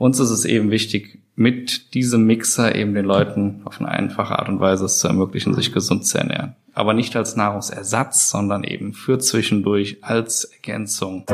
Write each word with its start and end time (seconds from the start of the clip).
Uns 0.00 0.18
ist 0.18 0.30
es 0.30 0.46
eben 0.46 0.70
wichtig, 0.70 1.18
mit 1.36 1.92
diesem 1.92 2.24
Mixer 2.24 2.74
eben 2.74 2.94
den 2.94 3.04
Leuten 3.04 3.60
auf 3.66 3.80
eine 3.80 3.90
einfache 3.90 4.38
Art 4.38 4.48
und 4.48 4.58
Weise 4.58 4.86
es 4.86 4.98
zu 4.98 5.08
ermöglichen, 5.08 5.52
sich 5.52 5.74
gesund 5.74 6.06
zu 6.06 6.16
ernähren. 6.16 6.56
Aber 6.72 6.94
nicht 6.94 7.14
als 7.16 7.36
Nahrungsersatz, 7.36 8.30
sondern 8.30 8.64
eben 8.64 8.94
für 8.94 9.18
zwischendurch 9.18 9.98
als 10.00 10.44
Ergänzung. 10.44 11.26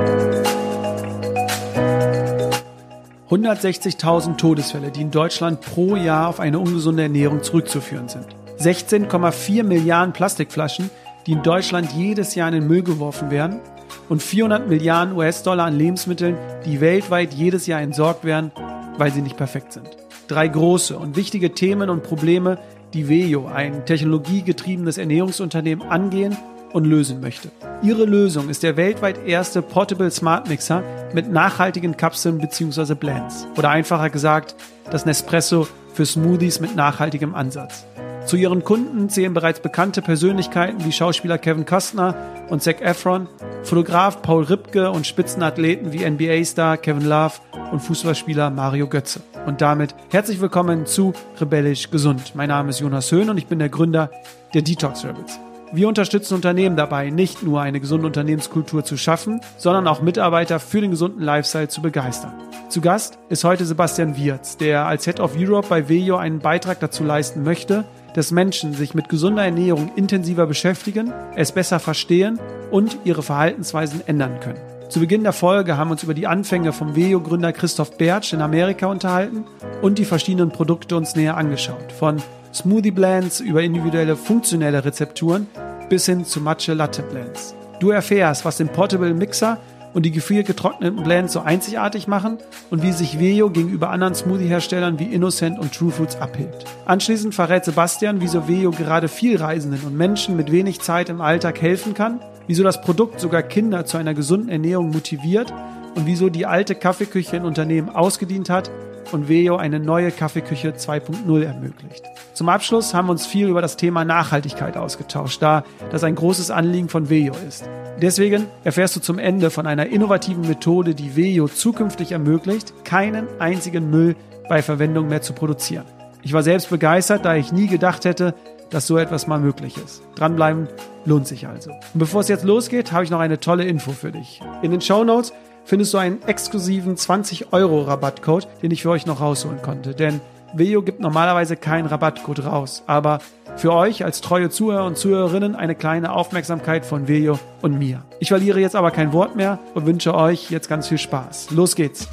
160.000 3.30 4.36
Todesfälle, 4.36 4.90
die 4.90 5.02
in 5.02 5.12
Deutschland 5.12 5.60
pro 5.60 5.94
Jahr 5.94 6.26
auf 6.26 6.40
eine 6.40 6.58
ungesunde 6.58 7.04
Ernährung 7.04 7.44
zurückzuführen 7.44 8.08
sind. 8.08 8.26
16,4 8.58 9.62
Milliarden 9.62 10.12
Plastikflaschen, 10.12 10.90
die 11.28 11.32
in 11.34 11.44
Deutschland 11.44 11.92
jedes 11.92 12.34
Jahr 12.34 12.48
in 12.48 12.54
den 12.54 12.66
Müll 12.66 12.82
geworfen 12.82 13.30
werden 13.30 13.60
und 14.08 14.22
400 14.22 14.68
Milliarden 14.68 15.16
US-Dollar 15.16 15.66
an 15.66 15.78
Lebensmitteln, 15.78 16.36
die 16.64 16.80
weltweit 16.80 17.34
jedes 17.34 17.66
Jahr 17.66 17.80
entsorgt 17.80 18.24
werden, 18.24 18.52
weil 18.98 19.12
sie 19.12 19.22
nicht 19.22 19.36
perfekt 19.36 19.72
sind. 19.72 19.88
Drei 20.28 20.48
große 20.48 20.96
und 20.96 21.16
wichtige 21.16 21.54
Themen 21.54 21.90
und 21.90 22.02
Probleme, 22.02 22.58
die 22.94 23.08
Vejo, 23.08 23.46
ein 23.46 23.84
technologiegetriebenes 23.86 24.98
Ernährungsunternehmen, 24.98 25.86
angehen 25.88 26.36
und 26.72 26.84
lösen 26.84 27.20
möchte. 27.20 27.50
Ihre 27.82 28.04
Lösung 28.04 28.48
ist 28.48 28.62
der 28.62 28.76
weltweit 28.76 29.26
erste 29.26 29.62
Portable 29.62 30.10
Smart 30.10 30.48
Mixer 30.48 30.82
mit 31.14 31.30
nachhaltigen 31.30 31.96
Kapseln 31.96 32.38
bzw. 32.38 32.94
Blends. 32.94 33.46
Oder 33.56 33.70
einfacher 33.70 34.10
gesagt, 34.10 34.56
das 34.90 35.06
Nespresso 35.06 35.66
für 35.94 36.04
Smoothies 36.04 36.60
mit 36.60 36.76
nachhaltigem 36.76 37.34
Ansatz. 37.34 37.86
Zu 38.26 38.36
ihren 38.36 38.64
Kunden 38.64 39.08
zählen 39.08 39.32
bereits 39.32 39.60
bekannte 39.60 40.02
Persönlichkeiten 40.02 40.84
wie 40.84 40.90
Schauspieler 40.90 41.38
Kevin 41.38 41.64
Costner 41.64 42.16
und 42.48 42.60
Zac 42.60 42.82
Efron, 42.82 43.28
Fotograf 43.62 44.20
Paul 44.20 44.42
Ripke 44.42 44.90
und 44.90 45.06
Spitzenathleten 45.06 45.92
wie 45.92 46.04
NBA-Star 46.04 46.76
Kevin 46.76 47.06
Love 47.06 47.34
und 47.70 47.78
Fußballspieler 47.78 48.50
Mario 48.50 48.88
Götze. 48.88 49.20
Und 49.46 49.60
damit 49.60 49.94
herzlich 50.10 50.40
willkommen 50.40 50.86
zu 50.86 51.12
Rebellisch 51.40 51.92
Gesund. 51.92 52.34
Mein 52.34 52.48
Name 52.48 52.70
ist 52.70 52.80
Jonas 52.80 53.12
Höhn 53.12 53.30
und 53.30 53.38
ich 53.38 53.46
bin 53.46 53.60
der 53.60 53.68
Gründer 53.68 54.10
der 54.54 54.62
Detox 54.62 55.04
Rebels. 55.04 55.38
Wir 55.72 55.86
unterstützen 55.86 56.34
Unternehmen 56.34 56.76
dabei, 56.76 57.10
nicht 57.10 57.44
nur 57.44 57.60
eine 57.60 57.78
gesunde 57.78 58.08
Unternehmenskultur 58.08 58.84
zu 58.84 58.96
schaffen, 58.96 59.40
sondern 59.56 59.86
auch 59.86 60.02
Mitarbeiter 60.02 60.58
für 60.58 60.80
den 60.80 60.90
gesunden 60.90 61.22
Lifestyle 61.22 61.68
zu 61.68 61.80
begeistern. 61.80 62.32
Zu 62.70 62.80
Gast 62.80 63.18
ist 63.28 63.44
heute 63.44 63.64
Sebastian 63.64 64.16
Wirz, 64.16 64.56
der 64.56 64.86
als 64.86 65.04
Head 65.04 65.20
of 65.20 65.36
Europe 65.36 65.68
bei 65.68 65.88
Vejo 65.88 66.16
einen 66.16 66.40
Beitrag 66.40 66.80
dazu 66.80 67.04
leisten 67.04 67.44
möchte, 67.44 67.84
dass 68.16 68.30
Menschen 68.30 68.72
sich 68.72 68.94
mit 68.94 69.10
gesunder 69.10 69.44
Ernährung 69.44 69.90
intensiver 69.94 70.46
beschäftigen, 70.46 71.12
es 71.36 71.52
besser 71.52 71.78
verstehen 71.78 72.40
und 72.70 72.98
ihre 73.04 73.22
Verhaltensweisen 73.22 74.00
ändern 74.06 74.40
können. 74.40 74.58
Zu 74.88 75.00
Beginn 75.00 75.22
der 75.22 75.34
Folge 75.34 75.76
haben 75.76 75.88
wir 75.88 75.92
uns 75.92 76.02
über 76.02 76.14
die 76.14 76.26
Anfänge 76.26 76.72
vom 76.72 76.96
Veo-Gründer 76.96 77.52
Christoph 77.52 77.98
Bertsch 77.98 78.32
in 78.32 78.40
Amerika 78.40 78.86
unterhalten 78.86 79.44
und 79.82 79.98
die 79.98 80.06
verschiedenen 80.06 80.50
Produkte 80.50 80.96
uns 80.96 81.14
näher 81.14 81.36
angeschaut. 81.36 81.92
Von 81.92 82.22
Smoothie 82.54 82.90
Blends 82.90 83.40
über 83.40 83.62
individuelle 83.62 84.16
funktionelle 84.16 84.82
Rezepturen 84.82 85.46
bis 85.90 86.06
hin 86.06 86.24
zu 86.24 86.40
Matcha 86.40 86.72
Latte 86.72 87.02
Blends. 87.02 87.54
Du 87.80 87.90
erfährst, 87.90 88.46
was 88.46 88.56
den 88.56 88.68
Portable 88.68 89.12
Mixer 89.12 89.58
und 89.96 90.02
die 90.02 90.10
gefriergetrockneten 90.10 91.02
Blends 91.02 91.32
so 91.32 91.40
einzigartig 91.40 92.06
machen 92.06 92.36
und 92.70 92.82
wie 92.82 92.92
sich 92.92 93.18
Vejo 93.18 93.48
gegenüber 93.48 93.88
anderen 93.88 94.14
Smoothie-Herstellern 94.14 94.98
wie 94.98 95.04
Innocent 95.04 95.58
und 95.58 95.72
True 95.72 95.90
Foods 95.90 96.16
abhebt. 96.20 96.66
Anschließend 96.84 97.34
verrät 97.34 97.64
Sebastian, 97.64 98.20
wieso 98.20 98.46
Vejo 98.46 98.72
gerade 98.72 99.08
Vielreisenden 99.08 99.80
und 99.86 99.96
Menschen 99.96 100.36
mit 100.36 100.52
wenig 100.52 100.80
Zeit 100.82 101.08
im 101.08 101.22
Alltag 101.22 101.62
helfen 101.62 101.94
kann, 101.94 102.20
wieso 102.46 102.62
das 102.62 102.82
Produkt 102.82 103.20
sogar 103.20 103.42
Kinder 103.42 103.86
zu 103.86 103.96
einer 103.96 104.12
gesunden 104.12 104.50
Ernährung 104.50 104.90
motiviert 104.90 105.50
und 105.96 106.06
wieso 106.06 106.28
die 106.28 106.46
alte 106.46 106.74
Kaffeeküche 106.74 107.36
in 107.36 107.44
Unternehmen 107.44 107.88
ausgedient 107.88 108.50
hat 108.50 108.70
und 109.12 109.28
Vejo 109.28 109.56
eine 109.56 109.80
neue 109.80 110.10
Kaffeeküche 110.10 110.72
2.0 110.72 111.42
ermöglicht. 111.42 112.04
Zum 112.34 112.48
Abschluss 112.48 112.92
haben 112.92 113.06
wir 113.06 113.12
uns 113.12 113.26
viel 113.26 113.48
über 113.48 113.62
das 113.62 113.76
Thema 113.76 114.04
Nachhaltigkeit 114.04 114.76
ausgetauscht, 114.76 115.40
da 115.40 115.64
das 115.90 116.04
ein 116.04 116.14
großes 116.14 116.50
Anliegen 116.50 116.88
von 116.88 117.08
Vejo 117.08 117.34
ist. 117.48 117.68
Deswegen 118.00 118.46
erfährst 118.62 118.94
du 118.94 119.00
zum 119.00 119.18
Ende 119.18 119.50
von 119.50 119.66
einer 119.66 119.86
innovativen 119.86 120.46
Methode, 120.46 120.94
die 120.94 121.16
Vejo 121.16 121.48
zukünftig 121.48 122.12
ermöglicht, 122.12 122.84
keinen 122.84 123.26
einzigen 123.38 123.90
Müll 123.90 124.16
bei 124.48 124.62
Verwendung 124.62 125.08
mehr 125.08 125.22
zu 125.22 125.32
produzieren. 125.32 125.86
Ich 126.22 126.32
war 126.32 126.42
selbst 126.42 126.68
begeistert, 126.68 127.24
da 127.24 127.36
ich 127.36 127.52
nie 127.52 127.68
gedacht 127.68 128.04
hätte, 128.04 128.34
dass 128.70 128.86
so 128.86 128.98
etwas 128.98 129.26
mal 129.26 129.38
möglich 129.38 129.76
ist. 129.82 130.02
Dranbleiben 130.16 130.68
lohnt 131.04 131.26
sich 131.26 131.46
also. 131.46 131.70
Und 131.70 132.00
bevor 132.00 132.20
es 132.20 132.28
jetzt 132.28 132.44
losgeht, 132.44 132.92
habe 132.92 133.04
ich 133.04 133.10
noch 133.10 133.20
eine 133.20 133.38
tolle 133.38 133.64
Info 133.64 133.92
für 133.92 134.10
dich. 134.10 134.42
In 134.60 134.72
den 134.72 134.80
Show 134.80 135.04
Notes 135.04 135.32
findest 135.66 135.92
du 135.92 135.98
einen 135.98 136.22
exklusiven 136.22 136.96
20 136.96 137.52
Euro 137.52 137.82
Rabattcode, 137.82 138.48
den 138.62 138.70
ich 138.70 138.82
für 138.82 138.90
euch 138.90 139.04
noch 139.04 139.20
rausholen 139.20 139.60
konnte. 139.60 139.94
Denn 139.94 140.20
Veo 140.54 140.80
gibt 140.80 141.00
normalerweise 141.00 141.56
keinen 141.56 141.86
Rabattcode 141.86 142.46
raus, 142.46 142.82
aber 142.86 143.18
für 143.56 143.72
euch 143.72 144.04
als 144.04 144.20
treue 144.20 144.48
Zuhörer 144.48 144.86
und 144.86 144.96
Zuhörerinnen 144.96 145.54
eine 145.54 145.74
kleine 145.74 146.12
Aufmerksamkeit 146.12 146.86
von 146.86 147.08
Veo 147.08 147.38
und 147.62 147.78
mir. 147.78 148.04
Ich 148.20 148.28
verliere 148.28 148.60
jetzt 148.60 148.76
aber 148.76 148.90
kein 148.90 149.12
Wort 149.12 149.36
mehr 149.36 149.58
und 149.74 149.86
wünsche 149.86 150.14
euch 150.14 150.50
jetzt 150.50 150.68
ganz 150.68 150.88
viel 150.88 150.98
Spaß. 150.98 151.50
Los 151.50 151.74
geht's! 151.74 152.08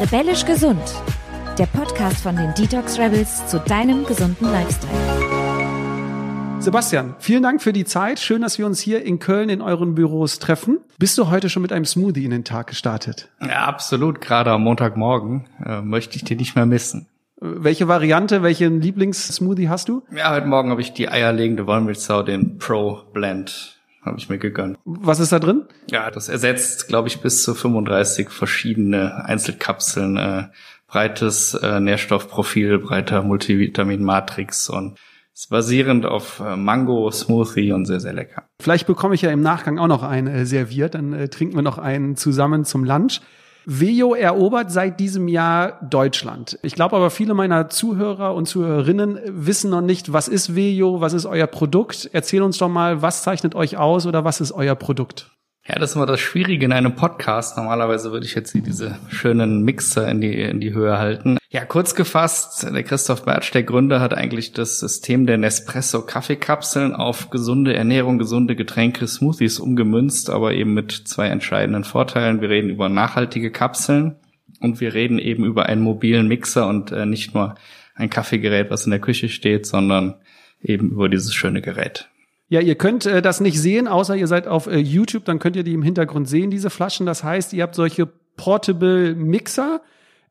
Rebellisch 0.00 0.44
gesund. 0.44 0.82
Der 1.58 1.66
Podcast 1.66 2.22
von 2.22 2.34
den 2.34 2.52
Detox 2.54 2.98
Rebels 2.98 3.46
zu 3.46 3.60
deinem 3.60 4.04
gesunden 4.04 4.50
Lifestyle. 4.50 5.31
Sebastian, 6.62 7.16
vielen 7.18 7.42
Dank 7.42 7.60
für 7.60 7.72
die 7.72 7.84
Zeit. 7.84 8.20
Schön, 8.20 8.40
dass 8.40 8.56
wir 8.56 8.66
uns 8.66 8.78
hier 8.78 9.04
in 9.04 9.18
Köln 9.18 9.48
in 9.48 9.60
euren 9.62 9.96
Büros 9.96 10.38
treffen. 10.38 10.78
Bist 10.96 11.18
du 11.18 11.28
heute 11.28 11.50
schon 11.50 11.60
mit 11.60 11.72
einem 11.72 11.84
Smoothie 11.84 12.24
in 12.24 12.30
den 12.30 12.44
Tag 12.44 12.68
gestartet? 12.68 13.28
Ja, 13.40 13.64
absolut. 13.64 14.20
Gerade 14.20 14.52
am 14.52 14.62
Montagmorgen 14.62 15.48
äh, 15.66 15.80
möchte 15.80 16.14
ich 16.14 16.22
dir 16.22 16.36
nicht 16.36 16.54
mehr 16.54 16.64
missen. 16.64 17.08
Welche 17.40 17.88
Variante, 17.88 18.44
welchen 18.44 18.80
Lieblingssmoothie 18.80 19.68
hast 19.68 19.88
du? 19.88 20.04
Ja, 20.14 20.30
heute 20.30 20.46
Morgen 20.46 20.70
habe 20.70 20.80
ich 20.80 20.92
die 20.92 21.08
eierlegende 21.08 21.66
Wollmilchsau, 21.66 22.22
den 22.22 22.58
Pro 22.58 23.02
Blend 23.12 23.80
habe 24.02 24.18
ich 24.18 24.28
mir 24.28 24.38
gegönnt. 24.38 24.78
Was 24.84 25.18
ist 25.18 25.32
da 25.32 25.40
drin? 25.40 25.64
Ja, 25.90 26.12
das 26.12 26.28
ersetzt, 26.28 26.86
glaube 26.86 27.08
ich, 27.08 27.20
bis 27.20 27.42
zu 27.42 27.56
35 27.56 28.30
verschiedene 28.30 29.24
Einzelkapseln, 29.24 30.16
äh, 30.16 30.44
breites 30.86 31.54
äh, 31.54 31.80
Nährstoffprofil, 31.80 32.78
breiter 32.78 33.22
Multivitamin-Matrix 33.22 34.68
und 34.68 34.96
ist 35.34 35.50
basierend 35.50 36.06
auf 36.06 36.40
äh, 36.40 36.56
Mango 36.56 37.10
Smoothie 37.10 37.72
und 37.72 37.86
sehr, 37.86 38.00
sehr 38.00 38.12
lecker. 38.12 38.44
Vielleicht 38.60 38.86
bekomme 38.86 39.14
ich 39.14 39.22
ja 39.22 39.30
im 39.30 39.40
Nachgang 39.40 39.78
auch 39.78 39.86
noch 39.86 40.02
einen 40.02 40.26
äh, 40.26 40.46
serviert, 40.46 40.94
dann 40.94 41.12
äh, 41.12 41.28
trinken 41.28 41.56
wir 41.56 41.62
noch 41.62 41.78
einen 41.78 42.16
zusammen 42.16 42.64
zum 42.64 42.84
Lunch. 42.84 43.20
Vejo 43.64 44.14
erobert 44.14 44.72
seit 44.72 44.98
diesem 44.98 45.28
Jahr 45.28 45.80
Deutschland. 45.88 46.58
Ich 46.62 46.74
glaube 46.74 46.96
aber 46.96 47.10
viele 47.10 47.32
meiner 47.34 47.68
Zuhörer 47.68 48.34
und 48.34 48.46
Zuhörerinnen 48.46 49.20
wissen 49.26 49.70
noch 49.70 49.80
nicht, 49.80 50.12
was 50.12 50.26
ist 50.26 50.56
Vejo, 50.56 51.00
was 51.00 51.12
ist 51.12 51.26
euer 51.26 51.46
Produkt. 51.46 52.10
Erzähl 52.12 52.42
uns 52.42 52.58
doch 52.58 52.68
mal, 52.68 53.02
was 53.02 53.22
zeichnet 53.22 53.54
euch 53.54 53.76
aus 53.76 54.06
oder 54.06 54.24
was 54.24 54.40
ist 54.40 54.50
euer 54.50 54.74
Produkt? 54.74 55.31
Ja, 55.64 55.76
das 55.78 55.90
ist 55.90 55.96
immer 55.96 56.06
das 56.06 56.18
Schwierige 56.18 56.64
in 56.64 56.72
einem 56.72 56.96
Podcast. 56.96 57.56
Normalerweise 57.56 58.10
würde 58.10 58.26
ich 58.26 58.34
jetzt 58.34 58.52
diese 58.52 58.98
schönen 59.08 59.62
Mixer 59.62 60.08
in 60.08 60.20
die, 60.20 60.34
in 60.34 60.58
die 60.58 60.74
Höhe 60.74 60.98
halten. 60.98 61.38
Ja, 61.50 61.64
kurz 61.64 61.94
gefasst, 61.94 62.64
der 62.64 62.82
Christoph 62.82 63.24
Bertsch, 63.24 63.54
der 63.54 63.62
Gründer, 63.62 64.00
hat 64.00 64.12
eigentlich 64.12 64.52
das 64.52 64.80
System 64.80 65.24
der 65.24 65.38
Nespresso-Kaffeekapseln 65.38 66.94
auf 66.94 67.30
gesunde 67.30 67.74
Ernährung, 67.74 68.18
gesunde 68.18 68.56
Getränke, 68.56 69.06
Smoothies 69.06 69.60
umgemünzt, 69.60 70.30
aber 70.30 70.52
eben 70.52 70.74
mit 70.74 70.90
zwei 70.90 71.28
entscheidenden 71.28 71.84
Vorteilen. 71.84 72.40
Wir 72.40 72.50
reden 72.50 72.68
über 72.68 72.88
nachhaltige 72.88 73.52
Kapseln 73.52 74.16
und 74.58 74.80
wir 74.80 74.94
reden 74.94 75.20
eben 75.20 75.44
über 75.44 75.66
einen 75.66 75.82
mobilen 75.82 76.26
Mixer 76.26 76.66
und 76.66 76.90
äh, 76.90 77.06
nicht 77.06 77.34
nur 77.34 77.54
ein 77.94 78.10
Kaffeegerät, 78.10 78.68
was 78.70 78.86
in 78.86 78.90
der 78.90 79.00
Küche 79.00 79.28
steht, 79.28 79.66
sondern 79.66 80.16
eben 80.60 80.90
über 80.90 81.08
dieses 81.08 81.34
schöne 81.34 81.62
Gerät. 81.62 82.08
Ja, 82.52 82.60
ihr 82.60 82.74
könnt 82.74 83.06
äh, 83.06 83.22
das 83.22 83.40
nicht 83.40 83.58
sehen, 83.58 83.88
außer 83.88 84.14
ihr 84.14 84.26
seid 84.26 84.46
auf 84.46 84.66
äh, 84.66 84.76
YouTube, 84.76 85.24
dann 85.24 85.38
könnt 85.38 85.56
ihr 85.56 85.62
die 85.62 85.72
im 85.72 85.80
Hintergrund 85.80 86.28
sehen, 86.28 86.50
diese 86.50 86.68
Flaschen. 86.68 87.06
Das 87.06 87.24
heißt, 87.24 87.54
ihr 87.54 87.62
habt 87.62 87.74
solche 87.74 88.04
Portable 88.36 89.14
Mixer 89.14 89.80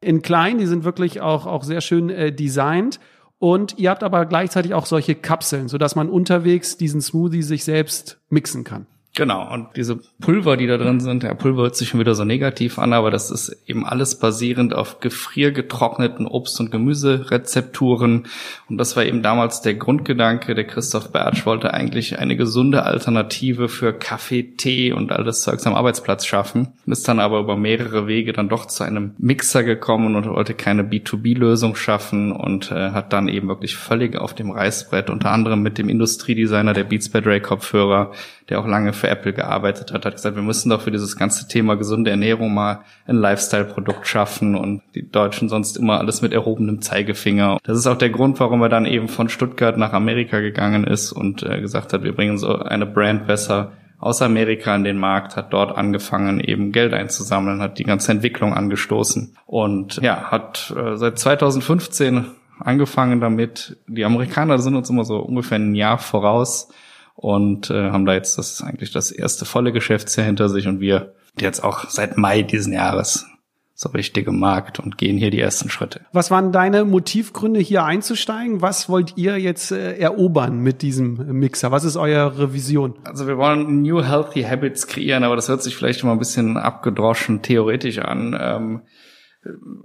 in 0.01 0.21
klein, 0.21 0.59
die 0.59 0.67
sind 0.67 0.83
wirklich 0.83 1.19
auch, 1.19 1.47
auch 1.47 1.63
sehr 1.63 1.81
schön 1.81 2.11
äh, 2.11 2.31
designt. 2.31 2.99
Und 3.39 3.79
ihr 3.79 3.89
habt 3.89 4.03
aber 4.03 4.27
gleichzeitig 4.27 4.75
auch 4.75 4.85
solche 4.85 5.15
Kapseln, 5.15 5.67
sodass 5.67 5.95
man 5.95 6.09
unterwegs 6.09 6.77
diesen 6.77 7.01
Smoothie 7.01 7.41
sich 7.41 7.63
selbst 7.63 8.19
mixen 8.29 8.63
kann. 8.63 8.85
Genau, 9.13 9.53
und 9.53 9.67
diese 9.75 9.99
Pulver, 10.21 10.55
die 10.55 10.67
da 10.67 10.77
drin 10.77 11.01
sind, 11.01 11.23
der 11.23 11.35
Pulver 11.35 11.63
hört 11.63 11.75
sich 11.75 11.89
schon 11.89 11.99
wieder 11.99 12.15
so 12.15 12.23
negativ 12.23 12.79
an, 12.79 12.93
aber 12.93 13.11
das 13.11 13.29
ist 13.29 13.61
eben 13.67 13.85
alles 13.85 14.17
basierend 14.17 14.73
auf 14.73 15.01
gefriergetrockneten 15.01 16.25
Obst- 16.25 16.61
und 16.61 16.71
Gemüserezepturen. 16.71 18.27
Und 18.69 18.77
das 18.77 18.95
war 18.95 19.03
eben 19.03 19.21
damals 19.21 19.61
der 19.61 19.73
Grundgedanke. 19.73 20.55
Der 20.55 20.63
Christoph 20.63 21.11
Bertsch 21.11 21.45
wollte 21.45 21.73
eigentlich 21.73 22.19
eine 22.19 22.37
gesunde 22.37 22.83
Alternative 22.83 23.67
für 23.67 23.91
Kaffee, 23.91 24.43
Tee 24.55 24.93
und 24.93 25.11
all 25.11 25.25
das 25.25 25.41
Zeugs 25.41 25.67
am 25.67 25.75
Arbeitsplatz 25.75 26.25
schaffen. 26.25 26.69
Ist 26.85 27.05
dann 27.05 27.19
aber 27.19 27.41
über 27.41 27.57
mehrere 27.57 28.07
Wege 28.07 28.31
dann 28.31 28.47
doch 28.47 28.65
zu 28.65 28.85
einem 28.85 29.11
Mixer 29.17 29.65
gekommen 29.65 30.15
und 30.15 30.25
wollte 30.25 30.53
keine 30.53 30.83
B2B-Lösung 30.83 31.75
schaffen 31.75 32.31
und 32.31 32.71
äh, 32.71 32.91
hat 32.91 33.11
dann 33.11 33.27
eben 33.27 33.49
wirklich 33.49 33.75
völlig 33.75 34.15
auf 34.15 34.33
dem 34.33 34.51
Reißbrett, 34.51 35.09
unter 35.09 35.31
anderem 35.31 35.61
mit 35.61 35.77
dem 35.77 35.89
Industriedesigner 35.89 36.71
der 36.71 36.85
Beats 36.85 37.09
by 37.09 37.21
Dre 37.21 37.41
Kopfhörer, 37.41 38.13
der 38.47 38.59
auch 38.59 38.67
lange 38.67 38.93
für 39.01 39.09
Apple 39.09 39.33
gearbeitet 39.33 39.91
hat, 39.91 40.05
hat 40.05 40.15
gesagt, 40.15 40.35
wir 40.35 40.43
müssen 40.43 40.69
doch 40.69 40.81
für 40.81 40.91
dieses 40.91 41.17
ganze 41.17 41.47
Thema 41.47 41.75
gesunde 41.75 42.11
Ernährung 42.11 42.53
mal 42.53 42.81
ein 43.05 43.17
Lifestyle-Produkt 43.17 44.07
schaffen 44.07 44.55
und 44.55 44.81
die 44.95 45.09
Deutschen 45.09 45.49
sonst 45.49 45.77
immer 45.77 45.99
alles 45.99 46.21
mit 46.21 46.31
erhobenem 46.31 46.81
Zeigefinger. 46.81 47.57
Das 47.63 47.77
ist 47.77 47.87
auch 47.87 47.97
der 47.97 48.11
Grund, 48.11 48.39
warum 48.39 48.61
er 48.61 48.69
dann 48.69 48.85
eben 48.85 49.09
von 49.09 49.27
Stuttgart 49.27 49.77
nach 49.77 49.93
Amerika 49.93 50.39
gegangen 50.39 50.85
ist 50.85 51.11
und 51.11 51.43
äh, 51.43 51.59
gesagt 51.59 51.93
hat, 51.93 52.03
wir 52.03 52.15
bringen 52.15 52.37
so 52.37 52.55
eine 52.59 52.85
Brand 52.85 53.27
besser 53.27 53.73
aus 53.99 54.21
Amerika 54.21 54.75
in 54.75 54.83
den 54.83 54.97
Markt, 54.97 55.35
hat 55.35 55.53
dort 55.53 55.77
angefangen, 55.77 56.39
eben 56.39 56.71
Geld 56.71 56.93
einzusammeln, 56.93 57.61
hat 57.61 57.77
die 57.77 57.83
ganze 57.83 58.11
Entwicklung 58.11 58.53
angestoßen 58.53 59.35
und 59.45 59.97
ja, 59.97 60.31
hat 60.31 60.73
äh, 60.75 60.95
seit 60.97 61.19
2015 61.19 62.25
angefangen 62.59 63.19
damit. 63.19 63.77
Die 63.87 64.05
Amerikaner 64.05 64.59
sind 64.59 64.75
uns 64.75 64.89
immer 64.89 65.05
so 65.05 65.17
ungefähr 65.17 65.59
ein 65.59 65.75
Jahr 65.75 65.97
voraus 65.97 66.69
und 67.21 67.69
äh, 67.69 67.91
haben 67.91 68.05
da 68.05 68.13
jetzt 68.13 68.37
das 68.37 68.61
eigentlich 68.61 68.91
das 68.91 69.11
erste 69.11 69.45
volle 69.45 69.71
Geschäftsjahr 69.71 70.25
hinter 70.25 70.49
sich 70.49 70.67
und 70.67 70.79
wir 70.79 71.13
jetzt 71.39 71.63
auch 71.63 71.89
seit 71.89 72.17
Mai 72.17 72.41
diesen 72.41 72.73
Jahres 72.73 73.27
so 73.81 73.89
richtig 73.89 74.27
im 74.27 74.39
Markt 74.39 74.79
und 74.79 74.97
gehen 74.97 75.17
hier 75.17 75.31
die 75.31 75.39
ersten 75.39 75.69
Schritte. 75.69 76.01
Was 76.13 76.29
waren 76.29 76.51
deine 76.51 76.85
Motivgründe, 76.85 77.59
hier 77.59 77.83
einzusteigen? 77.83 78.61
Was 78.61 78.89
wollt 78.89 79.17
ihr 79.17 79.39
jetzt 79.39 79.71
äh, 79.71 79.97
erobern 79.97 80.59
mit 80.59 80.83
diesem 80.83 81.39
Mixer? 81.39 81.71
Was 81.71 81.83
ist 81.83 81.97
eure 81.97 82.53
Vision? 82.53 82.95
Also 83.05 83.27
wir 83.27 83.37
wollen 83.37 83.81
New 83.81 84.03
Healthy 84.03 84.43
Habits 84.43 84.85
kreieren, 84.85 85.23
aber 85.23 85.35
das 85.35 85.49
hört 85.49 85.63
sich 85.63 85.75
vielleicht 85.75 86.03
immer 86.03 86.11
ein 86.11 86.19
bisschen 86.19 86.57
abgedroschen 86.57 87.41
theoretisch 87.41 87.97
an. 87.99 88.37
Ähm, 88.39 88.81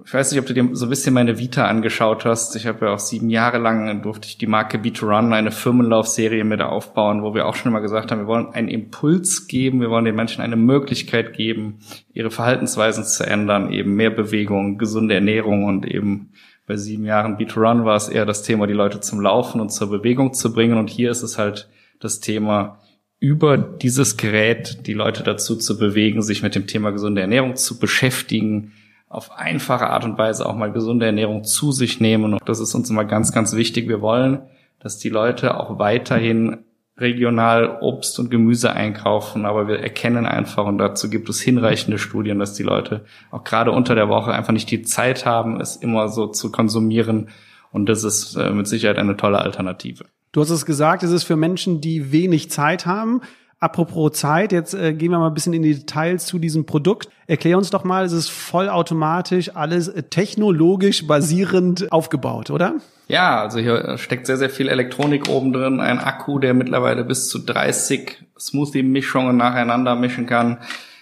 ich 0.05 0.13
weiß 0.13 0.31
nicht, 0.31 0.41
ob 0.41 0.47
du 0.47 0.53
dir 0.53 0.69
so 0.73 0.85
ein 0.85 0.91
bisschen 0.91 1.15
meine 1.15 1.39
Vita 1.39 1.67
angeschaut 1.67 2.27
hast. 2.27 2.55
Ich 2.57 2.67
habe 2.67 2.87
ja 2.87 2.93
auch 2.93 2.99
sieben 2.99 3.31
Jahre 3.31 3.57
lang 3.57 4.03
durfte 4.03 4.29
ich 4.29 4.37
die 4.37 4.47
Marke 4.47 4.77
Beat2Run, 4.77 5.33
eine 5.33 5.51
Firmenlaufserie 5.51 6.45
mit 6.45 6.61
aufbauen, 6.61 7.23
wo 7.23 7.35
wir 7.35 7.47
auch 7.47 7.55
schon 7.55 7.73
immer 7.73 7.81
gesagt 7.81 8.11
haben, 8.11 8.21
wir 8.21 8.27
wollen 8.27 8.53
einen 8.53 8.69
Impuls 8.69 9.47
geben, 9.47 9.81
wir 9.81 9.89
wollen 9.89 10.05
den 10.05 10.15
Menschen 10.15 10.43
eine 10.43 10.57
Möglichkeit 10.57 11.33
geben, 11.33 11.79
ihre 12.13 12.31
Verhaltensweisen 12.31 13.05
zu 13.05 13.25
ändern, 13.25 13.73
eben 13.73 13.95
mehr 13.95 14.11
Bewegung, 14.11 14.77
gesunde 14.77 15.15
Ernährung 15.15 15.65
und 15.65 15.87
eben 15.87 16.33
bei 16.67 16.77
sieben 16.77 17.05
Jahren 17.05 17.39
Beat2Run 17.39 17.85
war 17.85 17.97
es 17.97 18.09
eher 18.09 18.27
das 18.27 18.43
Thema, 18.43 18.67
die 18.67 18.75
Leute 18.75 19.01
zum 19.01 19.21
Laufen 19.21 19.61
und 19.61 19.71
zur 19.71 19.89
Bewegung 19.89 20.35
zu 20.35 20.53
bringen. 20.53 20.77
Und 20.77 20.91
hier 20.91 21.11
ist 21.11 21.23
es 21.23 21.39
halt 21.39 21.71
das 22.01 22.21
Thema, 22.21 22.81
über 23.21 23.57
dieses 23.57 24.17
Gerät 24.17 24.87
die 24.87 24.93
Leute 24.93 25.23
dazu 25.23 25.57
zu 25.57 25.79
bewegen, 25.79 26.23
sich 26.23 26.43
mit 26.43 26.55
dem 26.55 26.67
Thema 26.67 26.91
gesunde 26.91 27.23
Ernährung 27.23 27.57
zu 27.57 27.79
beschäftigen, 27.79 28.73
auf 29.09 29.31
einfache 29.33 29.89
Art 29.89 30.05
und 30.05 30.19
Weise 30.19 30.47
auch 30.47 30.57
mal 30.57 30.73
gesunde 30.73 31.07
Ernährung 31.07 31.45
zu 31.45 31.73
sich 31.73 32.01
nehmen. 32.01 32.35
Und 32.35 32.49
das 32.49 32.61
ist 32.61 32.75
uns 32.75 32.91
immer 32.91 33.05
ganz, 33.05 33.33
ganz 33.33 33.55
wichtig. 33.55 33.89
Wir 33.89 34.01
wollen, 34.01 34.43
dass 34.81 34.99
die 34.99 35.09
Leute 35.09 35.59
auch 35.59 35.79
weiterhin 35.79 36.65
regional 36.99 37.79
Obst 37.83 38.19
und 38.19 38.31
Gemüse 38.31 38.73
einkaufen, 38.73 39.45
aber 39.45 39.69
wir 39.69 39.81
erkennen 39.81 40.25
einfach, 40.25 40.65
und 40.65 40.79
dazu 40.79 41.11
gibt 41.11 41.29
es 41.29 41.41
hinreichende 41.41 41.99
Studien, 41.99 42.39
dass 42.39 42.55
die 42.55 42.63
Leute 42.63 43.05
auch 43.31 43.45
gerade 43.45 43.71
unter 43.71 43.95
der 43.95 44.09
Woche 44.09 44.33
einfach 44.33 44.55
nicht 44.55 44.71
die 44.71 44.83
Zeit 44.83 45.27
haben, 45.27 45.61
es 45.61 45.77
immer 45.77 46.09
so 46.09 46.27
zu 46.27 46.51
konsumieren. 46.51 47.29
Und 47.71 47.89
das 47.89 48.03
ist 48.03 48.37
äh, 48.37 48.51
mit 48.51 48.67
Sicherheit 48.67 48.97
eine 48.97 49.17
tolle 49.17 49.39
Alternative. 49.41 50.07
Du 50.33 50.41
hast 50.41 50.51
es 50.51 50.65
gesagt, 50.65 51.03
es 51.03 51.11
ist 51.11 51.25
für 51.25 51.37
Menschen, 51.37 51.81
die 51.81 52.13
wenig 52.13 52.51
Zeit 52.51 52.87
haben. 52.87 53.21
Apropos 53.59 54.13
Zeit, 54.13 54.53
jetzt 54.53 54.75
äh, 54.75 54.93
gehen 54.93 55.11
wir 55.11 55.19
mal 55.19 55.29
ein 55.29 55.35
bisschen 55.35 55.55
in 55.55 55.63
die 55.63 55.75
Details 55.75 56.27
zu 56.27 56.39
diesem 56.39 56.67
Produkt. 56.67 57.09
Erklär 57.27 57.57
uns 57.57 57.71
doch 57.71 57.85
mal, 57.85 58.05
es 58.05 58.13
ist 58.13 58.29
vollautomatisch, 58.29 59.57
alles 59.57 59.89
äh, 59.89 60.03
technologisch 60.03 61.07
basierend 61.07 61.91
aufgebaut, 61.93 62.51
oder? 62.51 62.75
Ja, 63.09 63.41
also 63.41 63.59
hier 63.59 63.97
steckt 63.97 64.27
sehr, 64.27 64.37
sehr 64.37 64.51
viel 64.51 64.69
Elektronik 64.69 65.29
oben 65.31 65.55
drin, 65.55 65.81
ein 65.81 66.01
Akku, 66.01 66.39
der 66.39 66.53
mittlerweile 66.53 67.03
bis 67.03 67.29
zu 67.29 67.39
30 67.39 68.27
Smoothie-Mischungen 68.39 69.37
nacheinander 69.37 69.95
mischen 69.95 70.27
kann. 70.27 70.59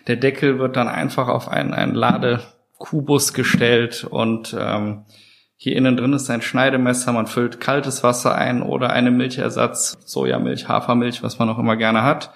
Der 0.06 0.16
Deckel 0.16 0.60
wird 0.60 0.76
dann 0.76 0.86
einfach 0.86 1.26
auf 1.28 1.48
einen, 1.48 1.74
einen 1.74 1.94
Ladekubus 1.94 3.32
gestellt 3.32 4.04
und 4.08 4.54
ähm, 4.56 5.06
hier 5.64 5.76
innen 5.76 5.96
drin 5.96 6.12
ist 6.12 6.28
ein 6.28 6.43
Schneidemesser, 6.43 7.11
man 7.14 7.26
füllt 7.26 7.58
kaltes 7.58 8.02
Wasser 8.02 8.34
ein 8.34 8.61
oder 8.61 8.90
eine 8.90 9.11
Milchersatz, 9.11 9.96
Sojamilch, 10.05 10.69
Hafermilch, 10.69 11.22
was 11.22 11.38
man 11.38 11.49
auch 11.49 11.58
immer 11.58 11.76
gerne 11.76 12.02
hat. 12.02 12.34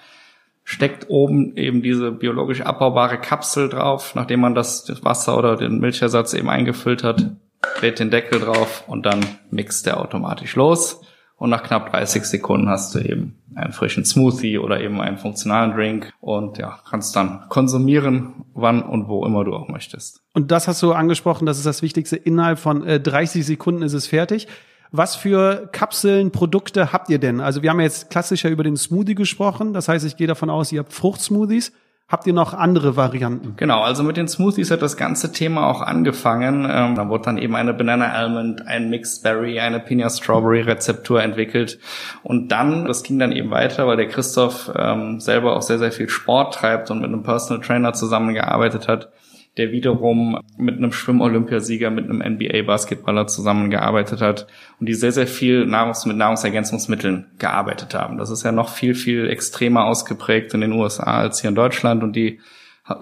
Steckt 0.63 1.11
oben 1.11 1.55
eben 1.55 1.83
diese 1.83 2.11
biologisch 2.11 2.61
abbaubare 2.61 3.19
Kapsel 3.19 3.69
drauf, 3.69 4.15
nachdem 4.15 4.39
man 4.39 4.55
das, 4.55 4.91
Wasser 5.03 5.37
oder 5.37 5.57
den 5.57 5.77
Milchersatz 5.77 6.33
eben 6.33 6.49
eingefüllt 6.49 7.03
hat, 7.03 7.29
dreht 7.77 7.99
den 7.99 8.09
Deckel 8.09 8.39
drauf 8.39 8.85
und 8.87 9.05
dann 9.05 9.23
mixt 9.51 9.85
der 9.85 9.99
automatisch 9.99 10.55
los 10.55 10.99
und 11.39 11.49
nach 11.49 11.63
knapp 11.63 11.91
30 11.91 12.25
Sekunden 12.25 12.69
hast 12.69 12.93
du 12.93 12.99
eben 12.99 13.35
einen 13.55 13.73
frischen 13.73 14.05
Smoothie 14.05 14.59
oder 14.59 14.79
eben 14.81 15.01
einen 15.01 15.17
funktionalen 15.17 15.71
Drink 15.71 16.13
und 16.19 16.57
ja, 16.57 16.79
kannst 16.89 17.15
dann 17.15 17.45
konsumieren, 17.49 18.45
wann 18.53 18.83
und 18.83 19.07
wo 19.07 19.25
immer 19.25 19.43
du 19.43 19.55
auch 19.55 19.69
möchtest. 19.69 20.21
Und 20.33 20.51
das 20.51 20.67
hast 20.67 20.83
du 20.83 20.91
angesprochen, 20.91 21.45
das 21.45 21.57
ist 21.57 21.65
das 21.65 21.81
Wichtigste. 21.81 22.17
Innerhalb 22.17 22.59
von 22.59 22.85
äh, 22.85 22.99
30 22.99 23.45
Sekunden 23.45 23.81
ist 23.81 23.93
es 23.93 24.05
fertig. 24.05 24.47
Was 24.91 25.15
für 25.15 25.69
Kapseln, 25.71 26.31
Produkte 26.31 26.91
habt 26.91 27.09
ihr 27.09 27.19
denn? 27.19 27.39
Also 27.41 27.63
wir 27.63 27.69
haben 27.69 27.79
jetzt 27.79 28.09
klassischer 28.09 28.49
über 28.49 28.63
den 28.63 28.75
Smoothie 28.75 29.15
gesprochen. 29.15 29.73
Das 29.73 29.87
heißt, 29.87 30.05
ich 30.05 30.17
gehe 30.17 30.27
davon 30.27 30.49
aus, 30.49 30.71
ihr 30.71 30.79
habt 30.79 30.93
Fruchtsmoothies. 30.93 31.71
Habt 32.09 32.25
ihr 32.25 32.33
noch 32.33 32.55
andere 32.55 32.95
Varianten? 32.95 33.53
Genau, 33.55 33.81
also 33.81 34.01
mit 34.01 34.17
den 34.17 34.27
Smoothies 34.27 34.71
hat 34.71 34.81
das 34.81 34.97
ganze 34.97 35.31
Thema 35.31 35.67
auch 35.67 35.81
angefangen. 35.81 36.67
Ähm, 36.67 36.95
da 36.95 37.07
wurde 37.07 37.25
dann 37.25 37.37
eben 37.37 37.55
eine 37.55 37.71
Banana 37.71 38.11
Almond, 38.11 38.65
ein 38.65 38.89
Mixed 38.89 39.21
Berry, 39.21 39.59
eine 39.59 39.79
Pina 39.79 40.09
Strawberry 40.09 40.61
Rezeptur 40.61 41.21
entwickelt. 41.21 41.77
Und 42.23 42.51
dann, 42.51 42.85
das 42.85 43.03
ging 43.03 43.19
dann 43.19 43.31
eben 43.31 43.51
weiter, 43.51 43.85
weil 43.85 43.97
der 43.97 44.07
Christoph 44.07 44.71
ähm, 44.75 45.19
selber 45.19 45.55
auch 45.55 45.61
sehr, 45.61 45.77
sehr 45.77 45.91
viel 45.91 46.09
Sport 46.09 46.55
treibt 46.55 46.89
und 46.89 46.99
mit 46.99 47.09
einem 47.09 47.21
Personal 47.21 47.63
Trainer 47.63 47.93
zusammengearbeitet 47.93 48.87
hat, 48.87 49.11
der 49.57 49.71
wiederum 49.71 50.39
mit 50.57 50.77
einem 50.77 50.91
Schwimm-Olympiasieger, 50.91 51.89
mit 51.89 52.09
einem 52.09 52.19
NBA-Basketballer 52.19 53.27
zusammengearbeitet 53.27 54.21
hat 54.21 54.47
und 54.79 54.87
die 54.87 54.93
sehr, 54.93 55.11
sehr 55.11 55.27
viel 55.27 55.65
Nahrungs 55.65 56.05
mit 56.05 56.17
Nahrungsergänzungsmitteln 56.17 57.31
gearbeitet 57.39 57.93
haben. 57.93 58.17
Das 58.17 58.29
ist 58.29 58.43
ja 58.43 58.51
noch 58.51 58.69
viel, 58.69 58.95
viel 58.95 59.29
extremer 59.29 59.85
ausgeprägt 59.85 60.53
in 60.53 60.61
den 60.61 60.73
USA 60.73 61.19
als 61.19 61.41
hier 61.41 61.49
in 61.49 61.55
Deutschland 61.55 62.03
und 62.03 62.15
die 62.15 62.39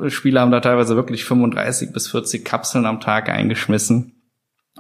Spieler 0.07 0.41
haben 0.41 0.51
da 0.51 0.59
teilweise 0.59 0.95
wirklich 0.95 1.23
35 1.23 1.94
bis 1.94 2.09
40 2.09 2.44
Kapseln 2.44 2.85
am 2.85 2.99
Tag 2.99 3.29
eingeschmissen. 3.29 4.21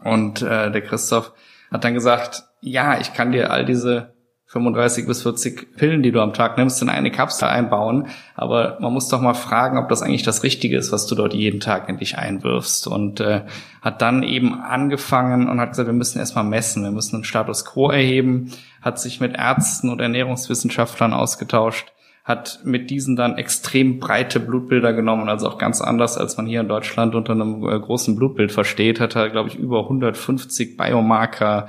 Und 0.03 0.41
äh, 0.41 0.71
der 0.71 0.81
Christoph 0.81 1.31
hat 1.71 1.83
dann 1.83 1.93
gesagt, 1.93 2.43
ja, 2.61 2.99
ich 2.99 3.13
kann 3.13 3.31
dir 3.31 3.51
all 3.51 3.65
diese 3.65 4.16
35 4.49 5.05
bis 5.05 5.23
40 5.23 5.75
Pillen, 5.75 6.03
die 6.03 6.13
du 6.13 6.21
am 6.21 6.31
Tag 6.31 6.57
nimmst, 6.57 6.81
in 6.81 6.87
eine 6.87 7.11
Kapsel 7.11 7.49
einbauen. 7.49 8.07
Aber 8.33 8.77
man 8.79 8.93
muss 8.93 9.09
doch 9.09 9.19
mal 9.19 9.33
fragen, 9.33 9.77
ob 9.77 9.89
das 9.89 10.01
eigentlich 10.01 10.23
das 10.23 10.41
Richtige 10.43 10.77
ist, 10.77 10.93
was 10.93 11.05
du 11.05 11.15
dort 11.15 11.33
jeden 11.33 11.59
Tag 11.59 11.89
in 11.89 11.97
dich 11.97 12.17
einwirfst. 12.17 12.87
Und 12.87 13.19
äh, 13.19 13.41
hat 13.81 14.01
dann 14.01 14.23
eben 14.23 14.61
angefangen 14.61 15.49
und 15.49 15.59
hat 15.59 15.71
gesagt, 15.71 15.87
wir 15.87 15.93
müssen 15.93 16.19
erstmal 16.19 16.45
messen, 16.45 16.83
wir 16.83 16.91
müssen 16.91 17.15
einen 17.15 17.23
Status 17.25 17.65
quo 17.65 17.89
erheben, 17.89 18.53
hat 18.81 19.01
sich 19.01 19.19
mit 19.19 19.35
Ärzten 19.35 19.89
und 19.89 19.99
Ernährungswissenschaftlern 19.99 21.11
ausgetauscht, 21.11 21.91
hat 22.23 22.61
mit 22.63 22.89
diesen 22.89 23.17
dann 23.17 23.37
extrem 23.37 23.99
breite 23.99 24.39
Blutbilder 24.39 24.93
genommen, 24.93 25.27
also 25.27 25.49
auch 25.49 25.57
ganz 25.57 25.81
anders, 25.81 26.17
als 26.17 26.37
man 26.37 26.45
hier 26.45 26.61
in 26.61 26.69
Deutschland 26.69 27.15
unter 27.15 27.33
einem 27.33 27.67
äh, 27.67 27.77
großen 27.77 28.15
Blutbild 28.15 28.53
versteht, 28.53 29.01
hat 29.01 29.17
er, 29.17 29.29
glaube 29.29 29.49
ich, 29.49 29.55
über 29.55 29.81
150 29.83 30.77
Biomarker 30.77 31.67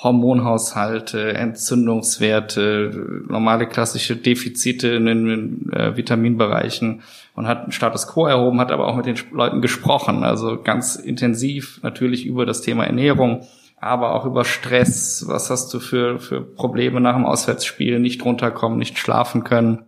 Hormonhaushalte, 0.00 1.34
Entzündungswerte, 1.34 3.24
normale 3.28 3.66
klassische 3.66 4.14
Defizite 4.14 4.88
in 4.88 5.06
den 5.06 5.72
äh, 5.72 5.96
Vitaminbereichen. 5.96 7.02
Und 7.34 7.48
hat 7.48 7.64
einen 7.64 7.72
Status 7.72 8.06
quo 8.06 8.26
erhoben, 8.26 8.60
hat 8.60 8.70
aber 8.70 8.86
auch 8.86 8.96
mit 8.96 9.06
den 9.06 9.16
Leuten 9.32 9.60
gesprochen, 9.60 10.24
also 10.24 10.60
ganz 10.62 10.96
intensiv 10.96 11.80
natürlich 11.82 12.26
über 12.26 12.46
das 12.46 12.62
Thema 12.62 12.84
Ernährung, 12.84 13.46
aber 13.80 14.14
auch 14.14 14.24
über 14.24 14.44
Stress, 14.44 15.24
was 15.28 15.50
hast 15.50 15.72
du 15.72 15.78
für, 15.78 16.18
für 16.18 16.40
Probleme 16.40 17.00
nach 17.00 17.14
dem 17.14 17.26
Auswärtsspiel, 17.26 18.00
nicht 18.00 18.24
runterkommen, 18.24 18.78
nicht 18.78 18.98
schlafen 18.98 19.44
können. 19.44 19.84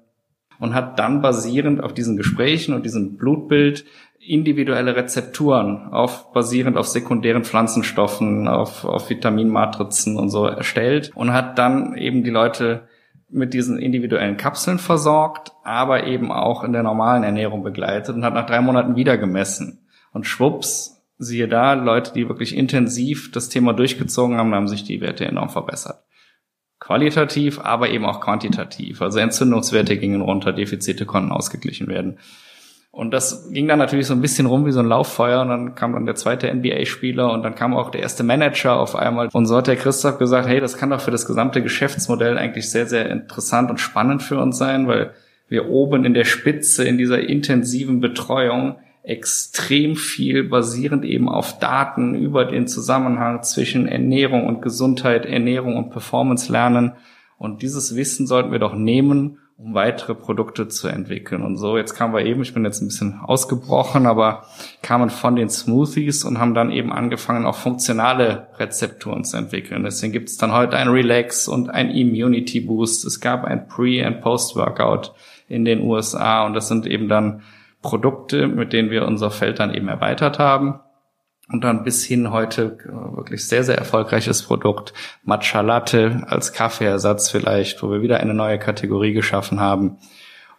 Und 0.60 0.74
hat 0.74 0.98
dann 0.98 1.22
basierend 1.22 1.82
auf 1.82 1.94
diesen 1.94 2.16
Gesprächen 2.16 2.74
und 2.74 2.84
diesem 2.84 3.16
Blutbild 3.16 3.84
individuelle 4.20 4.94
Rezepturen 4.96 5.88
auf 5.92 6.32
basierend 6.32 6.76
auf 6.76 6.86
sekundären 6.86 7.44
Pflanzenstoffen, 7.44 8.48
auf, 8.48 8.84
auf 8.84 9.08
Vitaminmatrizen 9.08 10.16
und 10.16 10.28
so 10.28 10.46
erstellt 10.46 11.10
und 11.14 11.32
hat 11.32 11.58
dann 11.58 11.96
eben 11.96 12.22
die 12.22 12.30
Leute 12.30 12.88
mit 13.30 13.54
diesen 13.54 13.78
individuellen 13.78 14.36
Kapseln 14.36 14.78
versorgt, 14.78 15.52
aber 15.64 16.06
eben 16.06 16.30
auch 16.32 16.64
in 16.64 16.72
der 16.72 16.82
normalen 16.82 17.22
Ernährung 17.22 17.62
begleitet 17.62 18.14
und 18.14 18.24
hat 18.24 18.34
nach 18.34 18.46
drei 18.46 18.60
Monaten 18.60 18.96
wieder 18.96 19.16
gemessen. 19.16 19.86
Und 20.12 20.26
schwupps, 20.26 21.02
siehe 21.16 21.48
da, 21.48 21.74
Leute, 21.74 22.12
die 22.12 22.28
wirklich 22.28 22.56
intensiv 22.56 23.30
das 23.30 23.48
Thema 23.48 23.72
durchgezogen 23.72 24.36
haben, 24.36 24.54
haben 24.54 24.68
sich 24.68 24.84
die 24.84 25.00
Werte 25.00 25.24
enorm 25.24 25.48
verbessert. 25.48 26.02
Qualitativ, 26.80 27.60
aber 27.60 27.90
eben 27.90 28.04
auch 28.04 28.20
quantitativ. 28.20 29.00
Also 29.00 29.18
Entzündungswerte 29.20 29.96
gingen 29.96 30.22
runter, 30.22 30.52
Defizite 30.52 31.06
konnten 31.06 31.30
ausgeglichen 31.30 31.86
werden. 31.86 32.18
Und 32.92 33.12
das 33.12 33.50
ging 33.52 33.68
dann 33.68 33.78
natürlich 33.78 34.06
so 34.06 34.14
ein 34.14 34.20
bisschen 34.20 34.46
rum 34.46 34.66
wie 34.66 34.72
so 34.72 34.80
ein 34.80 34.86
Lauffeuer. 34.86 35.42
Und 35.42 35.48
dann 35.48 35.74
kam 35.74 35.92
dann 35.92 36.06
der 36.06 36.16
zweite 36.16 36.52
NBA-Spieler 36.52 37.32
und 37.32 37.42
dann 37.42 37.54
kam 37.54 37.76
auch 37.76 37.90
der 37.90 38.02
erste 38.02 38.24
Manager 38.24 38.78
auf 38.80 38.96
einmal. 38.96 39.28
Und 39.32 39.46
so 39.46 39.56
hat 39.56 39.68
der 39.68 39.76
Christoph 39.76 40.18
gesagt, 40.18 40.48
hey, 40.48 40.60
das 40.60 40.76
kann 40.76 40.90
doch 40.90 41.00
für 41.00 41.12
das 41.12 41.26
gesamte 41.26 41.62
Geschäftsmodell 41.62 42.36
eigentlich 42.36 42.70
sehr, 42.70 42.86
sehr 42.86 43.08
interessant 43.08 43.70
und 43.70 43.78
spannend 43.78 44.22
für 44.22 44.38
uns 44.38 44.58
sein, 44.58 44.88
weil 44.88 45.12
wir 45.48 45.68
oben 45.68 46.04
in 46.04 46.14
der 46.14 46.24
Spitze 46.24 46.84
in 46.84 46.98
dieser 46.98 47.20
intensiven 47.20 48.00
Betreuung 48.00 48.76
extrem 49.02 49.96
viel 49.96 50.44
basierend 50.44 51.04
eben 51.04 51.28
auf 51.28 51.58
Daten 51.58 52.14
über 52.14 52.44
den 52.44 52.66
Zusammenhang 52.66 53.42
zwischen 53.42 53.88
Ernährung 53.88 54.46
und 54.46 54.62
Gesundheit, 54.62 55.26
Ernährung 55.26 55.76
und 55.76 55.90
Performance 55.90 56.52
lernen. 56.52 56.92
Und 57.38 57.62
dieses 57.62 57.96
Wissen 57.96 58.26
sollten 58.26 58.52
wir 58.52 58.58
doch 58.58 58.74
nehmen 58.74 59.38
um 59.62 59.74
weitere 59.74 60.14
Produkte 60.14 60.68
zu 60.68 60.88
entwickeln. 60.88 61.42
Und 61.42 61.58
so, 61.58 61.76
jetzt 61.76 61.94
kamen 61.94 62.14
wir 62.14 62.24
eben, 62.24 62.40
ich 62.40 62.54
bin 62.54 62.64
jetzt 62.64 62.80
ein 62.80 62.88
bisschen 62.88 63.20
ausgebrochen, 63.20 64.06
aber 64.06 64.44
kamen 64.80 65.10
von 65.10 65.36
den 65.36 65.50
Smoothies 65.50 66.24
und 66.24 66.38
haben 66.38 66.54
dann 66.54 66.70
eben 66.70 66.92
angefangen, 66.92 67.44
auch 67.44 67.56
funktionale 67.56 68.48
Rezepturen 68.58 69.24
zu 69.24 69.36
entwickeln. 69.36 69.84
Deswegen 69.84 70.12
gibt 70.12 70.30
es 70.30 70.38
dann 70.38 70.52
heute 70.52 70.78
ein 70.78 70.88
Relax 70.88 71.46
und 71.46 71.68
ein 71.68 71.90
Immunity 71.90 72.60
Boost. 72.60 73.04
Es 73.04 73.20
gab 73.20 73.44
ein 73.44 73.68
Pre- 73.68 74.06
und 74.06 74.22
Post-Workout 74.22 75.12
in 75.46 75.66
den 75.66 75.82
USA 75.82 76.46
und 76.46 76.54
das 76.54 76.68
sind 76.68 76.86
eben 76.86 77.08
dann 77.08 77.42
Produkte, 77.82 78.46
mit 78.46 78.72
denen 78.72 78.90
wir 78.90 79.06
unser 79.06 79.30
Feld 79.30 79.58
dann 79.58 79.74
eben 79.74 79.88
erweitert 79.88 80.38
haben 80.38 80.80
und 81.52 81.64
dann 81.64 81.84
bis 81.84 82.04
hin 82.04 82.30
heute 82.30 82.78
äh, 82.84 83.16
wirklich 83.16 83.46
sehr, 83.46 83.64
sehr 83.64 83.76
erfolgreiches 83.76 84.42
Produkt, 84.42 84.92
Matcha 85.24 85.60
Latte 85.60 86.24
als 86.26 86.52
Kaffeeersatz 86.52 87.30
vielleicht, 87.30 87.82
wo 87.82 87.90
wir 87.90 88.02
wieder 88.02 88.20
eine 88.20 88.34
neue 88.34 88.58
Kategorie 88.58 89.12
geschaffen 89.12 89.60
haben. 89.60 89.98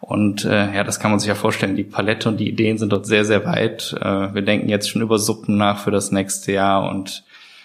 Und 0.00 0.44
äh, 0.44 0.74
ja, 0.74 0.82
das 0.82 0.98
kann 0.98 1.12
man 1.12 1.20
sich 1.20 1.28
ja 1.28 1.36
vorstellen. 1.36 1.76
Die 1.76 1.84
Palette 1.84 2.28
und 2.28 2.38
die 2.38 2.48
Ideen 2.48 2.76
sind 2.76 2.92
dort 2.92 3.06
sehr, 3.06 3.24
sehr 3.24 3.44
weit. 3.44 3.94
Äh, 4.00 4.34
wir 4.34 4.42
denken 4.42 4.68
jetzt 4.68 4.90
schon 4.90 5.00
über 5.00 5.18
Suppen 5.18 5.56
nach 5.56 5.78
für 5.78 5.92
das 5.92 6.10
nächste 6.10 6.52
Jahr. 6.52 6.88
Und 6.90 7.24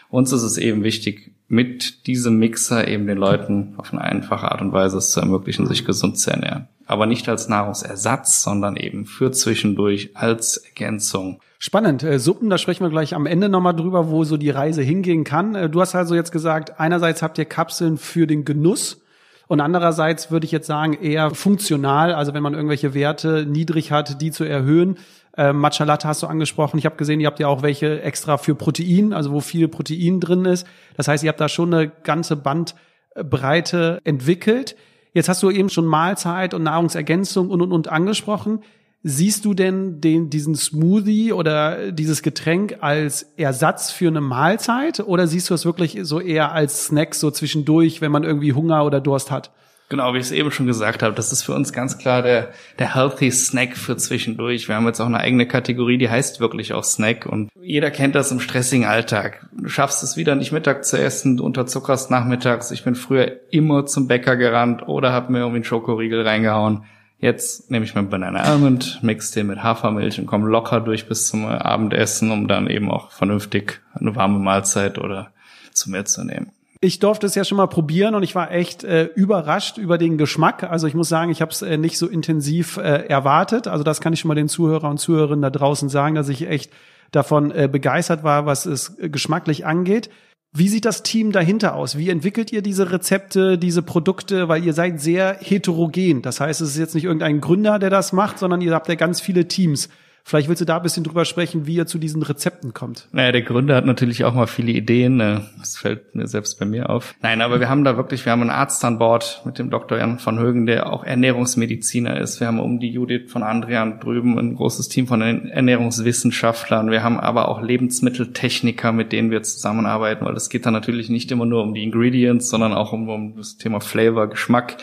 uns 0.09 0.31
ist 0.31 0.43
es 0.43 0.57
eben 0.57 0.83
wichtig, 0.83 1.31
mit 1.47 2.07
diesem 2.07 2.37
Mixer 2.37 2.87
eben 2.87 3.07
den 3.07 3.17
Leuten 3.17 3.75
auf 3.77 3.93
eine 3.93 4.01
einfache 4.01 4.51
Art 4.51 4.61
und 4.61 4.73
Weise 4.73 4.97
es 4.97 5.11
zu 5.11 5.21
ermöglichen, 5.21 5.65
sich 5.65 5.85
gesund 5.85 6.17
zu 6.17 6.31
ernähren. 6.31 6.67
Aber 6.85 7.05
nicht 7.05 7.27
als 7.29 7.47
Nahrungsersatz, 7.47 8.41
sondern 8.41 8.75
eben 8.75 9.05
für 9.05 9.31
zwischendurch 9.31 10.11
als 10.13 10.57
Ergänzung. 10.57 11.39
Spannend. 11.59 12.03
Äh, 12.03 12.19
Suppen, 12.19 12.49
da 12.49 12.57
sprechen 12.57 12.83
wir 12.83 12.89
gleich 12.89 13.15
am 13.15 13.25
Ende 13.25 13.49
nochmal 13.49 13.75
drüber, 13.75 14.09
wo 14.09 14.23
so 14.23 14.37
die 14.37 14.49
Reise 14.49 14.81
hingehen 14.81 15.23
kann. 15.23 15.55
Äh, 15.55 15.69
du 15.69 15.81
hast 15.81 15.95
also 15.95 16.15
jetzt 16.15 16.31
gesagt, 16.31 16.79
einerseits 16.79 17.21
habt 17.21 17.37
ihr 17.37 17.45
Kapseln 17.45 17.97
für 17.97 18.27
den 18.27 18.45
Genuss 18.45 19.01
und 19.47 19.61
andererseits 19.61 20.29
würde 20.29 20.45
ich 20.45 20.51
jetzt 20.51 20.67
sagen 20.67 20.93
eher 20.93 21.31
funktional, 21.31 22.13
also 22.13 22.33
wenn 22.33 22.43
man 22.43 22.53
irgendwelche 22.53 22.93
Werte 22.93 23.45
niedrig 23.45 23.91
hat, 23.91 24.21
die 24.21 24.31
zu 24.31 24.43
erhöhen. 24.43 24.97
Äh, 25.37 25.53
Matcha 25.53 25.83
Latte 25.83 26.07
hast 26.07 26.23
du 26.23 26.27
angesprochen. 26.27 26.79
Ich 26.79 26.85
habe 26.85 26.95
gesehen, 26.97 27.19
ihr 27.19 27.27
habt 27.27 27.39
ja 27.39 27.47
auch 27.47 27.61
welche 27.61 28.01
extra 28.01 28.37
für 28.37 28.55
Protein, 28.55 29.13
also 29.13 29.31
wo 29.31 29.39
viel 29.39 29.67
Protein 29.67 30.19
drin 30.19 30.45
ist. 30.45 30.65
Das 30.95 31.07
heißt, 31.07 31.23
ihr 31.23 31.29
habt 31.29 31.39
da 31.39 31.47
schon 31.47 31.73
eine 31.73 31.91
ganze 32.03 32.35
Bandbreite 32.35 34.01
entwickelt. 34.03 34.75
Jetzt 35.13 35.29
hast 35.29 35.43
du 35.43 35.51
eben 35.51 35.69
schon 35.69 35.85
Mahlzeit 35.85 36.53
und 36.53 36.63
Nahrungsergänzung 36.63 37.49
und 37.49 37.61
und 37.61 37.71
und 37.71 37.87
angesprochen. 37.87 38.63
Siehst 39.03 39.45
du 39.45 39.53
denn 39.53 40.01
den, 40.01 40.31
diesen 40.31 40.55
Smoothie 40.55 41.31
oder 41.31 41.91
dieses 41.91 42.23
Getränk 42.23 42.79
als 42.81 43.21
Ersatz 43.37 43.91
für 43.91 44.07
eine 44.07 44.21
Mahlzeit 44.21 44.99
oder 44.99 45.27
siehst 45.27 45.51
du 45.51 45.53
es 45.53 45.65
wirklich 45.65 45.99
so 46.01 46.19
eher 46.19 46.51
als 46.51 46.87
Snack 46.87 47.13
so 47.13 47.29
zwischendurch, 47.29 48.01
wenn 48.01 48.11
man 48.11 48.23
irgendwie 48.23 48.53
Hunger 48.53 48.83
oder 48.83 48.99
Durst 48.99 49.29
hat? 49.29 49.51
Genau, 49.89 50.13
wie 50.13 50.17
ich 50.17 50.25
es 50.25 50.31
eben 50.31 50.51
schon 50.51 50.67
gesagt 50.67 51.01
habe, 51.01 51.15
das 51.15 51.31
ist 51.31 51.43
für 51.43 51.53
uns 51.53 51.71
ganz 51.71 51.97
klar 51.97 52.21
der, 52.21 52.49
der 52.77 52.93
Healthy 52.93 53.31
Snack 53.31 53.77
für 53.77 53.95
zwischendurch. 53.95 54.67
Wir 54.67 54.75
haben 54.75 54.85
jetzt 54.85 54.99
auch 54.99 55.05
eine 55.05 55.19
eigene 55.19 55.47
Kategorie, 55.47 55.97
die 55.97 56.09
heißt 56.09 56.41
wirklich 56.41 56.73
auch 56.73 56.83
Snack 56.83 57.25
und 57.25 57.49
jeder 57.61 57.89
kennt 57.89 58.13
das 58.13 58.31
im 58.31 58.41
stressigen 58.41 58.85
Alltag. 58.85 59.47
Du 59.53 59.69
schaffst 59.69 60.03
es 60.03 60.17
wieder 60.17 60.35
nicht 60.35 60.51
Mittag 60.51 60.83
zu 60.83 60.99
essen, 60.99 61.37
du 61.37 61.45
unterzuckerst 61.45 62.11
nachmittags. 62.11 62.71
Ich 62.71 62.83
bin 62.83 62.95
früher 62.95 63.31
immer 63.49 63.85
zum 63.85 64.07
Bäcker 64.07 64.35
gerannt 64.35 64.85
oder 64.89 65.13
habe 65.13 65.31
mir 65.31 65.39
irgendwie 65.39 65.57
einen 65.57 65.63
Schokoriegel 65.63 66.27
reingehauen. 66.27 66.83
Jetzt 67.19 67.71
nehme 67.71 67.85
ich 67.85 67.95
mir 67.95 68.03
Banana 68.03 68.41
Almond, 68.41 68.99
mix 69.01 69.31
den 69.31 69.47
mit 69.47 69.63
Hafermilch 69.63 70.19
und 70.19 70.27
komme 70.27 70.49
locker 70.49 70.81
durch 70.81 71.07
bis 71.07 71.27
zum 71.27 71.45
Abendessen, 71.45 72.29
um 72.31 72.49
dann 72.49 72.69
eben 72.69 72.91
auch 72.91 73.11
vernünftig 73.11 73.79
eine 73.93 74.15
warme 74.17 74.37
Mahlzeit 74.37 74.99
oder 74.99 75.31
zu 75.71 75.89
mir 75.89 76.03
zu 76.03 76.25
nehmen. 76.25 76.51
Ich 76.87 76.99
durfte 76.99 77.25
es 77.27 77.35
ja 77.35 77.43
schon 77.43 77.57
mal 77.57 77.67
probieren 77.67 78.15
und 78.15 78.23
ich 78.23 78.33
war 78.33 78.49
echt 78.49 78.85
äh, 78.85 79.09
überrascht 79.13 79.77
über 79.77 79.97
den 79.97 80.17
Geschmack. 80.17 80.63
Also 80.63 80.87
ich 80.87 80.93
muss 80.93 81.09
sagen, 81.09 81.29
ich 81.31 81.41
habe 81.41 81.51
es 81.51 81.61
äh, 81.61 81.75
nicht 81.75 81.97
so 81.97 82.07
intensiv 82.07 82.77
äh, 82.77 83.07
erwartet. 83.09 83.67
Also 83.67 83.83
das 83.83 83.99
kann 83.99 84.13
ich 84.13 84.21
schon 84.21 84.29
mal 84.29 84.35
den 84.35 84.47
Zuhörer 84.47 84.89
und 84.89 84.97
Zuhörerinnen 84.97 85.41
da 85.41 85.49
draußen 85.49 85.89
sagen, 85.89 86.15
dass 86.15 86.29
ich 86.29 86.47
echt 86.47 86.71
davon 87.11 87.51
äh, 87.51 87.67
begeistert 87.69 88.23
war, 88.23 88.45
was 88.45 88.65
es 88.65 88.97
äh, 88.99 89.09
geschmacklich 89.09 89.65
angeht. 89.65 90.09
Wie 90.53 90.69
sieht 90.69 90.85
das 90.85 91.03
Team 91.03 91.33
dahinter 91.33 91.75
aus? 91.75 91.97
Wie 91.97 92.09
entwickelt 92.09 92.53
ihr 92.53 92.61
diese 92.61 92.89
Rezepte, 92.89 93.57
diese 93.57 93.81
Produkte? 93.81 94.47
Weil 94.47 94.63
ihr 94.63 94.71
seid 94.71 95.01
sehr 95.01 95.37
heterogen. 95.41 96.21
Das 96.21 96.39
heißt, 96.39 96.61
es 96.61 96.69
ist 96.69 96.77
jetzt 96.77 96.95
nicht 96.95 97.03
irgendein 97.03 97.41
Gründer, 97.41 97.79
der 97.79 97.89
das 97.89 98.13
macht, 98.13 98.39
sondern 98.39 98.61
ihr 98.61 98.73
habt 98.73 98.87
ja 98.87 98.95
ganz 98.95 99.19
viele 99.19 99.49
Teams. 99.49 99.89
Vielleicht 100.27 100.49
willst 100.49 100.59
du 100.59 100.65
da 100.65 100.75
ein 100.75 100.83
bisschen 100.83 101.05
drüber 101.05 101.23
sprechen, 101.23 101.67
wie 101.67 101.75
ihr 101.75 101.85
zu 101.85 101.99
diesen 101.99 102.21
Rezepten 102.21 102.73
kommt. 102.73 103.07
Naja, 103.13 103.31
der 103.31 103.43
Gründer 103.43 103.77
hat 103.77 103.85
natürlich 103.85 104.25
auch 104.25 104.33
mal 104.33 104.45
viele 104.45 104.73
Ideen. 104.73 105.15
Ne? 105.15 105.45
Das 105.57 105.77
fällt 105.77 106.15
mir 106.15 106.27
selbst 106.27 106.59
bei 106.59 106.65
mir 106.65 106.89
auf. 106.89 107.15
Nein, 107.21 107.39
aber 107.39 107.61
wir 107.61 107.69
haben 107.69 107.85
da 107.85 107.95
wirklich, 107.95 108.25
wir 108.25 108.33
haben 108.33 108.41
einen 108.41 108.49
Arzt 108.49 108.83
an 108.83 108.99
Bord 108.99 109.41
mit 109.45 109.57
dem 109.57 109.69
Dr. 109.69 109.97
Jan 109.97 110.19
von 110.19 110.37
Högen, 110.37 110.65
der 110.65 110.91
auch 110.91 111.05
Ernährungsmediziner 111.05 112.19
ist. 112.19 112.41
Wir 112.41 112.47
haben 112.47 112.59
um 112.59 112.81
die 112.81 112.89
Judith 112.89 113.31
von 113.31 113.41
Andrian 113.41 114.01
drüben 114.01 114.37
ein 114.37 114.55
großes 114.55 114.89
Team 114.89 115.07
von 115.07 115.21
Ernährungswissenschaftlern. 115.21 116.91
Wir 116.91 117.03
haben 117.03 117.21
aber 117.21 117.47
auch 117.47 117.61
Lebensmitteltechniker, 117.61 118.91
mit 118.91 119.13
denen 119.13 119.31
wir 119.31 119.43
zusammenarbeiten, 119.43 120.25
weil 120.25 120.35
es 120.35 120.49
geht 120.49 120.65
dann 120.65 120.73
natürlich 120.73 121.07
nicht 121.07 121.31
immer 121.31 121.45
nur 121.45 121.63
um 121.63 121.73
die 121.73 121.83
Ingredients, 121.83 122.49
sondern 122.49 122.73
auch 122.73 122.91
um, 122.91 123.07
um 123.07 123.37
das 123.37 123.55
Thema 123.55 123.79
Flavor, 123.79 124.27
Geschmack. 124.27 124.75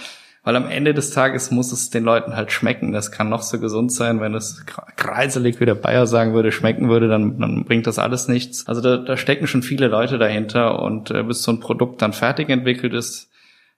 Weil 0.44 0.56
am 0.56 0.68
Ende 0.68 0.92
des 0.92 1.10
Tages 1.10 1.50
muss 1.50 1.72
es 1.72 1.88
den 1.88 2.04
Leuten 2.04 2.36
halt 2.36 2.52
schmecken. 2.52 2.92
Das 2.92 3.10
kann 3.10 3.30
noch 3.30 3.42
so 3.42 3.58
gesund 3.58 3.90
sein, 3.90 4.20
wenn 4.20 4.34
es 4.34 4.64
kreiselig, 4.96 5.58
wie 5.58 5.64
der 5.64 5.74
Bayer 5.74 6.06
sagen 6.06 6.34
würde, 6.34 6.52
schmecken 6.52 6.90
würde, 6.90 7.08
dann, 7.08 7.38
dann 7.40 7.64
bringt 7.64 7.86
das 7.86 7.98
alles 7.98 8.28
nichts. 8.28 8.66
Also 8.68 8.82
da, 8.82 8.98
da 8.98 9.16
stecken 9.16 9.46
schon 9.46 9.62
viele 9.62 9.88
Leute 9.88 10.18
dahinter 10.18 10.82
und 10.82 11.10
äh, 11.10 11.22
bis 11.22 11.42
so 11.42 11.50
ein 11.50 11.60
Produkt 11.60 12.02
dann 12.02 12.12
fertig 12.12 12.50
entwickelt 12.50 12.92
ist, 12.92 13.30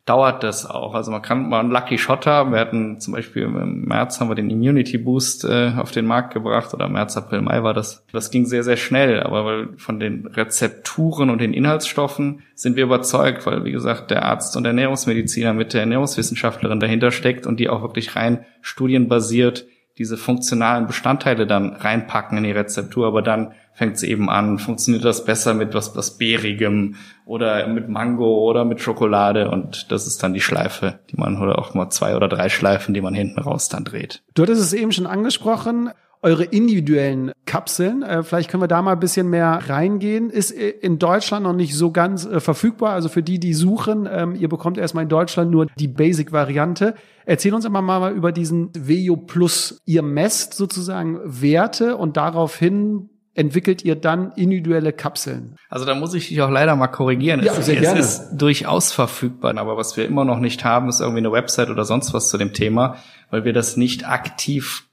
dauert 0.06 0.44
das 0.44 0.64
auch. 0.64 0.94
Also 0.94 1.10
man 1.10 1.20
kann 1.20 1.48
mal 1.48 1.60
einen 1.60 1.72
Lucky 1.72 1.98
Shot 1.98 2.26
haben. 2.26 2.52
Wir 2.52 2.60
hatten 2.60 3.00
zum 3.00 3.12
Beispiel 3.12 3.42
im 3.42 3.84
März 3.86 4.20
haben 4.20 4.28
wir 4.30 4.36
den 4.36 4.48
Immunity 4.48 4.98
Boost 4.98 5.44
äh, 5.44 5.72
auf 5.76 5.90
den 5.90 6.06
Markt 6.06 6.32
gebracht 6.32 6.72
oder 6.72 6.88
März, 6.88 7.16
April, 7.16 7.40
Mai 7.40 7.64
war 7.64 7.74
das. 7.74 8.04
Das 8.12 8.30
ging 8.30 8.46
sehr, 8.46 8.62
sehr 8.62 8.76
schnell, 8.76 9.20
aber 9.20 9.44
weil 9.44 9.68
von 9.76 9.98
den 9.98 10.26
Rezepturen 10.28 11.28
und 11.28 11.40
den 11.40 11.52
Inhaltsstoffen 11.52 12.42
sind 12.54 12.76
wir 12.76 12.84
überzeugt, 12.84 13.46
weil 13.46 13.64
wie 13.64 13.72
gesagt 13.72 14.12
der 14.12 14.24
Arzt 14.24 14.56
und 14.56 14.64
Ernährungsmediziner 14.64 15.52
mit 15.52 15.74
der 15.74 15.80
Ernährungswissenschaftlerin 15.80 16.78
dahinter 16.78 17.10
steckt 17.10 17.44
und 17.44 17.58
die 17.58 17.68
auch 17.68 17.82
wirklich 17.82 18.14
rein 18.14 18.44
studienbasiert 18.62 19.66
diese 19.98 20.16
funktionalen 20.16 20.86
Bestandteile 20.86 21.46
dann 21.46 21.72
reinpacken 21.74 22.38
in 22.38 22.44
die 22.44 22.52
Rezeptur, 22.52 23.06
aber 23.06 23.22
dann 23.22 23.52
fängt 23.72 23.96
es 23.96 24.02
eben 24.02 24.30
an, 24.30 24.58
funktioniert 24.58 25.04
das 25.04 25.24
besser 25.24 25.52
mit 25.54 25.74
was, 25.74 25.94
was 25.96 26.16
Beerigem 26.16 26.96
oder 27.24 27.66
mit 27.66 27.88
Mango 27.88 28.48
oder 28.48 28.64
mit 28.64 28.80
Schokolade? 28.80 29.50
Und 29.50 29.90
das 29.90 30.06
ist 30.06 30.22
dann 30.22 30.32
die 30.32 30.40
Schleife, 30.40 30.98
die 31.10 31.16
man 31.16 31.40
oder 31.40 31.58
auch 31.58 31.74
mal 31.74 31.90
zwei 31.90 32.16
oder 32.16 32.28
drei 32.28 32.48
Schleifen, 32.48 32.94
die 32.94 33.02
man 33.02 33.14
hinten 33.14 33.40
raus 33.40 33.68
dann 33.68 33.84
dreht. 33.84 34.22
Du 34.34 34.42
hattest 34.42 34.62
es 34.62 34.72
eben 34.72 34.92
schon 34.92 35.06
angesprochen, 35.06 35.90
eure 36.26 36.42
individuellen 36.42 37.30
Kapseln. 37.44 38.02
Äh, 38.02 38.24
vielleicht 38.24 38.50
können 38.50 38.62
wir 38.62 38.66
da 38.68 38.82
mal 38.82 38.94
ein 38.94 39.00
bisschen 39.00 39.30
mehr 39.30 39.60
reingehen. 39.68 40.28
Ist 40.28 40.50
äh, 40.50 40.70
in 40.70 40.98
Deutschland 40.98 41.44
noch 41.44 41.52
nicht 41.52 41.76
so 41.76 41.92
ganz 41.92 42.26
äh, 42.26 42.40
verfügbar. 42.40 42.94
Also 42.94 43.08
für 43.08 43.22
die, 43.22 43.38
die 43.38 43.54
suchen, 43.54 44.08
ähm, 44.10 44.34
ihr 44.34 44.48
bekommt 44.48 44.76
erstmal 44.76 45.04
in 45.04 45.08
Deutschland 45.08 45.52
nur 45.52 45.66
die 45.78 45.86
Basic-Variante. 45.86 46.96
Erzähl 47.26 47.54
uns 47.54 47.64
aber 47.64 47.80
mal 47.80 48.12
über 48.12 48.32
diesen 48.32 48.70
Vejo 48.76 49.16
Plus. 49.16 49.80
Ihr 49.84 50.02
messt 50.02 50.54
sozusagen 50.54 51.20
Werte 51.24 51.96
und 51.96 52.16
daraufhin 52.16 53.08
entwickelt 53.34 53.84
ihr 53.84 53.94
dann 53.94 54.32
individuelle 54.32 54.92
Kapseln. 54.92 55.54
Also 55.68 55.84
da 55.84 55.94
muss 55.94 56.12
ich 56.14 56.28
dich 56.28 56.42
auch 56.42 56.50
leider 56.50 56.74
mal 56.74 56.88
korrigieren. 56.88 57.44
Ja, 57.44 57.54
sehr 57.54 57.76
es, 57.76 57.82
gerne. 57.82 58.00
ist 58.00 58.30
durchaus 58.32 58.90
verfügbar, 58.90 59.56
aber 59.58 59.76
was 59.76 59.96
wir 59.96 60.06
immer 60.06 60.24
noch 60.24 60.40
nicht 60.40 60.64
haben, 60.64 60.88
ist 60.88 61.00
irgendwie 61.00 61.18
eine 61.18 61.30
Website 61.30 61.70
oder 61.70 61.84
sonst 61.84 62.12
was 62.14 62.30
zu 62.30 62.38
dem 62.38 62.52
Thema, 62.52 62.96
weil 63.30 63.44
wir 63.44 63.52
das 63.52 63.76
nicht 63.76 64.08
aktiv 64.08 64.86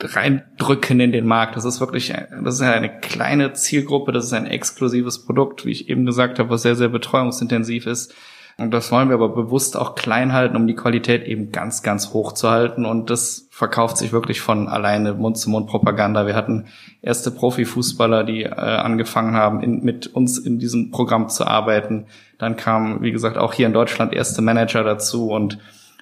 reindrücken 0.00 1.00
in 1.00 1.12
den 1.12 1.26
Markt. 1.26 1.56
Das 1.56 1.64
ist 1.64 1.80
wirklich, 1.80 2.12
das 2.42 2.54
ist 2.54 2.62
eine 2.62 3.00
kleine 3.00 3.52
Zielgruppe, 3.52 4.12
das 4.12 4.26
ist 4.26 4.32
ein 4.32 4.46
exklusives 4.46 5.24
Produkt, 5.24 5.64
wie 5.64 5.72
ich 5.72 5.88
eben 5.88 6.06
gesagt 6.06 6.38
habe, 6.38 6.50
was 6.50 6.62
sehr, 6.62 6.76
sehr 6.76 6.88
betreuungsintensiv 6.88 7.86
ist. 7.86 8.14
Und 8.60 8.72
das 8.72 8.90
wollen 8.90 9.08
wir 9.08 9.14
aber 9.14 9.28
bewusst 9.28 9.76
auch 9.76 9.94
klein 9.94 10.32
halten, 10.32 10.56
um 10.56 10.66
die 10.66 10.74
Qualität 10.74 11.24
eben 11.24 11.52
ganz, 11.52 11.84
ganz 11.84 12.12
hoch 12.12 12.32
zu 12.32 12.50
halten. 12.50 12.86
Und 12.86 13.08
das 13.08 13.46
verkauft 13.50 13.96
sich 13.96 14.12
wirklich 14.12 14.40
von 14.40 14.66
alleine 14.66 15.14
Mund-zu-Mund-Propaganda. 15.14 16.26
Wir 16.26 16.34
hatten 16.34 16.66
erste 17.00 17.30
Profifußballer, 17.30 18.24
die 18.24 18.42
äh, 18.42 18.50
angefangen 18.50 19.34
haben, 19.34 19.62
in, 19.62 19.84
mit 19.84 20.08
uns 20.08 20.38
in 20.38 20.58
diesem 20.58 20.90
Programm 20.90 21.28
zu 21.28 21.46
arbeiten. 21.46 22.06
Dann 22.38 22.56
kamen, 22.56 23.00
wie 23.00 23.12
gesagt, 23.12 23.38
auch 23.38 23.52
hier 23.52 23.68
in 23.68 23.72
Deutschland 23.72 24.12
erste 24.12 24.42
Manager 24.42 24.82
dazu 24.82 25.30
und 25.30 25.58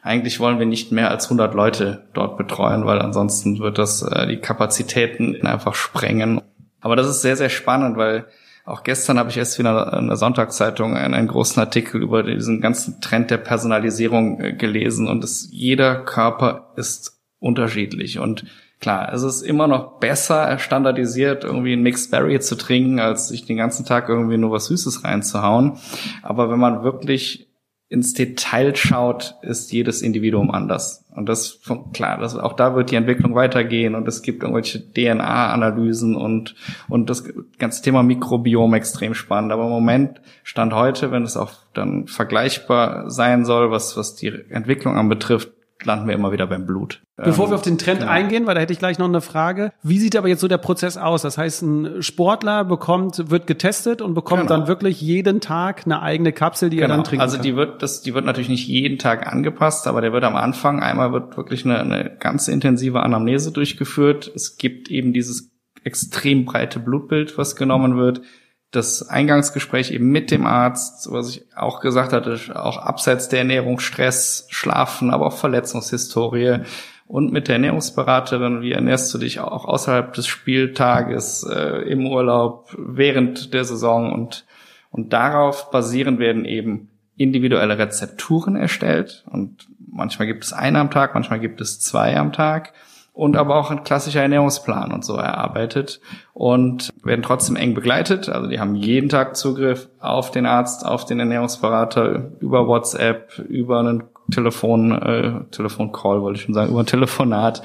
eigentlich 0.07 0.39
wollen 0.39 0.61
wir 0.61 0.67
nicht 0.67 0.93
mehr 0.93 1.11
als 1.11 1.25
100 1.25 1.53
Leute 1.53 2.05
dort 2.15 2.39
betreuen, 2.39 2.87
weil 2.87 3.01
ansonsten 3.01 3.59
wird 3.59 3.77
das 3.77 4.03
äh, 4.03 4.29
die 4.29 4.37
Kapazitäten 4.37 5.45
einfach 5.45 5.75
sprengen. 5.75 6.41
Aber 6.81 6.95
das 6.95 7.09
ist 7.09 7.23
sehr, 7.23 7.37
sehr 7.37 7.49
spannend, 7.49 7.97
weil 7.97 8.27
auch 8.65 8.85
gestern 8.85 9.19
habe 9.19 9.31
ich 9.31 9.37
erst 9.37 9.59
wieder 9.59 9.99
in 9.99 10.07
der 10.07 10.17
Sonntagszeitung 10.17 10.97
einen, 10.97 11.27
großen 11.27 11.59
Artikel 11.61 12.01
über 12.01 12.23
diesen 12.23 12.61
ganzen 12.61 13.01
Trend 13.01 13.33
der 13.33 13.39
Personalisierung 13.39 14.41
äh, 14.41 14.53
gelesen 14.53 15.09
und 15.09 15.25
es, 15.25 15.49
jeder 15.51 15.97
Körper 15.97 16.73
ist 16.77 17.21
unterschiedlich. 17.41 18.21
Und 18.21 18.45
klar, 18.79 19.13
es 19.13 19.25
ist 19.25 19.43
immer 19.43 19.67
noch 19.67 19.99
besser 19.99 20.61
standardisiert, 20.61 21.43
irgendwie 21.43 21.73
ein 21.73 21.83
Mixed 21.83 22.13
Berry 22.13 22.39
zu 22.39 22.55
trinken, 22.55 23.01
als 23.01 23.27
sich 23.27 23.45
den 23.45 23.57
ganzen 23.57 23.85
Tag 23.85 24.09
irgendwie 24.09 24.39
nur 24.39 24.53
was 24.53 24.67
Süßes 24.67 25.03
reinzuhauen. 25.03 25.79
Aber 26.23 26.49
wenn 26.49 26.61
man 26.61 26.85
wirklich 26.85 27.46
ins 27.89 28.15
Detail 28.15 28.75
schaut, 28.75 29.37
ist 29.43 29.73
jedes 29.73 30.03
Individuum 30.03 30.51
anders. 30.51 31.05
Und 31.15 31.29
das, 31.29 31.61
klar, 31.93 32.19
das, 32.19 32.37
auch 32.37 32.55
da 32.55 32.75
wird 32.75 32.91
die 32.91 32.97
Entwicklung 32.97 33.35
weitergehen 33.35 33.95
und 33.95 34.09
es 34.09 34.23
gibt 34.23 34.43
irgendwelche 34.43 34.93
DNA-Analysen 34.93 36.17
und, 36.17 36.57
und 36.89 37.09
das 37.09 37.25
ganze 37.59 37.83
Thema 37.83 38.03
Mikrobiom 38.03 38.75
extrem 38.75 39.15
spannend. 39.15 39.53
Aber 39.53 39.65
im 39.65 39.71
Moment, 39.71 40.21
Stand 40.43 40.75
heute, 40.75 41.13
wenn 41.13 41.23
es 41.23 41.37
auch 41.37 41.53
dann 41.75 42.09
vergleichbar 42.09 43.09
sein 43.11 43.45
soll, 43.45 43.71
was, 43.71 43.97
was 43.97 44.17
die 44.17 44.33
Entwicklung 44.51 44.97
anbetrifft, 44.97 45.53
landen 45.85 46.09
wir 46.09 46.15
immer 46.15 46.33
wieder 46.33 46.47
beim 46.47 46.67
Blut. 46.67 47.03
Bevor 47.17 47.47
ähm, 47.47 47.51
wir 47.51 47.55
auf 47.57 47.63
den 47.63 47.79
Trend 47.79 48.03
ja. 48.03 48.09
eingehen, 48.09 48.47
weil 48.47 48.55
da 48.55 48.61
hätte 48.61 48.73
ich 48.73 48.79
gleich 48.79 48.99
noch 48.99 49.09
eine 49.09 49.21
Frage. 49.21 49.73
Wie 49.83 49.99
sieht 49.99 50.17
aber 50.17 50.29
jetzt 50.29 50.41
so 50.41 50.49
der 50.49 50.59
Prozess 50.59 50.97
aus? 50.97 51.23
Das 51.23 51.39
heißt, 51.39 51.63
ein 51.63 52.03
Sportler 52.03 52.65
bekommt, 52.65 53.31
wird 53.31 53.47
getestet 53.47 54.03
und 54.03 54.15
bekommt 54.15 54.43
genau. 54.43 54.57
dann 54.57 54.69
wirklich 54.69 55.01
jeden 55.01 55.41
Tag 55.41 55.83
eine 55.85 56.03
eigene 56.03 56.33
Kapsel, 56.33 56.71
die 56.71 56.77
genau. 56.77 56.89
er 56.89 56.97
dann 56.97 57.05
trinkt. 57.05 57.23
Also 57.23 57.39
die 57.39 57.57
wird, 57.57 57.83
das, 57.83 58.03
die 58.03 58.15
wird 58.15 58.25
natürlich 58.25 58.49
nicht 58.49 58.67
jeden 58.67 58.99
Tag 58.99 59.27
angepasst, 59.27 59.87
aber 59.87 60.01
der 60.01 60.13
wird 60.13 60.25
am 60.25 60.37
Anfang 60.37 60.81
einmal 60.81 61.13
wird 61.13 61.37
wirklich 61.37 61.65
eine, 61.65 61.81
eine 61.81 62.17
ganz 62.19 62.49
intensive 62.49 63.01
Anamnese 63.01 63.53
durchgeführt. 63.53 64.31
Es 64.35 64.57
gibt 64.57 64.91
eben 64.91 65.13
dieses 65.13 65.53
extrem 65.85 66.45
breite 66.45 66.81
Blutbild, 66.81 67.39
was 67.39 67.57
genommen 67.57 67.97
wird 67.97 68.23
das 68.71 69.09
Eingangsgespräch 69.09 69.91
eben 69.91 70.11
mit 70.11 70.31
dem 70.31 70.47
Arzt, 70.47 71.11
was 71.11 71.31
ich 71.31 71.45
auch 71.57 71.81
gesagt 71.81 72.13
hatte, 72.13 72.39
auch 72.55 72.79
abseits 72.79 73.29
der 73.29 73.41
Ernährung, 73.41 73.79
Stress, 73.79 74.47
Schlafen, 74.51 75.11
aber 75.11 75.27
auch 75.27 75.37
Verletzungshistorie 75.37 76.61
und 77.07 77.33
mit 77.33 77.49
der 77.49 77.57
Ernährungsberaterin, 77.57 78.63
wie 78.63 78.73
ernährst 78.73 79.15
du 79.15 79.19
dich 79.19 79.39
auch 79.39 79.65
außerhalb 79.65 80.13
des 80.13 80.27
Spieltages, 80.27 81.45
äh, 81.45 81.83
im 81.89 82.07
Urlaub, 82.07 82.75
während 82.77 83.55
der 83.55 83.65
Saison? 83.65 84.13
Und, 84.13 84.45
und 84.91 85.13
darauf 85.13 85.71
basierend 85.71 86.19
werden 86.19 86.45
eben 86.45 86.91
individuelle 87.17 87.79
Rezepturen 87.79 88.57
erstellt. 88.57 89.25
Und 89.31 89.69
manchmal 89.79 90.27
gibt 90.27 90.45
es 90.45 90.53
eine 90.53 90.81
am 90.81 90.91
Tag, 90.91 91.15
manchmal 91.15 91.39
gibt 91.39 91.61
es 91.61 91.79
zwei 91.79 92.17
am 92.17 92.33
Tag 92.33 92.73
und 93.17 93.39
aber 93.39 93.57
auch 93.57 93.71
ein 93.71 93.83
klassischer 93.83 94.21
Ernährungsplan 94.21 94.93
und 94.93 95.03
so 95.03 95.15
erarbeitet 95.15 96.03
und 96.35 96.93
werden 97.03 97.23
trotzdem 97.23 97.57
eng 97.57 97.73
begleitet. 97.73 98.29
Also 98.29 98.47
die 98.47 98.61
haben 98.61 98.75
jeden 98.75 99.09
Tag 99.09 99.37
Zugriff 99.37 99.89
auf 100.01 100.31
den 100.31 100.45
Arzt, 100.45 100.85
auf 100.85 101.07
den 101.07 101.19
Ernährungsberater 101.19 102.33
über 102.41 102.69
WhatsApp, 102.69 103.39
über 103.49 103.81
einen 103.81 104.05
Telefon, 104.31 104.93
äh, 104.93 105.45
Telefoncall 105.51 106.21
wollte 106.21 106.39
ich 106.39 106.45
schon 106.45 106.53
sagen, 106.53 106.71
über 106.71 106.81
ein 106.81 106.87
Telefonat. 106.87 107.63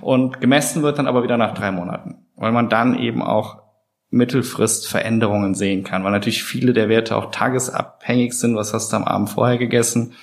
Und 0.00 0.40
gemessen 0.40 0.82
wird 0.82 0.98
dann 0.98 1.06
aber 1.06 1.22
wieder 1.22 1.36
nach 1.36 1.52
drei 1.52 1.70
Monaten, 1.70 2.24
weil 2.36 2.52
man 2.52 2.70
dann 2.70 2.98
eben 2.98 3.22
auch 3.22 3.58
Mittelfrist 4.08 4.88
Veränderungen 4.88 5.54
sehen 5.54 5.84
kann, 5.84 6.02
weil 6.02 6.12
natürlich 6.12 6.44
viele 6.44 6.72
der 6.72 6.88
Werte 6.88 7.14
auch 7.16 7.30
tagesabhängig 7.30 8.32
sind. 8.32 8.56
Was 8.56 8.72
hast 8.72 8.90
du 8.90 8.96
am 8.96 9.04
Abend 9.04 9.28
vorher 9.28 9.58
gegessen? 9.58 10.14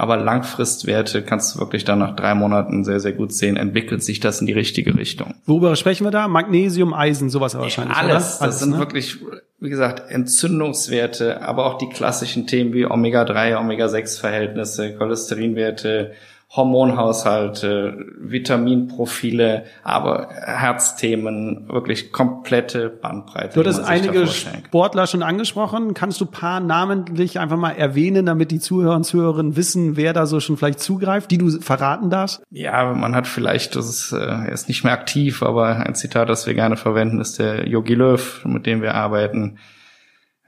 Aber 0.00 0.16
Langfristwerte 0.16 1.20
kannst 1.20 1.54
du 1.54 1.58
wirklich 1.58 1.84
dann 1.84 1.98
nach 1.98 2.16
drei 2.16 2.34
Monaten 2.34 2.84
sehr, 2.84 3.00
sehr 3.00 3.12
gut 3.12 3.34
sehen, 3.34 3.58
entwickelt 3.58 4.02
sich 4.02 4.18
das 4.18 4.40
in 4.40 4.46
die 4.46 4.54
richtige 4.54 4.96
Richtung. 4.96 5.34
Worüber 5.44 5.76
sprechen 5.76 6.06
wir 6.06 6.10
da? 6.10 6.26
Magnesium, 6.26 6.94
Eisen, 6.94 7.28
sowas 7.28 7.54
wahrscheinlich. 7.54 7.98
Ja, 7.98 8.02
alles. 8.02 8.38
Oder? 8.38 8.46
Das 8.46 8.60
sind 8.60 8.70
ne? 8.70 8.78
wirklich, 8.78 9.18
wie 9.58 9.68
gesagt, 9.68 10.10
Entzündungswerte, 10.10 11.42
aber 11.42 11.66
auch 11.66 11.76
die 11.76 11.90
klassischen 11.90 12.46
Themen 12.46 12.72
wie 12.72 12.86
Omega-3, 12.86 13.58
Omega-6-Verhältnisse, 13.58 14.94
Cholesterinwerte, 14.96 16.12
Hormonhaushalte, 16.52 17.96
Vitaminprofile, 18.18 19.66
aber 19.84 20.30
Herzthemen, 20.30 21.68
wirklich 21.68 22.10
komplette 22.10 22.88
Bandbreite. 22.88 23.54
Du 23.54 23.60
hattest 23.60 23.84
einige 23.84 24.26
Sportler 24.26 25.06
schon 25.06 25.22
angesprochen. 25.22 25.94
Kannst 25.94 26.20
du 26.20 26.26
paar 26.26 26.58
namentlich 26.58 27.38
einfach 27.38 27.56
mal 27.56 27.70
erwähnen, 27.70 28.26
damit 28.26 28.50
die 28.50 28.58
Zuhörer 28.58 28.96
und 28.96 29.04
Zuhörerinnen 29.04 29.54
wissen, 29.54 29.96
wer 29.96 30.12
da 30.12 30.26
so 30.26 30.40
schon 30.40 30.56
vielleicht 30.56 30.80
zugreift, 30.80 31.30
die 31.30 31.38
du 31.38 31.60
verraten 31.60 32.10
darfst? 32.10 32.42
Ja, 32.50 32.94
man 32.94 33.14
hat 33.14 33.28
vielleicht, 33.28 33.76
das 33.76 33.88
ist, 33.88 34.12
äh, 34.12 34.18
er 34.18 34.50
ist 34.50 34.66
nicht 34.66 34.82
mehr 34.82 34.92
aktiv, 34.92 35.44
aber 35.44 35.76
ein 35.76 35.94
Zitat, 35.94 36.28
das 36.28 36.48
wir 36.48 36.54
gerne 36.54 36.76
verwenden, 36.76 37.20
ist 37.20 37.38
der 37.38 37.68
Yogi 37.68 37.94
Löw, 37.94 38.44
mit 38.44 38.66
dem 38.66 38.82
wir 38.82 38.96
arbeiten. 38.96 39.58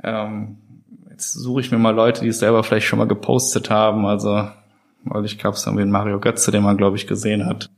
Ähm, 0.03 0.57
jetzt 1.11 1.33
suche 1.35 1.61
ich 1.61 1.70
mir 1.70 1.79
mal 1.79 1.94
Leute, 1.94 2.22
die 2.22 2.29
es 2.29 2.40
selber 2.40 2.64
vielleicht 2.64 2.88
schon 2.88 2.98
mal 2.98 3.07
gepostet 3.07 3.70
haben. 3.70 4.05
Also 4.05 4.48
Neulich 5.05 5.38
gab 5.38 5.55
es 5.55 5.67
irgendwie 5.67 5.85
Mario 5.85 6.21
Götze, 6.21 6.51
den 6.51 6.62
man, 6.62 6.77
glaube 6.77 6.97
ich, 6.97 7.07
gesehen 7.07 7.47
hat. 7.47 7.71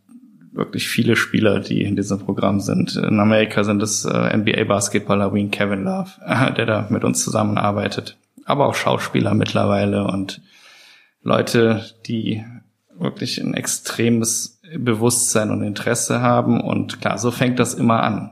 Wirklich 0.52 0.88
viele 0.88 1.16
Spieler, 1.16 1.60
die 1.60 1.82
in 1.82 1.96
diesem 1.96 2.20
Programm 2.20 2.60
sind. 2.60 2.96
In 2.96 3.18
Amerika 3.18 3.64
sind 3.64 3.82
es 3.82 4.04
äh, 4.04 4.36
NBA-Basketballer 4.36 5.34
wie 5.34 5.48
Kevin 5.48 5.84
Love, 5.84 6.10
äh, 6.24 6.52
der 6.56 6.66
da 6.66 6.86
mit 6.90 7.04
uns 7.04 7.24
zusammenarbeitet. 7.24 8.16
Aber 8.44 8.66
auch 8.66 8.74
Schauspieler 8.74 9.34
mittlerweile 9.34 10.06
und 10.06 10.42
Leute, 11.22 11.84
die 12.06 12.44
wirklich 12.98 13.42
ein 13.42 13.54
extremes 13.54 14.60
Bewusstsein 14.78 15.50
und 15.50 15.62
Interesse 15.62 16.20
haben. 16.20 16.60
Und 16.60 17.00
klar, 17.00 17.18
so 17.18 17.30
fängt 17.30 17.58
das 17.58 17.74
immer 17.74 18.02
an. 18.02 18.30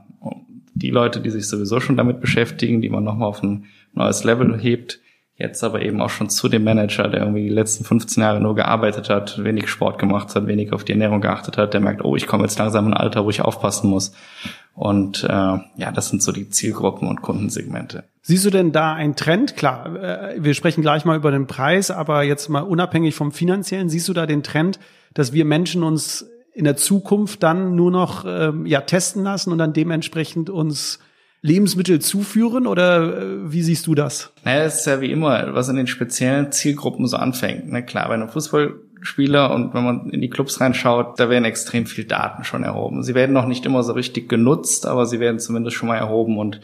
Die 0.74 0.90
Leute, 0.90 1.20
die 1.20 1.30
sich 1.30 1.48
sowieso 1.48 1.80
schon 1.80 1.96
damit 1.96 2.20
beschäftigen, 2.20 2.80
die 2.80 2.88
man 2.88 3.04
nochmal 3.04 3.28
auf 3.28 3.42
ein 3.42 3.66
neues 3.94 4.24
Level 4.24 4.58
hebt, 4.58 5.00
Jetzt 5.42 5.64
aber 5.64 5.82
eben 5.82 6.00
auch 6.00 6.08
schon 6.08 6.30
zu 6.30 6.48
dem 6.48 6.62
Manager, 6.62 7.08
der 7.08 7.18
irgendwie 7.18 7.42
die 7.42 7.48
letzten 7.48 7.82
15 7.82 8.22
Jahre 8.22 8.40
nur 8.40 8.54
gearbeitet 8.54 9.10
hat, 9.10 9.42
wenig 9.42 9.68
Sport 9.68 9.98
gemacht 9.98 10.36
hat, 10.36 10.46
wenig 10.46 10.72
auf 10.72 10.84
die 10.84 10.92
Ernährung 10.92 11.20
geachtet 11.20 11.58
hat, 11.58 11.74
der 11.74 11.80
merkt, 11.80 12.04
oh, 12.04 12.14
ich 12.14 12.28
komme 12.28 12.44
jetzt 12.44 12.60
langsam 12.60 12.86
in 12.86 12.92
ein 12.94 12.96
Alter, 12.96 13.24
wo 13.24 13.30
ich 13.30 13.40
aufpassen 13.40 13.90
muss. 13.90 14.12
Und 14.76 15.24
äh, 15.24 15.26
ja, 15.28 15.90
das 15.92 16.10
sind 16.10 16.22
so 16.22 16.30
die 16.30 16.48
Zielgruppen 16.48 17.08
und 17.08 17.22
Kundensegmente. 17.22 18.04
Siehst 18.20 18.44
du 18.44 18.50
denn 18.50 18.70
da 18.70 18.92
einen 18.92 19.16
Trend? 19.16 19.56
Klar, 19.56 19.96
äh, 19.96 20.36
wir 20.38 20.54
sprechen 20.54 20.80
gleich 20.80 21.04
mal 21.04 21.16
über 21.16 21.32
den 21.32 21.48
Preis, 21.48 21.90
aber 21.90 22.22
jetzt 22.22 22.48
mal 22.48 22.60
unabhängig 22.60 23.16
vom 23.16 23.32
finanziellen, 23.32 23.88
siehst 23.88 24.08
du 24.08 24.12
da 24.12 24.26
den 24.26 24.44
Trend, 24.44 24.78
dass 25.12 25.32
wir 25.32 25.44
Menschen 25.44 25.82
uns 25.82 26.30
in 26.52 26.62
der 26.62 26.76
Zukunft 26.76 27.42
dann 27.42 27.74
nur 27.74 27.90
noch 27.90 28.24
ähm, 28.28 28.64
ja 28.64 28.82
testen 28.82 29.24
lassen 29.24 29.50
und 29.50 29.58
dann 29.58 29.72
dementsprechend 29.72 30.50
uns 30.50 31.00
Lebensmittel 31.42 32.00
zuführen 32.00 32.68
oder 32.68 33.20
äh, 33.20 33.52
wie 33.52 33.62
siehst 33.62 33.88
du 33.88 33.94
das? 33.94 34.32
Naja, 34.44 34.62
es 34.62 34.80
ist 34.80 34.86
ja 34.86 35.00
wie 35.00 35.10
immer, 35.10 35.54
was 35.54 35.68
in 35.68 35.76
den 35.76 35.88
speziellen 35.88 36.52
Zielgruppen 36.52 37.06
so 37.08 37.16
anfängt. 37.16 37.64
Na 37.66 37.82
klar, 37.82 38.08
bei 38.08 38.14
einem 38.14 38.28
Fußballspieler 38.28 39.52
und 39.52 39.74
wenn 39.74 39.84
man 39.84 40.10
in 40.10 40.20
die 40.20 40.30
Clubs 40.30 40.60
reinschaut, 40.60 41.18
da 41.18 41.28
werden 41.28 41.44
extrem 41.44 41.86
viel 41.86 42.04
Daten 42.04 42.44
schon 42.44 42.62
erhoben. 42.62 43.02
Sie 43.02 43.16
werden 43.16 43.32
noch 43.32 43.46
nicht 43.46 43.66
immer 43.66 43.82
so 43.82 43.92
richtig 43.92 44.28
genutzt, 44.28 44.86
aber 44.86 45.04
sie 45.04 45.18
werden 45.18 45.40
zumindest 45.40 45.76
schon 45.76 45.88
mal 45.88 45.96
erhoben 45.96 46.38
und 46.38 46.60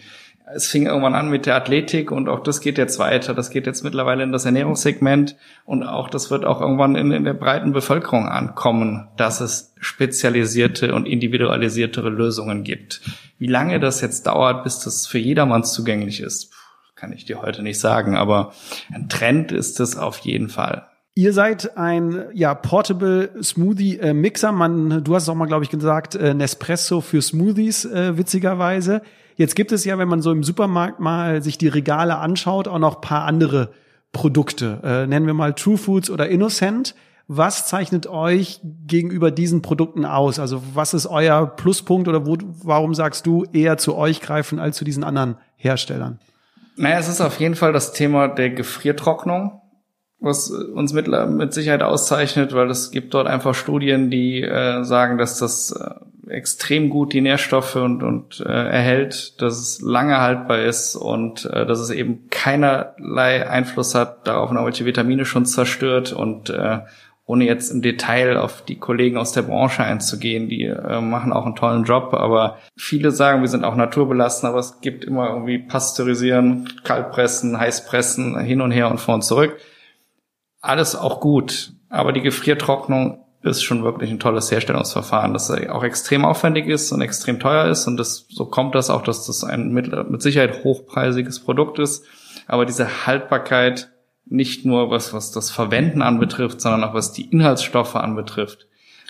es 0.54 0.68
fing 0.68 0.86
irgendwann 0.86 1.14
an 1.14 1.30
mit 1.30 1.46
der 1.46 1.56
Athletik 1.56 2.10
und 2.10 2.28
auch 2.28 2.42
das 2.42 2.60
geht 2.60 2.78
jetzt 2.78 2.98
weiter. 2.98 3.34
Das 3.34 3.50
geht 3.50 3.66
jetzt 3.66 3.84
mittlerweile 3.84 4.22
in 4.22 4.32
das 4.32 4.44
Ernährungssegment 4.44 5.36
und 5.64 5.82
auch 5.82 6.08
das 6.08 6.30
wird 6.30 6.44
auch 6.44 6.60
irgendwann 6.60 6.94
in, 6.96 7.12
in 7.12 7.24
der 7.24 7.34
breiten 7.34 7.72
Bevölkerung 7.72 8.28
ankommen, 8.28 9.08
dass 9.16 9.40
es 9.40 9.74
spezialisierte 9.80 10.94
und 10.94 11.06
individualisiertere 11.06 12.08
Lösungen 12.08 12.64
gibt. 12.64 13.00
Wie 13.38 13.46
lange 13.46 13.80
das 13.80 14.00
jetzt 14.00 14.26
dauert, 14.26 14.64
bis 14.64 14.80
das 14.80 15.06
für 15.06 15.18
jedermann 15.18 15.64
zugänglich 15.64 16.20
ist, 16.20 16.52
kann 16.96 17.12
ich 17.12 17.24
dir 17.24 17.42
heute 17.42 17.62
nicht 17.62 17.78
sagen, 17.78 18.16
aber 18.16 18.52
ein 18.92 19.08
Trend 19.08 19.52
ist 19.52 19.78
es 19.80 19.96
auf 19.96 20.18
jeden 20.18 20.48
Fall. 20.48 20.86
Ihr 21.14 21.32
seid 21.32 21.76
ein 21.76 22.26
ja 22.32 22.54
Portable 22.54 23.30
Smoothie 23.42 23.98
äh, 23.98 24.14
Mixer. 24.14 24.52
Man, 24.52 25.02
du 25.02 25.14
hast 25.16 25.28
auch 25.28 25.34
mal, 25.34 25.46
glaube 25.46 25.64
ich, 25.64 25.70
gesagt, 25.70 26.14
äh, 26.14 26.32
Nespresso 26.32 27.00
für 27.00 27.20
Smoothies 27.20 27.84
äh, 27.86 28.16
witzigerweise. 28.16 29.02
Jetzt 29.38 29.54
gibt 29.54 29.70
es 29.70 29.84
ja, 29.84 29.98
wenn 29.98 30.08
man 30.08 30.20
so 30.20 30.32
im 30.32 30.42
Supermarkt 30.42 30.98
mal 30.98 31.44
sich 31.44 31.58
die 31.58 31.68
Regale 31.68 32.18
anschaut, 32.18 32.66
auch 32.66 32.80
noch 32.80 33.00
paar 33.00 33.24
andere 33.24 33.70
Produkte. 34.10 34.80
Äh, 34.82 35.06
nennen 35.06 35.26
wir 35.28 35.34
mal 35.34 35.54
True 35.54 35.78
Foods 35.78 36.10
oder 36.10 36.28
Innocent. 36.28 36.96
Was 37.28 37.68
zeichnet 37.68 38.08
euch 38.08 38.60
gegenüber 38.64 39.30
diesen 39.30 39.62
Produkten 39.62 40.04
aus? 40.04 40.40
Also 40.40 40.60
was 40.74 40.92
ist 40.92 41.06
euer 41.06 41.46
Pluspunkt 41.46 42.08
oder 42.08 42.26
wo, 42.26 42.36
warum 42.64 42.94
sagst 42.94 43.26
du 43.26 43.44
eher 43.52 43.78
zu 43.78 43.94
euch 43.94 44.20
greifen 44.20 44.58
als 44.58 44.76
zu 44.76 44.84
diesen 44.84 45.04
anderen 45.04 45.36
Herstellern? 45.54 46.18
Naja, 46.76 46.98
es 46.98 47.08
ist 47.08 47.20
auf 47.20 47.38
jeden 47.38 47.54
Fall 47.54 47.72
das 47.72 47.92
Thema 47.92 48.26
der 48.26 48.50
Gefriertrocknung, 48.50 49.60
was 50.18 50.50
uns 50.50 50.92
mit, 50.92 51.06
mit 51.06 51.54
Sicherheit 51.54 51.84
auszeichnet, 51.84 52.54
weil 52.54 52.70
es 52.70 52.90
gibt 52.90 53.14
dort 53.14 53.28
einfach 53.28 53.54
Studien, 53.54 54.10
die 54.10 54.42
äh, 54.42 54.82
sagen, 54.82 55.16
dass 55.16 55.38
das 55.38 55.70
äh, 55.70 55.90
extrem 56.30 56.90
gut 56.90 57.12
die 57.12 57.20
Nährstoffe 57.20 57.76
und, 57.76 58.02
und 58.02 58.40
äh, 58.40 58.48
erhält, 58.48 59.40
dass 59.40 59.58
es 59.58 59.80
lange 59.80 60.20
haltbar 60.20 60.60
ist 60.60 60.96
und 60.96 61.44
äh, 61.46 61.66
dass 61.66 61.80
es 61.80 61.90
eben 61.90 62.28
keinerlei 62.30 63.48
Einfluss 63.48 63.94
hat 63.94 64.26
darauf, 64.26 64.50
welche 64.52 64.84
Vitamine 64.84 65.24
schon 65.24 65.46
zerstört 65.46 66.12
und 66.12 66.50
äh, 66.50 66.80
ohne 67.28 67.44
jetzt 67.44 67.70
im 67.70 67.82
Detail 67.82 68.38
auf 68.38 68.62
die 68.62 68.78
Kollegen 68.78 69.18
aus 69.18 69.32
der 69.32 69.42
Branche 69.42 69.84
einzugehen, 69.84 70.48
die 70.48 70.64
äh, 70.64 71.00
machen 71.02 71.32
auch 71.34 71.44
einen 71.44 71.56
tollen 71.56 71.84
Job, 71.84 72.14
aber 72.14 72.58
viele 72.74 73.10
sagen, 73.10 73.42
wir 73.42 73.48
sind 73.48 73.64
auch 73.64 73.76
naturbelassen, 73.76 74.48
aber 74.48 74.58
es 74.58 74.80
gibt 74.80 75.04
immer 75.04 75.28
irgendwie 75.28 75.58
Pasteurisieren, 75.58 76.72
Kaltpressen, 76.84 77.60
Heißpressen, 77.60 78.38
hin 78.40 78.62
und 78.62 78.70
her 78.70 78.90
und 78.90 78.98
vor 78.98 79.14
und 79.14 79.24
zurück. 79.24 79.58
Alles 80.62 80.96
auch 80.96 81.20
gut, 81.20 81.74
aber 81.90 82.12
die 82.12 82.22
Gefriertrocknung 82.22 83.24
ist 83.42 83.62
schon 83.62 83.84
wirklich 83.84 84.10
ein 84.10 84.18
tolles 84.18 84.50
Herstellungsverfahren, 84.50 85.32
das 85.32 85.50
auch 85.50 85.84
extrem 85.84 86.24
aufwendig 86.24 86.66
ist 86.66 86.90
und 86.92 87.00
extrem 87.00 87.38
teuer 87.38 87.66
ist. 87.66 87.86
Und 87.86 87.96
das, 87.96 88.26
so 88.28 88.46
kommt 88.46 88.74
das 88.74 88.90
auch, 88.90 89.02
dass 89.02 89.26
das 89.26 89.44
ein 89.44 89.72
mit, 89.72 89.92
mit 90.10 90.22
Sicherheit 90.22 90.64
hochpreisiges 90.64 91.40
Produkt 91.40 91.78
ist. 91.78 92.04
Aber 92.46 92.66
diese 92.66 93.06
Haltbarkeit 93.06 93.90
nicht 94.26 94.64
nur 94.64 94.90
was, 94.90 95.12
was 95.12 95.30
das 95.30 95.50
Verwenden 95.50 96.02
anbetrifft, 96.02 96.60
sondern 96.60 96.84
auch 96.84 96.94
was 96.94 97.12
die 97.12 97.30
Inhaltsstoffe 97.30 97.96
anbetrifft, 97.96 98.66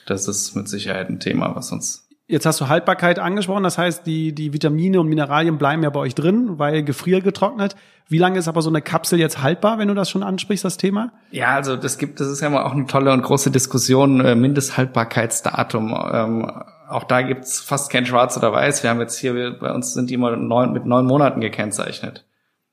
das 0.06 0.28
ist 0.28 0.54
mit 0.54 0.68
Sicherheit 0.68 1.08
ein 1.08 1.20
Thema, 1.20 1.54
was 1.54 1.72
uns 1.72 2.07
Jetzt 2.30 2.44
hast 2.44 2.60
du 2.60 2.68
Haltbarkeit 2.68 3.18
angesprochen, 3.18 3.62
das 3.62 3.78
heißt, 3.78 4.06
die, 4.06 4.34
die 4.34 4.52
Vitamine 4.52 5.00
und 5.00 5.08
Mineralien 5.08 5.56
bleiben 5.56 5.82
ja 5.82 5.88
bei 5.88 6.00
euch 6.00 6.14
drin, 6.14 6.58
weil 6.58 6.82
gefriergetrocknet. 6.82 7.74
Wie 8.06 8.18
lange 8.18 8.38
ist 8.38 8.48
aber 8.48 8.60
so 8.60 8.68
eine 8.68 8.82
Kapsel 8.82 9.18
jetzt 9.18 9.42
haltbar, 9.42 9.78
wenn 9.78 9.88
du 9.88 9.94
das 9.94 10.10
schon 10.10 10.22
ansprichst, 10.22 10.62
das 10.62 10.76
Thema? 10.76 11.10
Ja, 11.30 11.54
also 11.54 11.74
das 11.76 11.96
gibt, 11.96 12.20
das 12.20 12.28
ist 12.28 12.42
ja 12.42 12.50
mal 12.50 12.64
auch 12.64 12.72
eine 12.72 12.86
tolle 12.86 13.14
und 13.14 13.22
große 13.22 13.50
Diskussion, 13.50 14.20
äh, 14.20 14.34
Mindesthaltbarkeitsdatum. 14.34 15.96
Ähm, 16.12 16.52
auch 16.90 17.04
da 17.04 17.22
gibt's 17.22 17.60
fast 17.60 17.90
kein 17.90 18.04
Schwarz 18.04 18.36
oder 18.36 18.52
Weiß. 18.52 18.82
Wir 18.82 18.90
haben 18.90 19.00
jetzt 19.00 19.18
hier, 19.18 19.34
wir, 19.34 19.58
bei 19.58 19.72
uns 19.72 19.94
sind 19.94 20.10
die 20.10 20.14
immer 20.14 20.36
neun, 20.36 20.74
mit 20.74 20.84
neun 20.84 21.06
Monaten 21.06 21.40
gekennzeichnet. 21.40 22.26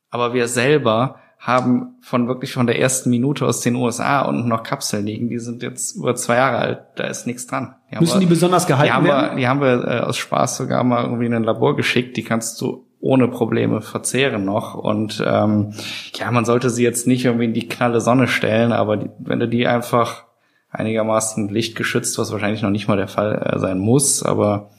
Aber 0.10 0.34
wir 0.34 0.50
selber 0.50 1.20
haben 1.46 1.98
von 2.02 2.28
wirklich 2.28 2.54
von 2.54 2.66
der 2.66 2.80
ersten 2.80 3.12
Minute 3.12 3.46
aus 3.46 3.62
den 3.62 3.76
USA 3.76 4.22
unten 4.22 4.48
noch 4.50 4.64
Kapseln 4.64 5.06
liegen. 5.06 5.30
Die 5.30 5.38
sind 5.38 5.62
jetzt 5.62 5.96
über 5.96 6.16
zwei 6.16 6.38
Jahre 6.38 6.58
alt. 6.58 6.80
Da 6.96 7.04
ist 7.04 7.28
nichts 7.28 7.46
dran. 7.46 7.76
Die 7.92 8.00
Müssen 8.00 8.16
wir, 8.16 8.20
die 8.22 8.26
besonders 8.26 8.66
gehalten 8.66 8.90
die 8.90 8.94
haben 8.94 9.06
werden? 9.06 9.30
Wir, 9.32 9.38
die 9.38 9.48
haben 9.48 9.62
wir 9.62 9.88
äh, 9.88 10.00
aus 10.00 10.18
Spaß 10.18 10.58
sogar 10.58 10.84
mal 10.84 11.04
irgendwie 11.04 11.28
in 11.28 11.36
ein 11.36 11.44
Labor 11.44 11.76
geschickt. 11.76 12.18
Die 12.18 12.24
kannst 12.24 12.60
du 12.62 12.88
ohne 13.00 13.28
Probleme 13.28 13.82
verzehren 13.82 14.44
noch. 14.44 14.74
Und 14.74 15.24
ähm, 15.24 15.74
ja, 16.16 16.32
man 16.32 16.46
sollte 16.46 16.72
sie 16.72 16.84
jetzt 16.84 17.06
nicht 17.06 17.26
irgendwie 17.26 17.46
in 17.46 17.54
die 17.54 17.70
knalle 17.70 18.02
Sonne 18.02 18.28
stellen, 18.28 18.72
aber 18.72 18.98
die, 18.98 19.12
wenn 19.20 19.40
du 19.40 19.48
die 19.48 19.68
einfach 19.68 20.24
einigermaßen 20.72 21.50
lichtgeschützt, 21.50 22.18
was 22.18 22.32
wahrscheinlich 22.32 22.64
noch 22.64 22.72
nicht 22.72 22.88
mal 22.88 22.98
der 22.98 23.08
Fall 23.08 23.54
äh, 23.54 23.60
sein 23.60 23.78
muss, 23.78 24.24
aber 24.24 24.72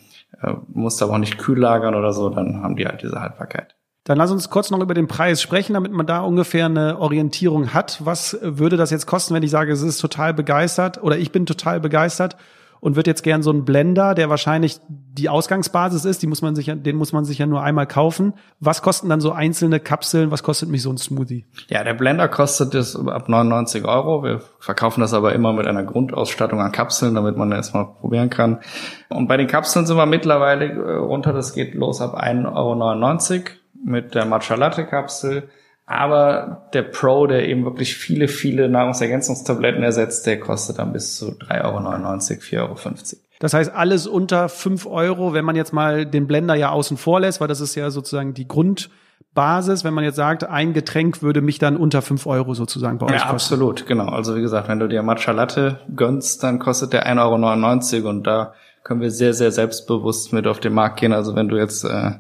äh, 0.43 0.55
musst 0.73 1.01
aber 1.01 1.13
auch 1.13 1.19
nicht 1.19 1.39
kühl 1.39 1.61
lagern 1.61 1.95
oder 1.95 2.13
so, 2.13 2.29
dann 2.29 2.61
haben 2.65 2.75
die 2.75 2.87
halt 2.87 3.03
diese 3.05 3.21
Haltbarkeit. 3.21 3.76
Dann 4.07 4.19
lass 4.19 4.31
uns 4.31 4.51
kurz 4.51 4.71
noch 4.71 4.79
über 4.79 4.95
den 4.95 5.09
Preis 5.09 5.43
sprechen, 5.43 5.75
damit 5.75 5.91
man 5.91 6.07
da 6.07 6.21
ungefähr 6.21 6.67
eine 6.67 7.01
Orientierung 7.01 7.75
hat. 7.75 7.99
Was 8.05 8.39
würde 8.41 8.77
das 8.77 8.91
jetzt 8.91 9.07
kosten, 9.07 9.35
wenn 9.35 9.43
ich 9.43 9.51
sage, 9.51 9.73
es 9.73 9.83
ist 9.83 9.99
total 9.99 10.33
begeistert 10.33 11.03
oder 11.03 11.19
ich 11.19 11.33
bin 11.33 11.45
total 11.45 11.81
begeistert 11.81 12.37
und 12.79 12.95
würde 12.95 13.11
jetzt 13.11 13.25
gern 13.25 13.43
so 13.43 13.51
einen 13.51 13.65
Blender, 13.65 14.15
der 14.15 14.31
wahrscheinlich 14.31 14.79
die 14.89 15.29
Ausgangsbasis 15.29 16.05
ist, 16.05 16.23
die 16.23 16.29
muss 16.29 16.41
man 16.41 16.55
sich 16.55 16.73
den 16.73 16.95
muss 16.95 17.13
man 17.13 17.25
sich 17.25 17.39
ja 17.39 17.47
nur 17.47 17.65
einmal 17.65 17.89
kaufen. 17.89 18.35
Was 18.61 18.81
kosten 18.81 19.09
dann 19.09 19.21
so 19.21 19.33
einzelne 19.33 19.81
Kapseln? 19.81 20.31
Was 20.31 20.45
kostet 20.45 20.69
mich 20.69 20.83
so 20.83 20.91
ein 20.91 20.99
Smoothie? 20.99 21.45
Ja, 21.69 21.83
der 21.83 21.95
Blender 21.95 22.29
kostet 22.29 22.77
es 22.77 22.95
ab 22.95 23.29
99 23.29 23.87
Euro. 23.87 24.23
Wir 24.23 24.41
verkaufen 24.61 25.01
das 25.01 25.15
aber 25.15 25.33
immer 25.33 25.53
mit 25.53 25.67
einer 25.67 25.83
Grundausstattung 25.83 26.61
an 26.61 26.71
Kapseln, 26.71 27.17
damit 27.17 27.37
man 27.37 27.51
erstmal 27.51 27.87
probieren 27.87 28.31
kann. 28.31 28.61
Und 29.09 29.27
bei 29.27 29.37
den 29.37 29.49
Kapseln 29.49 29.85
sind 29.85 29.97
wir 29.97 30.07
mittlerweile 30.07 30.67
äh, 30.67 30.97
runter, 30.99 31.33
das 31.33 31.55
geht 31.55 31.75
los 31.75 32.01
ab 32.01 32.17
1,99 32.17 32.55
Euro 32.55 33.57
mit 33.85 34.15
der 34.15 34.25
Matcha 34.25 34.55
Latte 34.55 34.85
Kapsel. 34.85 35.49
Aber 35.87 36.69
der 36.73 36.83
Pro, 36.83 37.29
der 37.29 37.49
eben 37.49 37.65
wirklich 37.65 37.95
viele, 37.95 38.27
viele 38.27 38.69
Nahrungsergänzungstabletten 38.69 39.85
ersetzt, 39.85 40.27
der 40.27 40.41
kostet 40.41 40.81
dann 40.81 40.93
bis 40.93 41.17
zu 41.17 41.27
3,99 41.27 42.59
Euro, 42.59 42.75
4,50 42.75 43.15
Euro. 43.15 43.21
Das 43.39 43.55
heißt, 43.55 43.73
alles 43.73 44.09
unter 44.09 44.49
5 44.49 44.87
Euro, 44.87 45.33
wenn 45.33 45.45
man 45.45 45.55
jetzt 45.55 45.73
mal 45.73 46.05
den 46.05 46.27
Blender 46.27 46.55
ja 46.55 46.71
außen 46.71 46.97
vor 46.97 47.21
lässt, 47.21 47.41
weil 47.41 47.49
das 47.49 47.61
ist 47.61 47.77
ja 47.77 47.91
sozusagen 47.91 48.35
die 48.35 48.49
Grundbasis, 48.49 49.85
wenn 49.85 49.95
man 49.95 50.03
jetzt 50.03 50.17
sagt, 50.17 50.43
ein 50.43 50.73
Getränk 50.73 51.23
würde 51.23 51.41
mich 51.41 51.61
dann 51.61 51.77
unter 51.77 52.03
5 52.03 52.27
Euro 52.27 52.55
sozusagen 52.55 52.99
bei 52.99 53.07
euch 53.07 53.13
ja, 53.13 53.19
kosten. 53.19 53.35
absolut, 53.35 53.87
genau. 53.87 54.09
Also 54.09 54.35
wie 54.35 54.41
gesagt, 54.41 54.69
wenn 54.69 54.81
du 54.81 54.89
dir 54.89 55.03
Matcha 55.05 55.31
Latte 55.31 55.81
gönnst, 55.95 56.43
dann 56.43 56.59
kostet 56.59 56.95
der 56.95 57.07
1,99 57.07 57.99
Euro 57.99 58.09
und 58.09 58.27
da 58.27 58.55
können 58.83 59.01
wir 59.01 59.11
sehr, 59.11 59.35
sehr 59.35 59.53
selbstbewusst 59.53 60.33
mit 60.33 60.47
auf 60.47 60.59
den 60.59 60.73
Markt 60.73 60.99
gehen. 60.99 61.13
Also 61.13 61.37
wenn 61.37 61.49
du 61.49 61.57
jetzt 61.57 61.85
äh, 61.85 62.13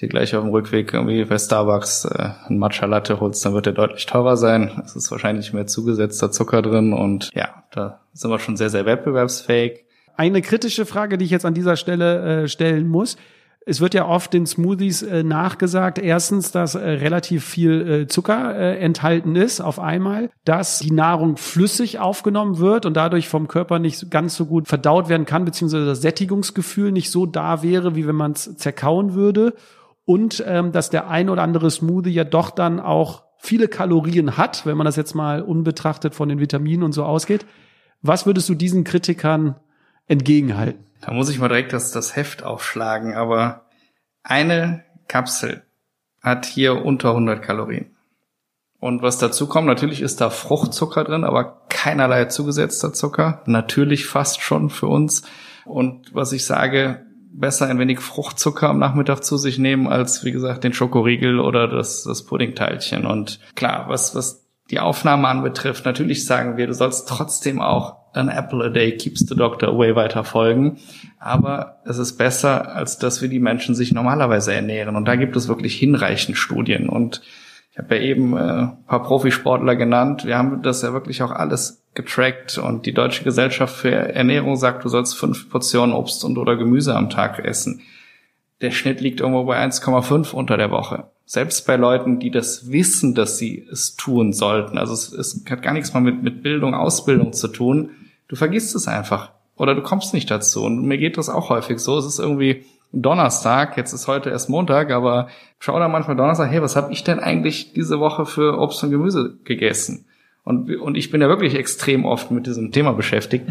dir 0.00 0.08
gleich 0.08 0.34
auf 0.34 0.42
dem 0.42 0.50
Rückweg 0.50 0.92
irgendwie 0.92 1.24
bei 1.24 1.38
Starbucks 1.38 2.06
äh, 2.06 2.30
ein 2.48 2.58
Matcha 2.58 2.86
Latte 2.86 3.20
holst, 3.20 3.44
dann 3.44 3.54
wird 3.54 3.66
der 3.66 3.72
deutlich 3.72 4.06
teurer 4.06 4.36
sein. 4.36 4.82
Es 4.84 4.96
ist 4.96 5.10
wahrscheinlich 5.10 5.52
mehr 5.52 5.66
zugesetzter 5.66 6.30
Zucker 6.30 6.62
drin 6.62 6.92
und 6.92 7.30
ja, 7.34 7.64
da 7.70 8.00
sind 8.12 8.30
wir 8.30 8.38
schon 8.38 8.56
sehr, 8.56 8.70
sehr 8.70 8.86
wettbewerbsfähig. 8.86 9.84
Eine 10.16 10.42
kritische 10.42 10.86
Frage, 10.86 11.18
die 11.18 11.24
ich 11.24 11.30
jetzt 11.30 11.46
an 11.46 11.54
dieser 11.54 11.76
Stelle 11.76 12.42
äh, 12.42 12.48
stellen 12.48 12.88
muss. 12.88 13.16
Es 13.66 13.80
wird 13.80 13.92
ja 13.92 14.06
oft 14.06 14.34
in 14.34 14.46
Smoothies 14.46 15.02
äh, 15.02 15.22
nachgesagt, 15.22 15.98
erstens, 15.98 16.50
dass 16.50 16.74
äh, 16.74 16.78
relativ 16.78 17.44
viel 17.44 17.88
äh, 17.88 18.06
Zucker 18.06 18.56
äh, 18.56 18.78
enthalten 18.78 19.36
ist 19.36 19.60
auf 19.60 19.78
einmal, 19.78 20.30
dass 20.46 20.78
die 20.78 20.90
Nahrung 20.90 21.36
flüssig 21.36 21.98
aufgenommen 21.98 22.58
wird 22.58 22.86
und 22.86 22.96
dadurch 22.96 23.28
vom 23.28 23.48
Körper 23.48 23.78
nicht 23.78 24.10
ganz 24.10 24.34
so 24.34 24.46
gut 24.46 24.66
verdaut 24.66 25.10
werden 25.10 25.26
kann, 25.26 25.44
beziehungsweise 25.44 25.84
das 25.84 26.00
Sättigungsgefühl 26.00 26.90
nicht 26.90 27.10
so 27.10 27.26
da 27.26 27.62
wäre, 27.62 27.94
wie 27.94 28.06
wenn 28.06 28.16
man 28.16 28.32
es 28.32 28.56
zerkauen 28.56 29.14
würde 29.14 29.54
und 30.04 30.42
ähm, 30.46 30.72
dass 30.72 30.90
der 30.90 31.08
ein 31.08 31.28
oder 31.28 31.42
andere 31.42 31.70
Smoothie 31.70 32.10
ja 32.10 32.24
doch 32.24 32.50
dann 32.50 32.80
auch 32.80 33.24
viele 33.38 33.68
Kalorien 33.68 34.36
hat, 34.36 34.66
wenn 34.66 34.76
man 34.76 34.84
das 34.84 34.96
jetzt 34.96 35.14
mal 35.14 35.42
unbetrachtet 35.42 36.14
von 36.14 36.28
den 36.28 36.40
Vitaminen 36.40 36.82
und 36.82 36.92
so 36.92 37.04
ausgeht. 37.04 37.46
Was 38.02 38.26
würdest 38.26 38.48
du 38.48 38.54
diesen 38.54 38.84
Kritikern 38.84 39.56
entgegenhalten? 40.06 40.84
Da 41.00 41.12
muss 41.12 41.30
ich 41.30 41.38
mal 41.38 41.48
direkt 41.48 41.72
das, 41.72 41.92
das 41.92 42.16
Heft 42.16 42.42
aufschlagen, 42.42 43.14
aber 43.14 43.66
eine 44.22 44.84
Kapsel 45.08 45.62
hat 46.22 46.44
hier 46.44 46.84
unter 46.84 47.10
100 47.10 47.42
Kalorien. 47.42 47.96
Und 48.78 49.02
was 49.02 49.18
dazu 49.18 49.46
kommt, 49.46 49.66
natürlich 49.66 50.00
ist 50.00 50.20
da 50.20 50.30
Fruchtzucker 50.30 51.04
drin, 51.04 51.24
aber 51.24 51.62
keinerlei 51.68 52.26
zugesetzter 52.26 52.92
Zucker. 52.92 53.42
Natürlich 53.46 54.06
fast 54.06 54.40
schon 54.40 54.70
für 54.70 54.86
uns. 54.86 55.22
Und 55.66 56.14
was 56.14 56.32
ich 56.32 56.46
sage, 56.46 57.06
besser 57.32 57.68
ein 57.68 57.78
wenig 57.78 58.00
Fruchtzucker 58.00 58.68
am 58.68 58.78
Nachmittag 58.78 59.20
zu 59.20 59.36
sich 59.36 59.58
nehmen, 59.58 59.86
als 59.86 60.24
wie 60.24 60.32
gesagt 60.32 60.64
den 60.64 60.72
Schokoriegel 60.72 61.40
oder 61.40 61.68
das, 61.68 62.04
das 62.04 62.24
Puddingteilchen. 62.24 63.06
Und 63.06 63.40
klar, 63.54 63.86
was, 63.88 64.14
was 64.14 64.46
die 64.70 64.80
Aufnahme 64.80 65.28
anbetrifft, 65.28 65.84
natürlich 65.84 66.26
sagen 66.26 66.56
wir, 66.56 66.66
du 66.66 66.74
sollst 66.74 67.08
trotzdem 67.08 67.60
auch 67.60 67.96
an 68.12 68.28
apple 68.28 68.64
a 68.64 68.68
day 68.68 68.96
keeps 68.96 69.20
the 69.20 69.36
doctor 69.36 69.68
away 69.68 69.94
weiter 69.94 70.24
folgen. 70.24 70.78
Aber 71.18 71.80
es 71.84 71.98
ist 71.98 72.16
besser, 72.16 72.74
als 72.74 72.98
dass 72.98 73.22
wir 73.22 73.28
die 73.28 73.38
Menschen 73.38 73.74
sich 73.74 73.92
normalerweise 73.92 74.52
ernähren. 74.52 74.96
Und 74.96 75.06
da 75.06 75.16
gibt 75.16 75.36
es 75.36 75.48
wirklich 75.48 75.76
hinreichend 75.76 76.36
Studien. 76.36 76.88
Und 76.88 77.22
habe 77.82 77.96
ja 77.96 78.02
eben 78.02 78.36
äh, 78.36 78.68
paar 78.86 79.02
Profisportler 79.02 79.76
genannt. 79.76 80.24
Wir 80.24 80.36
haben 80.36 80.62
das 80.62 80.82
ja 80.82 80.92
wirklich 80.92 81.22
auch 81.22 81.30
alles 81.30 81.84
getrackt 81.94 82.58
und 82.58 82.86
die 82.86 82.94
Deutsche 82.94 83.24
Gesellschaft 83.24 83.74
für 83.74 83.90
Ernährung 83.90 84.56
sagt, 84.56 84.84
du 84.84 84.88
sollst 84.88 85.16
fünf 85.16 85.48
Portionen 85.50 85.94
Obst 85.94 86.24
und 86.24 86.38
oder 86.38 86.56
Gemüse 86.56 86.94
am 86.94 87.10
Tag 87.10 87.38
essen. 87.44 87.82
Der 88.60 88.70
Schnitt 88.70 89.00
liegt 89.00 89.20
irgendwo 89.20 89.44
bei 89.44 89.58
1,5 89.58 90.32
unter 90.32 90.56
der 90.56 90.70
Woche. 90.70 91.04
Selbst 91.24 91.66
bei 91.66 91.76
Leuten, 91.76 92.18
die 92.18 92.30
das 92.30 92.70
wissen, 92.70 93.14
dass 93.14 93.38
sie 93.38 93.66
es 93.70 93.96
tun 93.96 94.32
sollten. 94.32 94.78
Also 94.78 94.92
es, 94.92 95.12
es 95.12 95.44
hat 95.48 95.62
gar 95.62 95.72
nichts 95.72 95.94
mal 95.94 96.00
mit, 96.00 96.22
mit 96.22 96.42
Bildung, 96.42 96.74
Ausbildung 96.74 97.32
zu 97.32 97.48
tun. 97.48 97.90
Du 98.28 98.36
vergisst 98.36 98.74
es 98.74 98.86
einfach. 98.86 99.32
Oder 99.56 99.74
du 99.74 99.82
kommst 99.82 100.12
nicht 100.12 100.30
dazu. 100.30 100.64
Und 100.64 100.84
mir 100.84 100.98
geht 100.98 101.18
das 101.18 101.28
auch 101.28 101.48
häufig 101.48 101.78
so. 101.78 101.96
Es 101.98 102.04
ist 102.04 102.18
irgendwie 102.18 102.64
Donnerstag, 102.92 103.76
jetzt 103.76 103.92
ist 103.92 104.08
heute 104.08 104.30
erst 104.30 104.48
Montag, 104.48 104.90
aber 104.90 105.28
schau 105.58 105.78
da 105.78 105.88
manchmal 105.88 106.16
Donnerstag, 106.16 106.50
hey, 106.50 106.60
was 106.60 106.76
habe 106.76 106.92
ich 106.92 107.04
denn 107.04 107.20
eigentlich 107.20 107.72
diese 107.72 108.00
Woche 108.00 108.26
für 108.26 108.58
Obst 108.58 108.82
und 108.82 108.90
Gemüse 108.90 109.38
gegessen? 109.44 110.06
Und, 110.44 110.74
und 110.76 110.96
ich 110.96 111.10
bin 111.10 111.20
ja 111.20 111.28
wirklich 111.28 111.54
extrem 111.54 112.04
oft 112.04 112.30
mit 112.30 112.46
diesem 112.46 112.72
Thema 112.72 112.92
beschäftigt. 112.92 113.46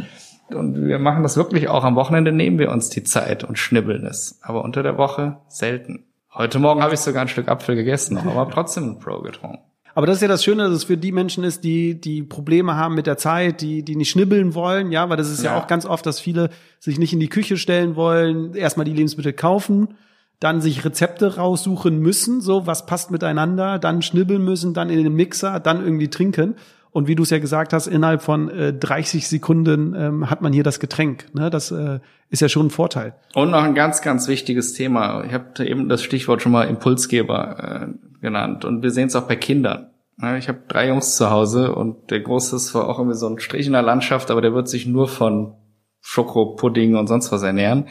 Und 0.49 0.87
wir 0.87 0.99
machen 0.99 1.23
das 1.23 1.37
wirklich 1.37 1.69
auch. 1.69 1.83
Am 1.83 1.95
Wochenende 1.95 2.31
nehmen 2.31 2.57
wir 2.57 2.71
uns 2.71 2.89
die 2.89 3.03
Zeit 3.03 3.43
und 3.43 3.57
schnibbeln 3.57 4.05
es. 4.05 4.39
Aber 4.41 4.63
unter 4.63 4.83
der 4.83 4.97
Woche 4.97 5.37
selten. 5.47 6.05
Heute 6.33 6.59
Morgen 6.59 6.81
habe 6.81 6.95
ich 6.95 6.99
sogar 6.99 7.21
ein 7.21 7.27
Stück 7.27 7.47
Apfel 7.47 7.75
gegessen, 7.75 8.17
aber 8.17 8.49
trotzdem 8.49 8.85
ein 8.85 8.99
Pro 8.99 9.21
getrunken. 9.21 9.59
Aber 9.99 10.07
das 10.07 10.15
ist 10.15 10.21
ja 10.21 10.29
das 10.29 10.45
Schöne, 10.45 10.63
dass 10.63 10.71
es 10.71 10.83
für 10.85 10.95
die 10.95 11.11
Menschen 11.11 11.43
ist, 11.43 11.65
die 11.65 11.99
die 11.99 12.23
Probleme 12.23 12.77
haben 12.77 12.95
mit 12.95 13.05
der 13.05 13.17
Zeit, 13.17 13.59
die 13.59 13.83
die 13.83 13.97
nicht 13.97 14.09
schnibbeln 14.09 14.55
wollen, 14.55 14.93
ja, 14.93 15.09
weil 15.09 15.17
das 15.17 15.29
ist 15.29 15.43
ja, 15.43 15.51
ja 15.51 15.61
auch 15.61 15.67
ganz 15.67 15.85
oft, 15.85 16.05
dass 16.05 16.21
viele 16.21 16.51
sich 16.79 16.97
nicht 16.99 17.11
in 17.11 17.19
die 17.19 17.27
Küche 17.27 17.57
stellen 17.57 17.97
wollen, 17.97 18.53
erstmal 18.53 18.85
die 18.85 18.93
Lebensmittel 18.93 19.33
kaufen, 19.33 19.95
dann 20.39 20.61
sich 20.61 20.85
Rezepte 20.85 21.35
raussuchen 21.35 21.99
müssen, 21.99 22.39
so 22.39 22.65
was 22.65 22.85
passt 22.85 23.11
miteinander, 23.11 23.77
dann 23.77 24.01
schnibbeln 24.01 24.41
müssen, 24.41 24.73
dann 24.73 24.89
in 24.89 25.03
den 25.03 25.15
Mixer, 25.15 25.59
dann 25.59 25.83
irgendwie 25.83 26.07
trinken. 26.07 26.55
Und 26.99 27.07
wie 27.07 27.15
du 27.15 27.23
es 27.23 27.29
ja 27.29 27.39
gesagt 27.39 27.71
hast, 27.71 27.87
innerhalb 27.87 28.21
von 28.21 28.49
äh, 28.49 28.73
30 28.73 29.25
Sekunden 29.25 29.95
ähm, 29.95 30.29
hat 30.29 30.41
man 30.41 30.51
hier 30.51 30.63
das 30.63 30.81
Getränk. 30.81 31.33
Ne? 31.33 31.49
Das 31.49 31.71
äh, 31.71 32.01
ist 32.29 32.41
ja 32.41 32.49
schon 32.49 32.67
ein 32.67 32.71
Vorteil. 32.71 33.15
Und 33.35 33.51
noch 33.51 33.63
ein 33.63 33.73
ganz, 33.73 34.01
ganz 34.01 34.27
wichtiges 34.27 34.73
Thema. 34.73 35.23
Ich 35.23 35.31
habe 35.31 35.65
eben 35.65 35.87
das 35.87 36.03
Stichwort 36.03 36.41
schon 36.41 36.51
mal 36.51 36.65
Impulsgeber 36.65 37.87
äh, 37.87 38.19
genannt. 38.19 38.65
Und 38.65 38.83
wir 38.83 38.91
sehen 38.91 39.07
es 39.07 39.15
auch 39.15 39.29
bei 39.29 39.37
Kindern. 39.37 39.91
Ich 40.37 40.49
habe 40.49 40.59
drei 40.67 40.89
Jungs 40.89 41.15
zu 41.15 41.29
Hause 41.29 41.73
und 41.73 42.11
der 42.11 42.19
Große 42.19 42.57
ist 42.57 42.67
zwar 42.67 42.89
auch 42.89 42.99
irgendwie 42.99 43.17
so 43.17 43.29
ein 43.29 43.39
Strich 43.39 43.65
in 43.65 43.71
der 43.71 43.81
Landschaft, 43.81 44.29
aber 44.29 44.41
der 44.41 44.53
wird 44.53 44.67
sich 44.67 44.85
nur 44.85 45.07
von 45.07 45.53
Schokopudding 46.01 46.97
und 46.97 47.07
sonst 47.07 47.31
was 47.31 47.43
ernähren. 47.43 47.87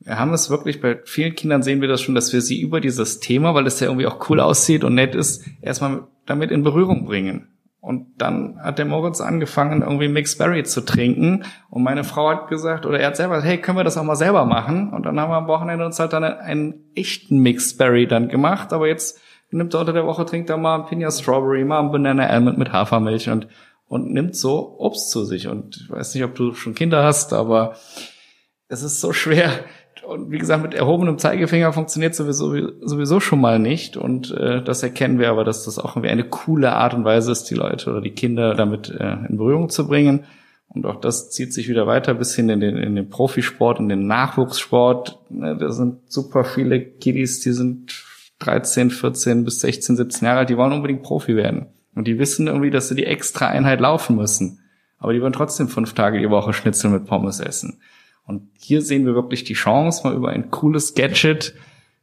Wir 0.00 0.18
haben 0.18 0.32
es 0.32 0.50
wirklich, 0.50 0.80
bei 0.80 0.98
vielen 1.04 1.36
Kindern 1.36 1.62
sehen 1.62 1.80
wir 1.80 1.86
das 1.86 2.00
schon, 2.00 2.16
dass 2.16 2.32
wir 2.32 2.40
sie 2.40 2.60
über 2.60 2.80
dieses 2.80 3.20
Thema, 3.20 3.54
weil 3.54 3.68
es 3.68 3.78
ja 3.78 3.86
irgendwie 3.86 4.08
auch 4.08 4.28
cool 4.28 4.40
aussieht 4.40 4.82
und 4.82 4.96
nett 4.96 5.14
ist, 5.14 5.44
erstmal 5.62 6.08
damit 6.26 6.50
in 6.50 6.64
Berührung 6.64 7.06
bringen. 7.06 7.46
Und 7.80 8.20
dann 8.20 8.58
hat 8.60 8.78
der 8.78 8.86
Moritz 8.86 9.20
angefangen, 9.20 9.82
irgendwie 9.82 10.08
Mixed 10.08 10.38
Berry 10.38 10.64
zu 10.64 10.80
trinken. 10.80 11.44
Und 11.70 11.84
meine 11.84 12.02
Frau 12.02 12.28
hat 12.28 12.48
gesagt, 12.48 12.86
oder 12.86 12.98
er 12.98 13.08
hat 13.08 13.16
selber 13.16 13.36
gesagt, 13.36 13.50
hey, 13.50 13.60
können 13.60 13.78
wir 13.78 13.84
das 13.84 13.96
auch 13.96 14.02
mal 14.02 14.16
selber 14.16 14.44
machen? 14.44 14.92
Und 14.92 15.06
dann 15.06 15.18
haben 15.20 15.30
wir 15.30 15.36
am 15.36 15.46
Wochenende 15.46 15.86
uns 15.86 15.98
halt 16.00 16.12
dann 16.12 16.24
einen, 16.24 16.90
echten 16.96 17.38
Mixed 17.38 17.78
Berry 17.78 18.08
dann 18.08 18.28
gemacht. 18.28 18.72
Aber 18.72 18.88
jetzt 18.88 19.20
nimmt 19.50 19.74
er 19.74 19.80
unter 19.80 19.92
der 19.92 20.06
Woche, 20.06 20.24
trinkt 20.24 20.50
er 20.50 20.56
mal 20.56 20.80
ein 20.80 20.86
Pina 20.86 21.10
Strawberry, 21.10 21.64
mal 21.64 21.78
ein 21.80 21.92
Banana 21.92 22.26
Almond 22.26 22.58
mit 22.58 22.72
Hafermilch 22.72 23.30
und, 23.30 23.46
und 23.86 24.12
nimmt 24.12 24.34
so 24.34 24.76
Obst 24.78 25.10
zu 25.10 25.24
sich. 25.24 25.46
Und 25.46 25.76
ich 25.76 25.90
weiß 25.90 26.14
nicht, 26.14 26.24
ob 26.24 26.34
du 26.34 26.54
schon 26.54 26.74
Kinder 26.74 27.04
hast, 27.04 27.32
aber 27.32 27.76
es 28.66 28.82
ist 28.82 29.00
so 29.00 29.12
schwer, 29.12 29.50
und 30.08 30.30
wie 30.30 30.38
gesagt, 30.38 30.62
mit 30.62 30.72
erhobenem 30.72 31.18
Zeigefinger 31.18 31.72
funktioniert 31.74 32.14
sowieso, 32.14 32.54
sowieso 32.80 33.20
schon 33.20 33.42
mal 33.42 33.58
nicht. 33.58 33.98
Und 33.98 34.30
äh, 34.30 34.62
das 34.62 34.82
erkennen 34.82 35.18
wir 35.18 35.28
aber, 35.28 35.44
dass 35.44 35.66
das 35.66 35.78
auch 35.78 35.96
irgendwie 35.96 36.08
eine 36.08 36.24
coole 36.24 36.72
Art 36.72 36.94
und 36.94 37.04
Weise 37.04 37.30
ist, 37.30 37.44
die 37.44 37.54
Leute 37.54 37.90
oder 37.90 38.00
die 38.00 38.12
Kinder 38.12 38.54
damit 38.54 38.88
äh, 38.88 39.16
in 39.28 39.36
Berührung 39.36 39.68
zu 39.68 39.86
bringen. 39.86 40.24
Und 40.68 40.86
auch 40.86 40.96
das 40.96 41.30
zieht 41.30 41.52
sich 41.52 41.68
wieder 41.68 41.86
weiter 41.86 42.14
bis 42.14 42.34
hin 42.34 42.48
in 42.48 42.60
den, 42.60 42.78
in 42.78 42.96
den 42.96 43.10
Profisport, 43.10 43.80
in 43.80 43.90
den 43.90 44.06
Nachwuchssport. 44.06 45.18
Ne, 45.28 45.56
da 45.58 45.70
sind 45.72 46.10
super 46.10 46.44
viele 46.44 46.80
Kiddies, 46.80 47.40
die 47.40 47.52
sind 47.52 48.02
13, 48.38 48.90
14 48.90 49.44
bis 49.44 49.60
16, 49.60 49.96
17 49.96 50.24
Jahre 50.24 50.40
alt, 50.40 50.50
die 50.50 50.56
wollen 50.56 50.72
unbedingt 50.72 51.02
Profi 51.02 51.36
werden. 51.36 51.66
Und 51.94 52.06
die 52.06 52.18
wissen 52.18 52.46
irgendwie, 52.46 52.70
dass 52.70 52.88
sie 52.88 52.94
die 52.94 53.06
extra 53.06 53.48
Einheit 53.48 53.80
laufen 53.80 54.16
müssen. 54.16 54.60
Aber 54.98 55.12
die 55.12 55.20
wollen 55.20 55.32
trotzdem 55.34 55.68
fünf 55.68 55.92
Tage 55.92 56.18
die 56.18 56.30
Woche 56.30 56.54
Schnitzel 56.54 56.90
mit 56.90 57.04
Pommes 57.04 57.40
essen. 57.40 57.80
Und 58.28 58.42
hier 58.60 58.82
sehen 58.82 59.06
wir 59.06 59.14
wirklich 59.14 59.42
die 59.44 59.54
Chance, 59.54 60.02
mal 60.04 60.14
über 60.14 60.28
ein 60.28 60.50
cooles 60.50 60.94
Gadget 60.94 61.54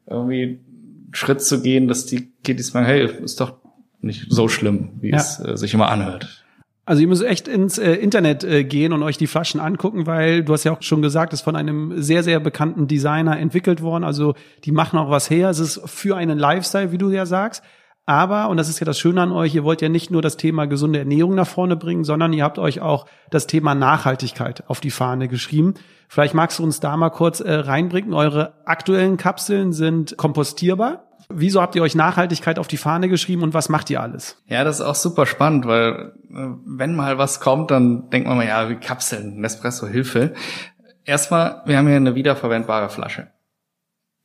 irgendwie 0.08 0.44
einen 0.44 1.10
Schritt 1.14 1.42
zu 1.42 1.62
gehen, 1.62 1.88
dass 1.88 2.08
die 2.08 2.32
Kiddies 2.44 2.70
sagen, 2.70 2.88
hey, 2.88 3.08
ist 3.24 3.40
doch 3.40 3.54
nicht 4.02 4.26
so 4.30 4.48
schlimm, 4.48 4.90
wie 5.02 5.12
ja. 5.12 5.18
es 5.18 5.40
äh, 5.40 5.56
sich 5.56 5.76
immer 5.76 5.88
anhört. 5.88 6.44
Also 6.88 7.02
ihr 7.02 7.08
müsst 7.08 7.24
echt 7.24 7.48
ins 7.48 7.78
äh, 7.78 7.94
Internet 7.94 8.44
äh, 8.44 8.64
gehen 8.64 8.92
und 8.92 9.04
euch 9.04 9.18
die 9.18 9.28
Flaschen 9.28 9.60
angucken, 9.60 10.08
weil 10.08 10.44
du 10.44 10.54
hast 10.54 10.64
ja 10.64 10.72
auch 10.72 10.82
schon 10.82 11.04
gesagt, 11.04 11.32
es 11.32 11.40
ist 11.40 11.44
von 11.44 11.56
einem 11.56 12.02
sehr, 12.02 12.24
sehr 12.24 12.40
bekannten 12.40 12.88
Designer 12.88 13.40
entwickelt 13.40 13.84
worden. 13.84 14.04
Also 14.04 14.34
die 14.64 14.72
machen 14.72 14.98
auch 14.98 15.12
was 15.12 15.30
her. 15.30 15.50
Es 15.50 15.60
ist 15.60 15.82
für 15.86 16.18
einen 16.18 16.40
Lifestyle, 16.40 16.92
wie 16.92 16.98
du 16.98 17.12
ja 17.12 17.28
sagst. 17.28 17.64
Aber, 18.08 18.50
und 18.50 18.58
das 18.58 18.70
ist 18.70 18.80
ja 18.80 18.86
das 18.86 19.00
Schöne 19.00 19.22
an 19.22 19.32
euch, 19.32 19.56
ihr 19.56 19.64
wollt 19.64 19.82
ja 19.82 19.90
nicht 19.90 20.12
nur 20.12 20.22
das 20.22 20.38
Thema 20.38 20.68
gesunde 20.68 21.00
Ernährung 21.00 21.34
nach 21.34 21.48
vorne 21.48 21.76
bringen, 21.76 22.04
sondern 22.04 22.34
ihr 22.34 22.44
habt 22.44 22.60
euch 22.60 22.80
auch 22.80 23.08
das 23.32 23.48
Thema 23.48 23.74
Nachhaltigkeit 23.74 24.64
auf 24.68 24.80
die 24.80 24.92
Fahne 24.92 25.28
geschrieben. 25.28 25.74
Vielleicht 26.08 26.36
magst 26.36 26.60
du 26.60 26.64
uns 26.64 26.80
da 26.80 26.96
mal 26.98 27.10
kurz 27.10 27.40
äh, 27.40 27.52
reinbringen. 27.52 28.14
Eure 28.14 28.54
aktuellen 28.66 29.18
Kapseln 29.18 29.74
sind 29.74 30.18
kompostierbar. 30.18 31.08
Wieso 31.30 31.60
habt 31.60 31.76
ihr 31.76 31.82
euch 31.82 31.96
Nachhaltigkeit 31.96 32.60
auf 32.60 32.68
die 32.68 32.78
Fahne 32.78 33.10
geschrieben 33.10 33.42
und 33.42 33.56
was 33.56 33.70
macht 33.70 33.90
ihr 33.90 34.00
alles? 34.00 34.38
Ja, 34.46 34.64
das 34.64 34.80
ist 34.80 34.86
auch 34.86 34.94
super 34.94 35.26
spannend, 35.26 35.66
weil 35.66 36.14
äh, 36.30 36.48
wenn 36.66 36.96
mal 36.96 37.18
was 37.18 37.40
kommt, 37.40 37.72
dann 37.72 38.12
denkt 38.12 38.28
man 38.28 38.38
mal, 38.38 38.46
ja, 38.46 38.70
wie 38.70 38.76
Kapseln, 38.76 39.40
Nespresso, 39.42 39.88
Hilfe. 39.88 40.34
Erstmal, 41.06 41.64
wir 41.66 41.78
haben 41.78 41.88
hier 41.88 41.96
eine 41.96 42.14
wiederverwendbare 42.14 42.90
Flasche. 42.90 43.32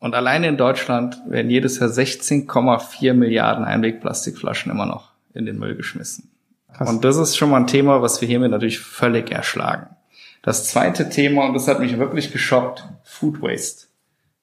Und 0.00 0.14
alleine 0.14 0.48
in 0.48 0.56
Deutschland 0.56 1.22
werden 1.28 1.50
jedes 1.50 1.78
Jahr 1.78 1.90
16,4 1.90 3.12
Milliarden 3.12 3.64
Einwegplastikflaschen 3.64 4.72
immer 4.72 4.86
noch 4.86 5.12
in 5.34 5.44
den 5.46 5.58
Müll 5.58 5.76
geschmissen. 5.76 6.30
Krass. 6.72 6.88
Und 6.88 7.04
das 7.04 7.18
ist 7.18 7.36
schon 7.36 7.50
mal 7.50 7.58
ein 7.58 7.66
Thema, 7.66 8.00
was 8.00 8.20
wir 8.20 8.26
hiermit 8.26 8.50
natürlich 8.50 8.80
völlig 8.80 9.30
erschlagen. 9.30 9.94
Das 10.42 10.66
zweite 10.66 11.10
Thema, 11.10 11.44
und 11.44 11.54
das 11.54 11.68
hat 11.68 11.80
mich 11.80 11.98
wirklich 11.98 12.32
geschockt, 12.32 12.88
Food 13.04 13.42
Waste. 13.42 13.88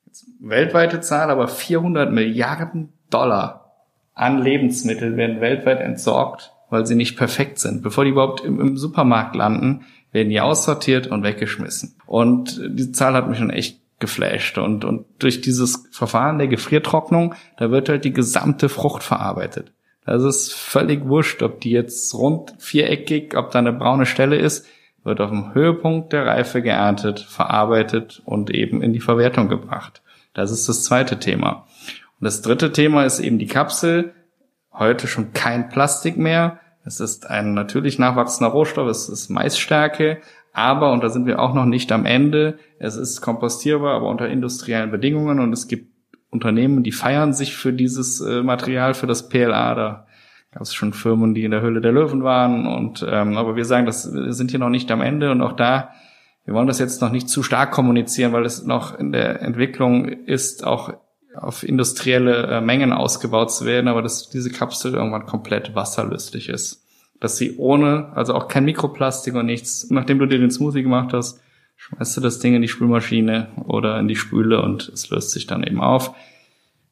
Jetzt 0.05 0.27
weltweite 0.39 1.01
Zahl, 1.01 1.31
aber 1.31 1.47
400 1.47 2.11
Milliarden 2.11 2.93
Dollar 3.09 3.73
an 4.13 4.41
Lebensmitteln 4.41 5.17
werden 5.17 5.41
weltweit 5.41 5.79
entsorgt, 5.79 6.53
weil 6.69 6.85
sie 6.85 6.95
nicht 6.95 7.17
perfekt 7.17 7.57
sind. 7.57 7.81
Bevor 7.81 8.03
die 8.03 8.11
überhaupt 8.11 8.41
im, 8.41 8.59
im 8.59 8.77
Supermarkt 8.77 9.35
landen, 9.35 9.85
werden 10.11 10.29
die 10.29 10.41
aussortiert 10.41 11.07
und 11.07 11.23
weggeschmissen. 11.23 11.95
Und 12.05 12.61
diese 12.69 12.91
Zahl 12.91 13.13
hat 13.13 13.27
mich 13.27 13.39
schon 13.39 13.49
echt 13.49 13.79
geflasht. 13.99 14.57
Und, 14.57 14.85
und 14.85 15.05
durch 15.19 15.41
dieses 15.41 15.87
Verfahren 15.91 16.37
der 16.37 16.47
Gefriertrocknung, 16.47 17.35
da 17.57 17.71
wird 17.71 17.89
halt 17.89 18.05
die 18.05 18.13
gesamte 18.13 18.69
Frucht 18.69 19.03
verarbeitet. 19.03 19.71
Das 20.05 20.23
ist 20.23 20.53
völlig 20.53 21.05
wurscht, 21.05 21.43
ob 21.43 21.59
die 21.59 21.71
jetzt 21.71 22.13
rund 22.13 22.53
viereckig, 22.59 23.35
ob 23.35 23.51
da 23.51 23.59
eine 23.59 23.73
braune 23.73 24.05
Stelle 24.05 24.37
ist, 24.37 24.65
wird 25.03 25.19
auf 25.19 25.29
dem 25.29 25.53
Höhepunkt 25.53 26.13
der 26.13 26.25
Reife 26.25 26.61
geerntet, 26.61 27.19
verarbeitet 27.19 28.21
und 28.25 28.49
eben 28.49 28.81
in 28.81 28.93
die 28.93 28.99
Verwertung 28.99 29.49
gebracht. 29.49 30.01
Das 30.33 30.51
ist 30.51 30.69
das 30.69 30.83
zweite 30.83 31.19
Thema. 31.19 31.65
Und 32.19 32.25
das 32.25 32.41
dritte 32.41 32.71
Thema 32.71 33.03
ist 33.05 33.19
eben 33.19 33.39
die 33.39 33.47
Kapsel. 33.47 34.13
Heute 34.71 35.07
schon 35.07 35.33
kein 35.33 35.69
Plastik 35.69 36.17
mehr. 36.17 36.59
Es 36.85 37.01
ist 37.01 37.29
ein 37.29 37.53
natürlich 37.53 37.99
nachwachsender 37.99 38.51
Rohstoff, 38.51 38.87
es 38.87 39.09
ist 39.09 39.29
Maisstärke, 39.29 40.21
aber, 40.57 40.91
und 40.91 41.03
da 41.03 41.09
sind 41.09 41.27
wir 41.27 41.39
auch 41.39 41.53
noch 41.53 41.65
nicht 41.65 41.91
am 41.91 42.07
Ende, 42.07 42.57
es 42.79 42.95
ist 42.95 43.21
kompostierbar, 43.21 43.93
aber 43.93 44.09
unter 44.09 44.27
industriellen 44.27 44.89
Bedingungen 44.89 45.39
und 45.39 45.53
es 45.53 45.67
gibt 45.67 45.91
Unternehmen, 46.31 46.81
die 46.81 46.91
feiern 46.91 47.31
sich 47.31 47.55
für 47.55 47.71
dieses 47.71 48.21
äh, 48.21 48.41
Material, 48.41 48.95
für 48.95 49.05
das 49.05 49.29
PLA. 49.29 49.75
Da 49.75 50.07
gab 50.51 50.63
es 50.63 50.73
schon 50.73 50.93
Firmen, 50.93 51.35
die 51.35 51.43
in 51.43 51.51
der 51.51 51.61
Höhle 51.61 51.79
der 51.79 51.91
Löwen 51.91 52.23
waren. 52.23 52.65
Und 52.65 53.05
ähm, 53.07 53.37
aber 53.37 53.55
wir 53.55 53.65
sagen, 53.65 53.85
das 53.85 54.01
sind 54.01 54.49
hier 54.49 54.59
noch 54.59 54.69
nicht 54.69 54.89
am 54.89 55.01
Ende 55.01 55.29
und 55.29 55.41
auch 55.41 55.53
da, 55.53 55.91
wir 56.43 56.55
wollen 56.55 56.65
das 56.65 56.79
jetzt 56.79 57.01
noch 57.01 57.11
nicht 57.11 57.29
zu 57.29 57.43
stark 57.43 57.71
kommunizieren, 57.71 58.33
weil 58.33 58.45
es 58.45 58.65
noch 58.65 58.97
in 58.97 59.11
der 59.11 59.43
Entwicklung 59.43 60.05
ist, 60.07 60.65
auch 60.65 60.91
auf 61.35 61.61
industrielle 61.61 62.47
äh, 62.47 62.61
Mengen 62.61 62.93
ausgebaut 62.93 63.51
zu 63.51 63.67
werden, 63.67 63.87
aber 63.87 64.01
dass 64.01 64.29
diese 64.29 64.49
Kapsel 64.49 64.95
irgendwann 64.95 65.27
komplett 65.27 65.75
wasserlöslich 65.75 66.49
ist 66.49 66.86
dass 67.19 67.37
sie 67.37 67.57
ohne, 67.57 68.11
also 68.15 68.33
auch 68.33 68.47
kein 68.47 68.65
Mikroplastik 68.65 69.35
und 69.35 69.45
nichts, 69.45 69.89
nachdem 69.89 70.19
du 70.19 70.25
dir 70.25 70.39
den 70.39 70.51
Smoothie 70.51 70.83
gemacht 70.83 71.13
hast, 71.13 71.41
schmeißt 71.75 72.17
du 72.17 72.21
das 72.21 72.39
Ding 72.39 72.55
in 72.55 72.61
die 72.61 72.67
Spülmaschine 72.67 73.49
oder 73.65 73.99
in 73.99 74.07
die 74.07 74.15
Spüle 74.15 74.61
und 74.61 74.89
es 74.89 75.09
löst 75.09 75.31
sich 75.31 75.47
dann 75.47 75.63
eben 75.63 75.81
auf. 75.81 76.13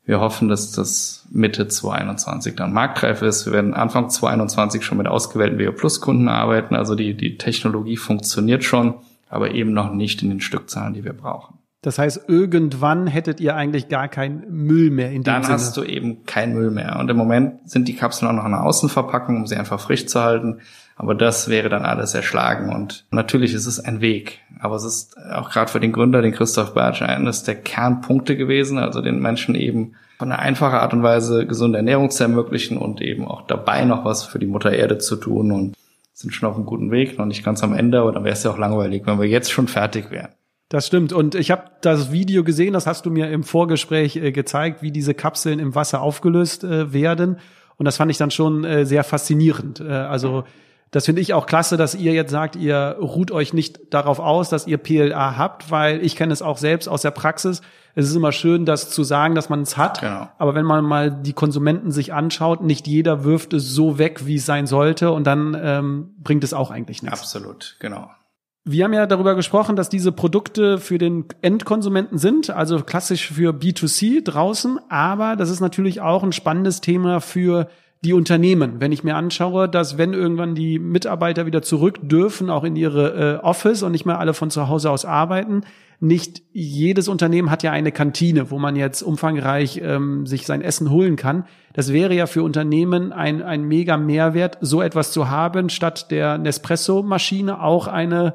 Wir 0.05 0.19
hoffen, 0.19 0.49
dass 0.49 0.71
das 0.71 1.27
Mitte 1.31 1.67
2021 1.67 2.55
dann 2.55 2.73
marktreif 2.73 3.23
ist. 3.23 3.47
Wir 3.47 3.53
werden 3.53 3.73
Anfang 3.73 4.09
2021 4.09 4.85
schon 4.85 4.99
mit 4.99 5.07
ausgewählten 5.07 5.59
WO 5.59 5.71
Plus 5.71 5.99
Kunden 5.99 6.27
arbeiten. 6.27 6.75
Also 6.75 6.93
die, 6.93 7.15
die 7.15 7.39
Technologie 7.39 7.97
funktioniert 7.97 8.63
schon, 8.63 8.93
aber 9.29 9.51
eben 9.51 9.73
noch 9.73 9.91
nicht 9.91 10.21
in 10.21 10.29
den 10.29 10.41
Stückzahlen, 10.41 10.93
die 10.93 11.03
wir 11.03 11.13
brauchen. 11.13 11.57
Das 11.85 11.99
heißt, 11.99 12.21
irgendwann 12.27 13.05
hättet 13.05 13.39
ihr 13.39 13.55
eigentlich 13.55 13.89
gar 13.89 14.07
keinen 14.07 14.43
Müll 14.49 14.89
mehr 14.89 15.09
in 15.09 15.21
dem 15.21 15.23
Dann 15.25 15.43
Sinne. 15.43 15.53
hast 15.53 15.77
du 15.77 15.83
eben 15.83 16.25
keinen 16.25 16.55
Müll 16.55 16.71
mehr. 16.71 16.97
Und 16.99 17.11
im 17.11 17.15
Moment 17.15 17.69
sind 17.69 17.87
die 17.87 17.95
Kapseln 17.95 18.27
auch 18.27 18.33
noch 18.33 18.45
in 18.45 18.53
der 18.53 18.63
Außenverpackung, 18.63 19.35
um 19.35 19.45
sie 19.45 19.55
einfach 19.55 19.79
frisch 19.79 20.07
zu 20.07 20.19
halten. 20.19 20.61
Aber 20.95 21.13
das 21.13 21.47
wäre 21.47 21.69
dann 21.69 21.85
alles 21.85 22.15
erschlagen. 22.15 22.73
Und 22.73 23.05
natürlich 23.11 23.53
ist 23.53 23.67
es 23.67 23.79
ein 23.79 24.01
Weg. 24.01 24.39
Aber 24.59 24.77
es 24.77 24.83
ist 24.83 25.15
auch 25.31 25.51
gerade 25.51 25.71
für 25.71 25.79
den 25.79 25.91
Gründer, 25.91 26.23
den 26.23 26.31
Christoph 26.31 26.73
Bertsch, 26.73 27.03
eines 27.03 27.43
der 27.43 27.53
Kernpunkte 27.53 28.35
gewesen, 28.35 28.79
also 28.79 29.01
den 29.01 29.19
Menschen 29.19 29.53
eben 29.53 29.93
von 30.17 30.31
einer 30.31 30.41
einfachen 30.41 30.79
Art 30.79 30.93
und 30.93 31.03
Weise 31.03 31.45
gesunde 31.45 31.77
Ernährung 31.77 32.09
zu 32.09 32.23
ermöglichen 32.23 32.79
und 32.79 32.99
eben 32.99 33.27
auch 33.27 33.45
dabei 33.45 33.85
noch 33.85 34.05
was 34.05 34.23
für 34.23 34.39
die 34.39 34.47
Mutter 34.47 34.71
Erde 34.71 34.97
zu 34.97 35.17
tun 35.17 35.51
und 35.51 35.75
sind 36.13 36.33
schon 36.33 36.49
auf 36.49 36.55
einem 36.55 36.65
guten 36.65 36.89
Weg, 36.89 37.19
noch 37.19 37.27
nicht 37.27 37.45
ganz 37.45 37.61
am 37.61 37.75
Ende, 37.75 37.99
aber 37.99 38.11
dann 38.11 38.23
wäre 38.23 38.33
es 38.33 38.41
ja 38.41 38.49
auch 38.49 38.57
langweilig, 38.57 39.03
wenn 39.05 39.19
wir 39.19 39.27
jetzt 39.27 39.51
schon 39.51 39.67
fertig 39.67 40.09
wären. 40.09 40.29
Das 40.69 40.87
stimmt. 40.87 41.13
Und 41.13 41.35
ich 41.35 41.51
habe 41.51 41.65
das 41.81 42.11
Video 42.11 42.43
gesehen, 42.43 42.73
das 42.73 42.87
hast 42.87 43.05
du 43.05 43.11
mir 43.11 43.29
im 43.29 43.43
Vorgespräch 43.43 44.15
äh, 44.15 44.31
gezeigt, 44.31 44.81
wie 44.81 44.91
diese 44.91 45.13
Kapseln 45.13 45.59
im 45.59 45.75
Wasser 45.75 46.01
aufgelöst 46.01 46.63
äh, 46.63 46.91
werden. 46.91 47.37
Und 47.77 47.85
das 47.85 47.97
fand 47.97 48.09
ich 48.09 48.17
dann 48.17 48.31
schon 48.31 48.63
äh, 48.63 48.85
sehr 48.85 49.03
faszinierend. 49.03 49.79
Äh, 49.79 49.91
also 49.91 50.43
das 50.91 51.05
finde 51.05 51.21
ich 51.21 51.33
auch 51.33 51.45
klasse, 51.45 51.77
dass 51.77 51.93
ihr 51.93 52.13
jetzt 52.13 52.31
sagt, 52.31 52.55
ihr 52.55 52.95
ruht 52.99 53.29
euch 53.31 53.53
nicht 53.53 53.93
darauf 53.93 54.19
aus, 54.19 54.49
dass 54.49 54.65
ihr 54.65 54.77
PLA 54.77 55.37
habt, 55.37 55.69
weil 55.69 56.03
ich 56.03 56.15
kenne 56.15 56.31
es 56.31 56.41
auch 56.41 56.57
selbst 56.57 56.87
aus 56.87 57.01
der 57.01 57.11
Praxis. 57.11 57.61
Es 57.95 58.07
ist 58.07 58.15
immer 58.15 58.31
schön, 58.31 58.65
das 58.65 58.91
zu 58.91 59.03
sagen, 59.03 59.35
dass 59.35 59.49
man 59.49 59.61
es 59.61 59.77
hat. 59.77 59.99
Genau. 59.99 60.29
Aber 60.37 60.55
wenn 60.55 60.65
man 60.65 60.85
mal 60.85 61.11
die 61.11 61.33
Konsumenten 61.33 61.91
sich 61.91 62.13
anschaut, 62.13 62.61
nicht 62.61 62.87
jeder 62.87 63.23
wirft 63.23 63.53
es 63.53 63.69
so 63.69 63.97
weg, 63.97 64.25
wie 64.25 64.35
es 64.35 64.45
sein 64.45 64.67
sollte. 64.67 65.11
Und 65.11 65.27
dann 65.27 65.57
ähm, 65.61 66.15
bringt 66.17 66.43
es 66.43 66.53
auch 66.53 66.71
eigentlich 66.71 67.03
nichts. 67.03 67.19
Absolut, 67.19 67.75
genau. 67.79 68.09
Wir 68.67 68.83
haben 68.83 68.93
ja 68.93 69.05
darüber 69.05 69.35
gesprochen, 69.35 69.75
dass 69.75 69.89
diese 69.89 70.11
Produkte 70.11 70.79
für 70.79 70.97
den 70.97 71.25
Endkonsumenten 71.43 72.17
sind, 72.17 72.49
also 72.49 72.79
klassisch 72.79 73.31
für 73.31 73.51
B2C 73.51 74.23
draußen, 74.23 74.79
aber 74.89 75.35
das 75.35 75.51
ist 75.51 75.59
natürlich 75.59 76.01
auch 76.01 76.23
ein 76.23 76.31
spannendes 76.31 76.81
Thema 76.81 77.21
für 77.21 77.69
die 78.03 78.13
Unternehmen. 78.13 78.79
Wenn 78.79 78.91
ich 78.91 79.03
mir 79.03 79.17
anschaue, 79.17 79.69
dass 79.69 79.99
wenn 79.99 80.13
irgendwann 80.13 80.55
die 80.55 80.79
Mitarbeiter 80.79 81.45
wieder 81.45 81.61
zurück 81.61 81.99
dürfen, 82.01 82.49
auch 82.49 82.63
in 82.63 82.75
ihre 82.75 83.35
äh, 83.35 83.43
Office 83.43 83.83
und 83.83 83.91
nicht 83.91 84.07
mehr 84.07 84.19
alle 84.19 84.33
von 84.33 84.49
zu 84.49 84.67
Hause 84.67 84.89
aus 84.89 85.05
arbeiten, 85.05 85.61
nicht 85.99 86.41
jedes 86.51 87.07
Unternehmen 87.07 87.51
hat 87.51 87.61
ja 87.61 87.71
eine 87.71 87.91
Kantine, 87.91 88.49
wo 88.49 88.57
man 88.57 88.75
jetzt 88.75 89.03
umfangreich 89.03 89.79
ähm, 89.83 90.25
sich 90.25 90.47
sein 90.47 90.61
Essen 90.61 90.89
holen 90.89 91.17
kann. 91.17 91.45
Das 91.73 91.93
wäre 91.93 92.15
ja 92.15 92.25
für 92.25 92.41
Unternehmen 92.41 93.13
ein, 93.13 93.43
ein 93.43 93.63
mega 93.63 93.95
Mehrwert, 93.95 94.57
so 94.61 94.81
etwas 94.81 95.11
zu 95.11 95.29
haben, 95.29 95.69
statt 95.69 96.09
der 96.09 96.39
Nespresso-Maschine 96.39 97.61
auch 97.61 97.87
eine 97.87 98.33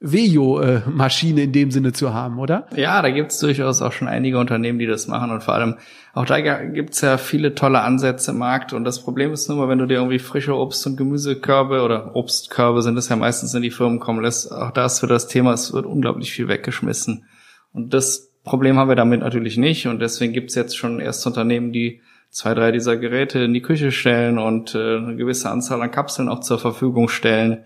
Vejo-Maschine 0.00 1.42
in 1.42 1.52
dem 1.52 1.70
Sinne 1.72 1.92
zu 1.92 2.14
haben, 2.14 2.38
oder? 2.38 2.68
Ja, 2.76 3.02
da 3.02 3.10
gibt's 3.10 3.40
durchaus 3.40 3.82
auch 3.82 3.92
schon 3.92 4.06
einige 4.06 4.38
Unternehmen, 4.38 4.78
die 4.78 4.86
das 4.86 5.08
machen 5.08 5.32
und 5.32 5.42
vor 5.42 5.54
allem 5.54 5.76
auch 6.14 6.24
da 6.24 6.40
gibt's 6.40 7.00
ja 7.00 7.18
viele 7.18 7.54
tolle 7.54 7.80
Ansätze 7.80 8.30
im 8.30 8.38
Markt 8.38 8.72
und 8.72 8.84
das 8.84 9.02
Problem 9.02 9.32
ist 9.32 9.48
nur 9.48 9.58
mal, 9.58 9.68
wenn 9.68 9.78
du 9.78 9.86
dir 9.86 9.94
irgendwie 9.94 10.20
frische 10.20 10.54
Obst- 10.54 10.86
und 10.86 10.96
Gemüsekörbe 10.96 11.82
oder 11.82 12.14
Obstkörbe 12.14 12.82
sind 12.82 12.96
es 12.96 13.08
ja 13.08 13.16
meistens 13.16 13.54
in 13.54 13.62
die 13.62 13.72
Firmen 13.72 13.98
kommen 13.98 14.22
lässt, 14.22 14.52
auch 14.52 14.70
das 14.70 15.00
für 15.00 15.08
das 15.08 15.26
Thema, 15.26 15.52
es 15.52 15.72
wird 15.72 15.86
unglaublich 15.86 16.32
viel 16.32 16.46
weggeschmissen 16.46 17.24
und 17.72 17.92
das 17.92 18.32
Problem 18.44 18.78
haben 18.78 18.88
wir 18.88 18.96
damit 18.96 19.20
natürlich 19.20 19.56
nicht 19.56 19.88
und 19.88 20.00
deswegen 20.00 20.32
gibt's 20.32 20.54
jetzt 20.54 20.76
schon 20.76 21.00
erste 21.00 21.28
Unternehmen, 21.28 21.72
die 21.72 22.02
zwei, 22.30 22.54
drei 22.54 22.70
dieser 22.70 22.96
Geräte 22.96 23.40
in 23.40 23.52
die 23.52 23.62
Küche 23.62 23.90
stellen 23.90 24.38
und 24.38 24.74
äh, 24.74 24.96
eine 24.96 25.16
gewisse 25.16 25.50
Anzahl 25.50 25.82
an 25.82 25.90
Kapseln 25.90 26.28
auch 26.28 26.40
zur 26.40 26.58
Verfügung 26.58 27.08
stellen, 27.08 27.64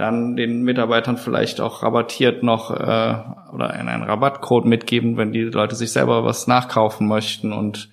dann 0.00 0.34
den 0.34 0.62
Mitarbeitern 0.62 1.18
vielleicht 1.18 1.60
auch 1.60 1.82
rabattiert 1.82 2.42
noch 2.42 2.70
äh, 2.70 3.14
oder 3.52 3.70
einen 3.70 4.02
Rabattcode 4.02 4.64
mitgeben, 4.64 5.18
wenn 5.18 5.32
die 5.32 5.42
Leute 5.42 5.76
sich 5.76 5.92
selber 5.92 6.24
was 6.24 6.46
nachkaufen 6.46 7.06
möchten. 7.06 7.52
Und 7.52 7.90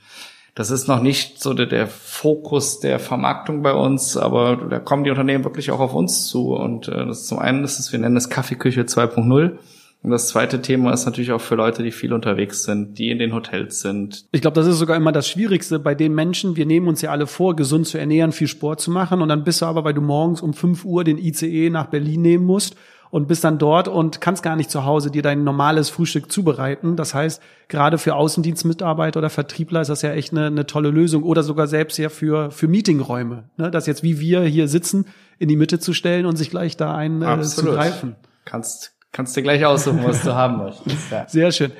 das 0.55 0.71
ist 0.71 0.87
noch 0.87 1.01
nicht 1.01 1.43
so 1.43 1.53
der, 1.53 1.65
der 1.65 1.85
Fokus 1.87 2.79
der 2.79 2.99
Vermarktung 2.99 3.61
bei 3.61 3.73
uns, 3.73 4.15
aber 4.15 4.55
da 4.55 4.79
kommen 4.79 5.03
die 5.03 5.09
Unternehmen 5.09 5.43
wirklich 5.43 5.69
auch 5.69 5.81
auf 5.81 5.93
uns 5.93 6.27
zu. 6.27 6.55
Und 6.55 6.87
äh, 6.87 7.05
das 7.05 7.21
ist 7.21 7.27
zum 7.27 7.39
einen, 7.39 7.65
ist, 7.65 7.91
wir 7.91 7.99
nennen 7.99 8.15
es 8.15 8.29
Kaffeeküche 8.29 8.83
2.0 8.83 9.57
und 10.03 10.11
das 10.11 10.29
zweite 10.29 10.61
Thema 10.61 10.93
ist 10.93 11.05
natürlich 11.05 11.31
auch 11.31 11.41
für 11.41 11.55
Leute, 11.55 11.83
die 11.83 11.91
viel 11.91 12.13
unterwegs 12.13 12.63
sind, 12.63 12.97
die 12.97 13.09
in 13.09 13.19
den 13.19 13.33
Hotels 13.33 13.81
sind. 13.81 14.25
Ich 14.31 14.41
glaube, 14.41 14.55
das 14.55 14.67
ist 14.67 14.77
sogar 14.77 14.95
immer 14.95 15.11
das 15.11 15.27
Schwierigste 15.27 15.79
bei 15.79 15.95
den 15.95 16.13
Menschen. 16.13 16.55
Wir 16.55 16.65
nehmen 16.65 16.87
uns 16.87 17.01
ja 17.01 17.11
alle 17.11 17.27
vor, 17.27 17.55
gesund 17.55 17.87
zu 17.87 17.97
ernähren, 17.97 18.31
viel 18.31 18.47
Sport 18.47 18.79
zu 18.79 18.91
machen. 18.91 19.21
Und 19.21 19.29
dann 19.29 19.43
bist 19.43 19.61
du 19.61 19.65
aber, 19.65 19.83
weil 19.83 19.93
du 19.93 20.01
morgens 20.01 20.41
um 20.41 20.53
5 20.53 20.85
Uhr 20.85 21.03
den 21.03 21.17
ICE 21.17 21.69
nach 21.71 21.87
Berlin 21.87 22.21
nehmen 22.21 22.45
musst 22.45 22.75
und 23.09 23.27
bist 23.27 23.43
dann 23.43 23.57
dort 23.57 23.87
und 23.87 24.21
kannst 24.21 24.43
gar 24.43 24.55
nicht 24.55 24.69
zu 24.69 24.85
Hause 24.85 25.11
dir 25.11 25.23
dein 25.23 25.43
normales 25.43 25.89
Frühstück 25.89 26.31
zubereiten. 26.31 26.95
Das 26.95 27.13
heißt, 27.13 27.41
gerade 27.67 27.97
für 27.97 28.15
Außendienstmitarbeiter 28.15 29.19
oder 29.19 29.29
Vertriebler 29.29 29.81
ist 29.81 29.89
das 29.89 30.03
ja 30.03 30.11
echt 30.11 30.31
eine, 30.31 30.45
eine 30.45 30.65
tolle 30.67 30.89
Lösung 30.89 31.23
oder 31.23 31.43
sogar 31.43 31.67
selbst 31.67 31.97
ja 31.97 32.09
für, 32.09 32.51
für 32.51 32.67
Meetingräume. 32.67 33.45
Ne? 33.57 33.71
Das 33.71 33.87
jetzt 33.87 34.03
wie 34.03 34.19
wir 34.19 34.41
hier 34.43 34.67
sitzen, 34.67 35.05
in 35.39 35.49
die 35.49 35.57
Mitte 35.57 35.79
zu 35.79 35.93
stellen 35.93 36.25
und 36.25 36.35
sich 36.37 36.49
gleich 36.49 36.77
da 36.77 36.95
einen 36.95 37.21
äh, 37.21 37.41
zu 37.41 37.65
greifen. 37.65 38.15
Kannst 38.45 38.96
Kannst 39.17 39.35
dir 39.35 39.41
gleich 39.41 39.65
aussuchen, 39.65 40.01
was 40.03 40.21
du 40.21 40.35
haben 40.35 40.57
möchtest. 40.57 41.09
Ja. 41.11 41.27
Sehr 41.27 41.51
schön. 41.51 41.71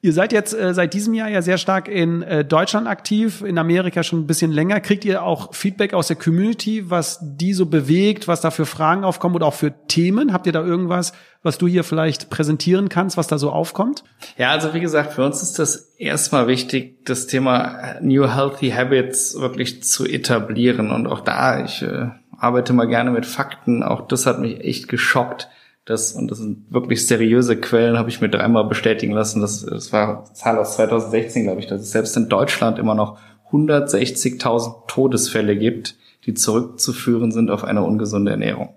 Ihr 0.00 0.14
seid 0.14 0.32
jetzt 0.32 0.54
äh, 0.54 0.72
seit 0.72 0.94
diesem 0.94 1.12
Jahr 1.12 1.28
ja 1.28 1.42
sehr 1.42 1.58
stark 1.58 1.86
in 1.86 2.22
äh, 2.22 2.46
Deutschland 2.46 2.88
aktiv, 2.88 3.42
in 3.42 3.58
Amerika 3.58 4.02
schon 4.02 4.20
ein 4.20 4.26
bisschen 4.26 4.50
länger. 4.52 4.80
Kriegt 4.80 5.04
ihr 5.04 5.22
auch 5.22 5.54
Feedback 5.54 5.92
aus 5.92 6.06
der 6.06 6.16
Community, 6.16 6.88
was 6.88 7.18
die 7.20 7.52
so 7.52 7.66
bewegt, 7.66 8.26
was 8.26 8.40
da 8.40 8.50
für 8.50 8.64
Fragen 8.64 9.04
aufkommen 9.04 9.34
oder 9.34 9.44
auch 9.44 9.52
für 9.52 9.74
Themen? 9.86 10.32
Habt 10.32 10.46
ihr 10.46 10.52
da 10.54 10.64
irgendwas, 10.64 11.12
was 11.42 11.58
du 11.58 11.66
hier 11.66 11.84
vielleicht 11.84 12.30
präsentieren 12.30 12.88
kannst, 12.88 13.18
was 13.18 13.26
da 13.26 13.36
so 13.36 13.50
aufkommt? 13.50 14.02
Ja, 14.38 14.52
also 14.52 14.72
wie 14.72 14.80
gesagt, 14.80 15.12
für 15.12 15.26
uns 15.26 15.42
ist 15.42 15.58
das 15.58 15.92
erstmal 15.98 16.46
wichtig, 16.46 17.04
das 17.04 17.26
Thema 17.26 17.96
New 18.00 18.34
Healthy 18.34 18.70
Habits 18.70 19.38
wirklich 19.38 19.82
zu 19.82 20.06
etablieren. 20.06 20.90
Und 20.90 21.06
auch 21.06 21.20
da, 21.20 21.62
ich 21.62 21.82
äh, 21.82 22.06
arbeite 22.38 22.72
mal 22.72 22.88
gerne 22.88 23.10
mit 23.10 23.26
Fakten, 23.26 23.82
auch 23.82 24.08
das 24.08 24.24
hat 24.24 24.38
mich 24.38 24.64
echt 24.64 24.88
geschockt 24.88 25.50
das, 25.88 26.12
und 26.12 26.30
das 26.30 26.36
sind 26.36 26.70
wirklich 26.70 27.06
seriöse 27.06 27.56
Quellen, 27.56 27.96
habe 27.96 28.10
ich 28.10 28.20
mir 28.20 28.28
dreimal 28.28 28.64
bestätigen 28.64 29.14
lassen. 29.14 29.40
Das, 29.40 29.64
das 29.64 29.90
war 29.90 30.26
Zahl 30.34 30.58
aus 30.58 30.76
2016, 30.76 31.44
glaube 31.44 31.60
ich, 31.60 31.66
dass 31.66 31.80
es 31.80 31.92
selbst 31.92 32.14
in 32.14 32.28
Deutschland 32.28 32.78
immer 32.78 32.94
noch 32.94 33.18
160.000 33.52 34.86
Todesfälle 34.86 35.56
gibt, 35.56 35.96
die 36.26 36.34
zurückzuführen 36.34 37.32
sind 37.32 37.50
auf 37.50 37.64
eine 37.64 37.82
ungesunde 37.82 38.32
Ernährung. 38.32 38.74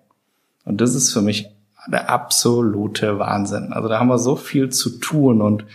Und 0.64 0.80
das 0.80 0.96
ist 0.96 1.12
für 1.12 1.22
mich 1.22 1.50
der 1.92 2.10
absolute 2.10 3.20
Wahnsinn. 3.20 3.74
Also 3.74 3.90
da 3.90 4.00
haben 4.00 4.08
wir 4.08 4.18
so 4.20 4.38
viel 4.38 4.70
zu 4.70 5.00
tun 5.00 5.42
und 5.42 5.66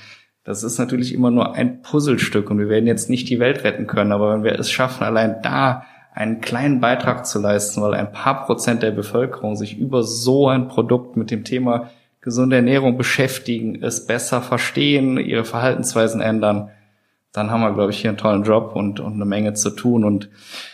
das 0.42 0.62
ist 0.62 0.78
natürlich 0.78 1.12
immer 1.12 1.30
nur 1.30 1.54
ein 1.54 1.82
Puzzlestück 1.82 2.50
und 2.50 2.58
wir 2.58 2.70
werden 2.70 2.86
jetzt 2.86 3.10
nicht 3.10 3.28
die 3.28 3.40
Welt 3.40 3.62
retten 3.62 3.86
können, 3.86 4.12
aber 4.12 4.32
wenn 4.32 4.44
wir 4.44 4.58
es 4.58 4.70
schaffen, 4.70 5.04
allein 5.04 5.42
da 5.42 5.84
einen 6.16 6.40
kleinen 6.40 6.80
Beitrag 6.80 7.26
zu 7.26 7.38
leisten, 7.38 7.82
weil 7.82 7.92
ein 7.92 8.10
paar 8.10 8.46
Prozent 8.46 8.82
der 8.82 8.90
Bevölkerung 8.90 9.54
sich 9.54 9.76
über 9.76 10.02
so 10.02 10.48
ein 10.48 10.66
Produkt 10.66 11.14
mit 11.16 11.30
dem 11.30 11.44
Thema 11.44 11.90
gesunde 12.22 12.56
Ernährung 12.56 12.96
beschäftigen, 12.96 13.82
es 13.82 14.06
besser 14.06 14.40
verstehen, 14.40 15.18
ihre 15.18 15.44
Verhaltensweisen 15.44 16.22
ändern, 16.22 16.70
dann 17.32 17.50
haben 17.50 17.60
wir, 17.60 17.74
glaube 17.74 17.90
ich, 17.90 18.00
hier 18.00 18.10
einen 18.10 18.18
tollen 18.18 18.44
Job 18.44 18.74
und, 18.74 18.98
und 18.98 19.12
eine 19.12 19.26
Menge 19.26 19.52
zu 19.52 19.68
tun. 19.68 20.04
Und 20.04 20.30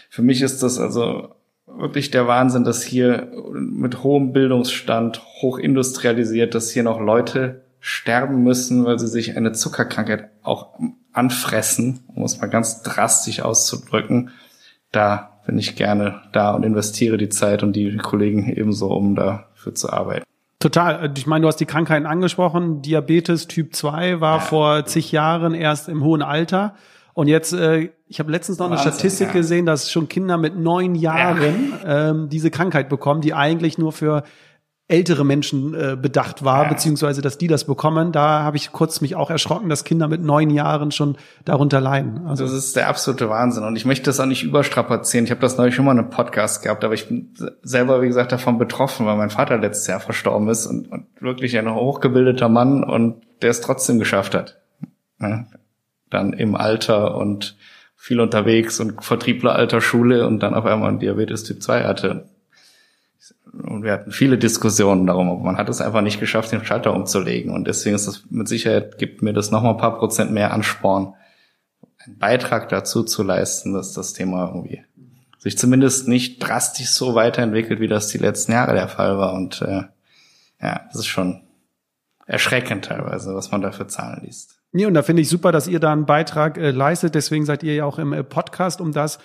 für 0.08 0.22
mich 0.22 0.42
ist 0.42 0.62
das 0.62 0.78
also 0.78 1.34
wirklich 1.66 2.12
der 2.12 2.28
Wahnsinn, 2.28 2.62
dass 2.62 2.84
hier 2.84 3.32
mit 3.52 4.04
hohem 4.04 4.32
Bildungsstand, 4.32 5.20
hoch 5.42 5.58
industrialisiert, 5.58 6.54
dass 6.54 6.70
hier 6.70 6.84
noch 6.84 7.00
Leute 7.00 7.64
sterben 7.80 8.44
müssen, 8.44 8.84
weil 8.84 9.00
sie 9.00 9.08
sich 9.08 9.36
eine 9.36 9.50
Zuckerkrankheit 9.50 10.30
auch 10.44 10.78
anfressen, 11.12 12.04
um 12.14 12.22
es 12.22 12.40
mal 12.40 12.46
ganz 12.46 12.82
drastisch 12.82 13.40
auszudrücken. 13.40 14.30
Da 14.92 15.31
bin 15.46 15.58
ich 15.58 15.76
gerne 15.76 16.22
da 16.32 16.54
und 16.54 16.64
investiere 16.64 17.16
die 17.16 17.28
Zeit 17.28 17.62
und 17.62 17.74
die 17.74 17.96
Kollegen 17.96 18.52
ebenso, 18.54 18.88
um 18.88 19.14
dafür 19.14 19.74
zu 19.74 19.92
arbeiten. 19.92 20.24
Total. 20.60 21.12
Ich 21.16 21.26
meine, 21.26 21.42
du 21.42 21.48
hast 21.48 21.56
die 21.56 21.66
Krankheiten 21.66 22.06
angesprochen. 22.06 22.82
Diabetes 22.82 23.48
Typ 23.48 23.74
2 23.74 24.20
war 24.20 24.38
ja. 24.38 24.40
vor 24.40 24.86
zig 24.86 25.10
Jahren 25.10 25.54
erst 25.54 25.88
im 25.88 26.04
hohen 26.04 26.22
Alter. 26.22 26.74
Und 27.14 27.26
jetzt, 27.26 27.52
äh, 27.52 27.90
ich 28.06 28.20
habe 28.20 28.30
letztens 28.30 28.58
noch 28.58 28.70
Wahnsinn, 28.70 28.86
eine 28.86 28.92
Statistik 28.94 29.28
ja. 29.28 29.32
gesehen, 29.32 29.66
dass 29.66 29.90
schon 29.90 30.08
Kinder 30.08 30.38
mit 30.38 30.56
neun 30.56 30.94
Jahren 30.94 31.72
ja. 31.84 32.10
ähm, 32.10 32.28
diese 32.28 32.50
Krankheit 32.50 32.88
bekommen, 32.88 33.20
die 33.20 33.34
eigentlich 33.34 33.76
nur 33.76 33.92
für 33.92 34.22
ältere 34.92 35.24
Menschen 35.24 35.72
äh, 35.72 35.96
bedacht 36.00 36.44
war, 36.44 36.64
ja. 36.64 36.68
beziehungsweise 36.68 37.22
dass 37.22 37.38
die 37.38 37.48
das 37.48 37.64
bekommen. 37.64 38.12
Da 38.12 38.42
habe 38.42 38.58
ich 38.58 38.72
kurz 38.72 39.00
mich 39.00 39.16
auch 39.16 39.30
erschrocken, 39.30 39.70
dass 39.70 39.84
Kinder 39.84 40.06
mit 40.06 40.22
neun 40.22 40.50
Jahren 40.50 40.92
schon 40.92 41.16
darunter 41.46 41.80
leiden. 41.80 42.26
Also 42.26 42.44
das 42.44 42.52
ist 42.52 42.76
der 42.76 42.88
absolute 42.88 43.30
Wahnsinn 43.30 43.64
und 43.64 43.74
ich 43.76 43.86
möchte 43.86 44.04
das 44.04 44.20
auch 44.20 44.26
nicht 44.26 44.44
überstrapazieren. 44.44 45.24
Ich 45.24 45.30
habe 45.30 45.40
das 45.40 45.56
neulich 45.56 45.74
schon 45.74 45.86
mal 45.86 45.92
in 45.92 46.00
einem 46.00 46.10
Podcast 46.10 46.62
gehabt, 46.62 46.84
aber 46.84 46.92
ich 46.92 47.08
bin 47.08 47.34
selber, 47.62 48.02
wie 48.02 48.06
gesagt, 48.06 48.32
davon 48.32 48.58
betroffen, 48.58 49.06
weil 49.06 49.16
mein 49.16 49.30
Vater 49.30 49.56
letztes 49.56 49.86
Jahr 49.86 50.00
verstorben 50.00 50.48
ist 50.50 50.66
und, 50.66 50.92
und 50.92 51.06
wirklich 51.20 51.56
ein 51.56 51.74
hochgebildeter 51.74 52.50
Mann 52.50 52.84
und 52.84 53.22
der 53.40 53.50
es 53.50 53.62
trotzdem 53.62 53.98
geschafft 53.98 54.34
hat. 54.34 54.60
Ja, 55.20 55.46
dann 56.10 56.34
im 56.34 56.54
Alter 56.54 57.16
und 57.16 57.56
viel 57.96 58.20
unterwegs 58.20 58.78
und 58.78 59.02
Vertriebler 59.02 59.54
alter 59.54 59.80
Schule 59.80 60.26
und 60.26 60.40
dann 60.40 60.52
auf 60.52 60.66
einmal 60.66 60.90
ein 60.90 60.98
Diabetes 60.98 61.44
Typ 61.44 61.62
2 61.62 61.84
hatte 61.84 62.28
und 63.52 63.84
wir 63.84 63.92
hatten 63.92 64.12
viele 64.12 64.38
Diskussionen 64.38 65.06
darum, 65.06 65.30
aber 65.30 65.40
man 65.40 65.56
hat 65.56 65.68
es 65.68 65.80
einfach 65.80 66.00
nicht 66.00 66.20
geschafft, 66.20 66.52
den 66.52 66.64
Schalter 66.64 66.92
umzulegen. 66.94 67.52
Und 67.52 67.66
deswegen 67.66 67.94
ist 67.94 68.06
das 68.06 68.24
mit 68.30 68.48
Sicherheit, 68.48 68.98
gibt 68.98 69.22
mir 69.22 69.32
das 69.32 69.50
nochmal 69.50 69.72
ein 69.72 69.78
paar 69.78 69.98
Prozent 69.98 70.32
mehr 70.32 70.52
Ansporn, 70.52 71.14
einen 72.04 72.18
Beitrag 72.18 72.68
dazu 72.68 73.04
zu 73.04 73.22
leisten, 73.22 73.74
dass 73.74 73.92
das 73.92 74.12
Thema 74.12 74.48
irgendwie 74.48 74.82
sich 75.38 75.58
zumindest 75.58 76.06
nicht 76.08 76.38
drastisch 76.38 76.90
so 76.90 77.14
weiterentwickelt, 77.14 77.80
wie 77.80 77.88
das 77.88 78.08
die 78.08 78.18
letzten 78.18 78.52
Jahre 78.52 78.74
der 78.74 78.88
Fall 78.88 79.18
war. 79.18 79.34
Und 79.34 79.60
äh, 79.62 79.82
ja, 80.60 80.80
das 80.86 81.00
ist 81.00 81.06
schon 81.06 81.42
erschreckend 82.26 82.84
teilweise, 82.84 83.34
was 83.34 83.50
man 83.50 83.60
da 83.60 83.72
für 83.72 83.88
Zahlen 83.88 84.22
liest. 84.24 84.60
Nee, 84.70 84.86
und 84.86 84.94
da 84.94 85.02
finde 85.02 85.22
ich 85.22 85.28
super, 85.28 85.52
dass 85.52 85.66
ihr 85.66 85.80
da 85.80 85.92
einen 85.92 86.06
Beitrag 86.06 86.58
äh, 86.58 86.70
leistet. 86.70 87.14
Deswegen 87.14 87.44
seid 87.44 87.62
ihr 87.62 87.74
ja 87.74 87.84
auch 87.84 87.98
im 87.98 88.12
äh, 88.12 88.22
Podcast, 88.22 88.80
um 88.80 88.92
das 88.92 89.18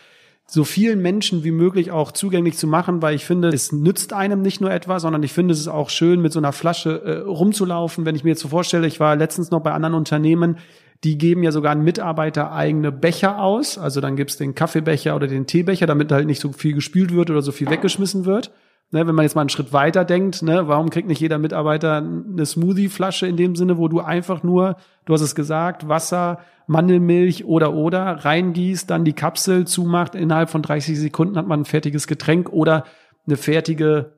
so 0.49 0.63
vielen 0.63 1.01
Menschen 1.01 1.43
wie 1.43 1.51
möglich 1.51 1.91
auch 1.91 2.13
zugänglich 2.13 2.57
zu 2.57 2.67
machen, 2.67 3.01
weil 3.01 3.15
ich 3.15 3.25
finde, 3.25 3.49
es 3.49 3.73
nützt 3.73 4.13
einem 4.13 4.41
nicht 4.41 4.62
nur 4.62 4.71
etwas, 4.71 5.01
sondern 5.01 5.21
ich 5.21 5.33
finde, 5.33 5.51
es 5.51 5.60
ist 5.60 5.67
auch 5.67 5.89
schön, 5.89 6.21
mit 6.21 6.31
so 6.31 6.39
einer 6.39 6.53
Flasche 6.53 7.01
äh, 7.03 7.17
rumzulaufen. 7.19 8.05
Wenn 8.05 8.15
ich 8.15 8.23
mir 8.23 8.29
jetzt 8.29 8.41
so 8.41 8.47
vorstelle, 8.47 8.88
ich 8.88 9.01
war 9.01 9.17
letztens 9.17 9.51
noch 9.51 9.62
bei 9.62 9.73
anderen 9.73 9.93
Unternehmen, 9.93 10.57
die 11.03 11.17
geben 11.17 11.43
ja 11.43 11.51
sogar 11.51 11.73
an 11.73 11.83
Mitarbeiter 11.83 12.53
eigene 12.53 12.93
Becher 12.93 13.41
aus. 13.41 13.77
Also 13.77 13.99
dann 13.99 14.15
gibt's 14.15 14.38
den 14.38 14.55
Kaffeebecher 14.55 15.15
oder 15.15 15.27
den 15.27 15.47
Teebecher, 15.47 15.86
damit 15.86 16.12
halt 16.13 16.25
nicht 16.25 16.41
so 16.41 16.53
viel 16.53 16.73
gespült 16.73 17.13
wird 17.13 17.29
oder 17.29 17.41
so 17.41 17.51
viel 17.51 17.69
weggeschmissen 17.69 18.25
wird. 18.25 18.51
Ne, 18.89 19.06
wenn 19.06 19.15
man 19.15 19.23
jetzt 19.23 19.36
mal 19.36 19.41
einen 19.41 19.50
Schritt 19.50 19.73
weiter 19.73 20.06
denkt, 20.06 20.43
ne, 20.43 20.69
warum 20.69 20.89
kriegt 20.89 21.10
nicht 21.10 21.19
jeder 21.19 21.38
Mitarbeiter 21.38 21.97
eine 21.97 22.45
Smoothie-Flasche 22.45 23.28
in 23.28 23.36
dem 23.36 23.58
Sinne, 23.58 23.78
wo 23.78 23.89
du 23.89 24.00
einfach 24.00 24.43
nur, 24.43 24.78
du 25.04 25.13
hast 25.13 25.19
es 25.19 25.36
gesagt, 25.36 25.89
Wasser, 25.89 26.39
Mandelmilch 26.67 27.43
oder 27.43 27.73
oder 27.73 28.23
reingießt, 28.23 28.89
dann 28.89 29.04
die 29.04 29.12
Kapsel 29.12 29.67
zumacht, 29.67 30.15
innerhalb 30.15 30.50
von 30.50 30.62
30 30.62 30.97
Sekunden 30.97 31.38
hat 31.38 31.47
man 31.47 31.62
ein 31.62 31.65
fertiges 31.65 32.08
Getränk 32.08 32.50
oder 32.50 32.86
eine 33.26 33.36
fertige, 33.36 34.13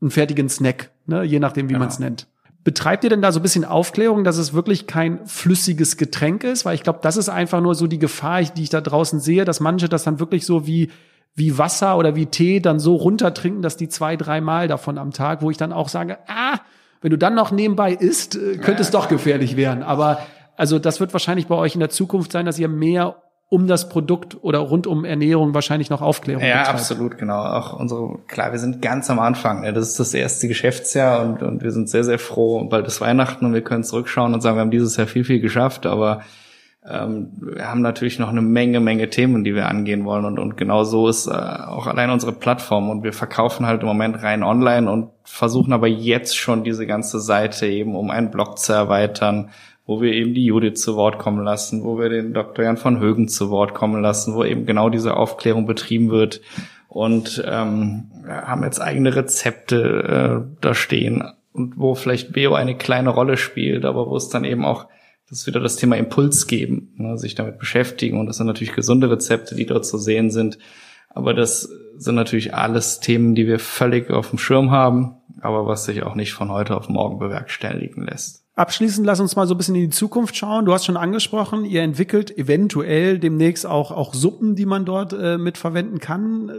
einen 0.00 0.10
fertigen 0.10 0.48
Snack, 0.48 0.90
ne, 1.04 1.22
je 1.24 1.38
nachdem, 1.38 1.68
wie 1.68 1.74
ja. 1.74 1.78
man 1.78 1.88
es 1.88 1.98
nennt. 1.98 2.28
Betreibt 2.64 3.04
ihr 3.04 3.10
denn 3.10 3.22
da 3.22 3.30
so 3.30 3.40
ein 3.40 3.42
bisschen 3.42 3.64
Aufklärung, 3.66 4.24
dass 4.24 4.38
es 4.38 4.54
wirklich 4.54 4.86
kein 4.86 5.26
flüssiges 5.26 5.98
Getränk 5.98 6.44
ist? 6.44 6.64
Weil 6.64 6.74
ich 6.74 6.82
glaube, 6.82 7.00
das 7.02 7.16
ist 7.18 7.28
einfach 7.28 7.60
nur 7.60 7.74
so 7.74 7.86
die 7.86 7.98
Gefahr, 7.98 8.42
die 8.42 8.62
ich 8.62 8.70
da 8.70 8.80
draußen 8.80 9.20
sehe, 9.20 9.44
dass 9.44 9.60
manche 9.60 9.88
das 9.88 10.04
dann 10.04 10.18
wirklich 10.18 10.44
so 10.44 10.66
wie 10.66 10.90
wie 11.34 11.56
Wasser 11.58 11.96
oder 11.96 12.16
wie 12.16 12.26
Tee 12.26 12.60
dann 12.60 12.80
so 12.80 12.96
runtertrinken, 12.96 13.62
dass 13.62 13.76
die 13.76 13.88
zwei, 13.88 14.16
dreimal 14.16 14.66
davon 14.68 14.98
am 14.98 15.12
Tag, 15.12 15.40
wo 15.42 15.50
ich 15.50 15.56
dann 15.56 15.72
auch 15.72 15.88
sage, 15.88 16.18
ah, 16.26 16.58
wenn 17.00 17.10
du 17.10 17.18
dann 17.18 17.34
noch 17.34 17.52
nebenbei 17.52 17.92
isst, 17.92 18.34
äh, 18.36 18.56
könnte 18.58 18.82
es 18.82 18.90
doch 18.90 19.08
gefährlich 19.08 19.56
werden. 19.56 19.82
Aber 19.84 20.18
also 20.56 20.78
das 20.80 20.98
wird 20.98 21.12
wahrscheinlich 21.12 21.46
bei 21.46 21.54
euch 21.54 21.74
in 21.74 21.80
der 21.80 21.90
Zukunft 21.90 22.32
sein, 22.32 22.44
dass 22.46 22.58
ihr 22.58 22.68
mehr 22.68 23.16
um 23.50 23.66
das 23.66 23.88
Produkt 23.88 24.36
oder 24.42 24.58
rund 24.58 24.86
um 24.86 25.04
Ernährung 25.06 25.54
wahrscheinlich 25.54 25.88
noch 25.88 26.02
Aufklärung 26.02 26.42
Ja, 26.42 26.58
betreibt. 26.58 26.68
absolut, 26.80 27.16
genau. 27.18 27.40
Auch 27.40 27.72
unsere, 27.78 28.18
klar, 28.26 28.52
wir 28.52 28.58
sind 28.58 28.82
ganz 28.82 29.08
am 29.08 29.18
Anfang. 29.20 29.62
Ne? 29.62 29.72
Das 29.72 29.88
ist 29.88 29.98
das 30.00 30.12
erste 30.12 30.48
Geschäftsjahr 30.48 31.22
und, 31.24 31.42
und 31.42 31.62
wir 31.62 31.70
sind 31.70 31.88
sehr, 31.88 32.04
sehr 32.04 32.18
froh. 32.18 32.64
Bald 32.64 32.86
ist 32.86 33.00
Weihnachten 33.00 33.46
und 33.46 33.54
wir 33.54 33.62
können 33.62 33.84
zurückschauen 33.84 34.34
und 34.34 34.42
sagen, 34.42 34.56
wir 34.56 34.60
haben 34.62 34.70
dieses 34.70 34.96
Jahr 34.98 35.06
viel, 35.06 35.24
viel 35.24 35.40
geschafft, 35.40 35.86
aber 35.86 36.20
ähm, 36.86 37.32
wir 37.40 37.68
haben 37.68 37.82
natürlich 37.82 38.18
noch 38.18 38.28
eine 38.28 38.40
Menge, 38.40 38.80
Menge 38.80 39.10
Themen, 39.10 39.44
die 39.44 39.54
wir 39.54 39.68
angehen 39.68 40.04
wollen 40.04 40.24
und, 40.24 40.38
und 40.38 40.56
genau 40.56 40.84
so 40.84 41.08
ist 41.08 41.26
äh, 41.26 41.30
auch 41.30 41.86
allein 41.86 42.10
unsere 42.10 42.32
Plattform 42.32 42.88
und 42.88 43.02
wir 43.02 43.12
verkaufen 43.12 43.66
halt 43.66 43.82
im 43.82 43.88
Moment 43.88 44.22
rein 44.22 44.42
online 44.42 44.90
und 44.90 45.10
versuchen 45.24 45.72
aber 45.72 45.88
jetzt 45.88 46.36
schon 46.36 46.64
diese 46.64 46.86
ganze 46.86 47.20
Seite 47.20 47.66
eben 47.66 47.96
um 47.96 48.10
einen 48.10 48.30
Blog 48.30 48.58
zu 48.58 48.72
erweitern, 48.72 49.50
wo 49.86 50.00
wir 50.00 50.12
eben 50.12 50.34
die 50.34 50.44
Judith 50.44 50.80
zu 50.80 50.96
Wort 50.96 51.18
kommen 51.18 51.42
lassen, 51.42 51.82
wo 51.82 51.98
wir 51.98 52.10
den 52.10 52.32
Dr. 52.32 52.64
Jan 52.64 52.76
von 52.76 53.00
Högen 53.00 53.26
zu 53.26 53.50
Wort 53.50 53.74
kommen 53.74 54.00
lassen, 54.00 54.34
wo 54.34 54.44
eben 54.44 54.64
genau 54.64 54.88
diese 54.88 55.16
Aufklärung 55.16 55.66
betrieben 55.66 56.10
wird 56.10 56.40
und 56.88 57.42
ähm, 57.46 58.10
haben 58.28 58.62
jetzt 58.62 58.80
eigene 58.80 59.16
Rezepte 59.16 60.44
äh, 60.46 60.56
da 60.60 60.74
stehen 60.74 61.24
und 61.52 61.76
wo 61.76 61.94
vielleicht 61.94 62.32
Beo 62.32 62.54
eine 62.54 62.76
kleine 62.76 63.10
Rolle 63.10 63.36
spielt, 63.36 63.84
aber 63.84 64.08
wo 64.08 64.16
es 64.16 64.28
dann 64.28 64.44
eben 64.44 64.64
auch 64.64 64.86
das 65.28 65.40
ist 65.40 65.46
wieder 65.46 65.60
das 65.60 65.76
Thema 65.76 65.96
Impuls 65.96 66.46
geben, 66.46 66.94
ne, 66.96 67.18
sich 67.18 67.34
damit 67.34 67.58
beschäftigen. 67.58 68.18
Und 68.18 68.26
das 68.26 68.38
sind 68.38 68.46
natürlich 68.46 68.74
gesunde 68.74 69.10
Rezepte, 69.10 69.54
die 69.54 69.66
dort 69.66 69.84
zu 69.84 69.98
sehen 69.98 70.30
sind. 70.30 70.58
Aber 71.10 71.34
das 71.34 71.68
sind 71.96 72.14
natürlich 72.14 72.54
alles 72.54 73.00
Themen, 73.00 73.34
die 73.34 73.46
wir 73.46 73.58
völlig 73.58 74.10
auf 74.10 74.30
dem 74.30 74.38
Schirm 74.38 74.70
haben, 74.70 75.16
aber 75.40 75.66
was 75.66 75.84
sich 75.84 76.02
auch 76.02 76.14
nicht 76.14 76.32
von 76.32 76.50
heute 76.50 76.76
auf 76.76 76.88
morgen 76.88 77.18
bewerkstelligen 77.18 78.04
lässt. 78.04 78.44
Abschließend 78.54 79.06
lass 79.06 79.20
uns 79.20 79.36
mal 79.36 79.46
so 79.46 79.54
ein 79.54 79.56
bisschen 79.56 79.76
in 79.76 79.82
die 79.82 79.90
Zukunft 79.90 80.36
schauen. 80.36 80.64
Du 80.64 80.72
hast 80.72 80.84
schon 80.84 80.96
angesprochen, 80.96 81.64
ihr 81.64 81.82
entwickelt 81.82 82.36
eventuell 82.36 83.18
demnächst 83.18 83.66
auch, 83.66 83.92
auch 83.92 84.14
Suppen, 84.14 84.56
die 84.56 84.66
man 84.66 84.84
dort 84.84 85.12
äh, 85.12 85.38
mit 85.38 85.58
verwenden 85.58 86.00
kann. 86.00 86.50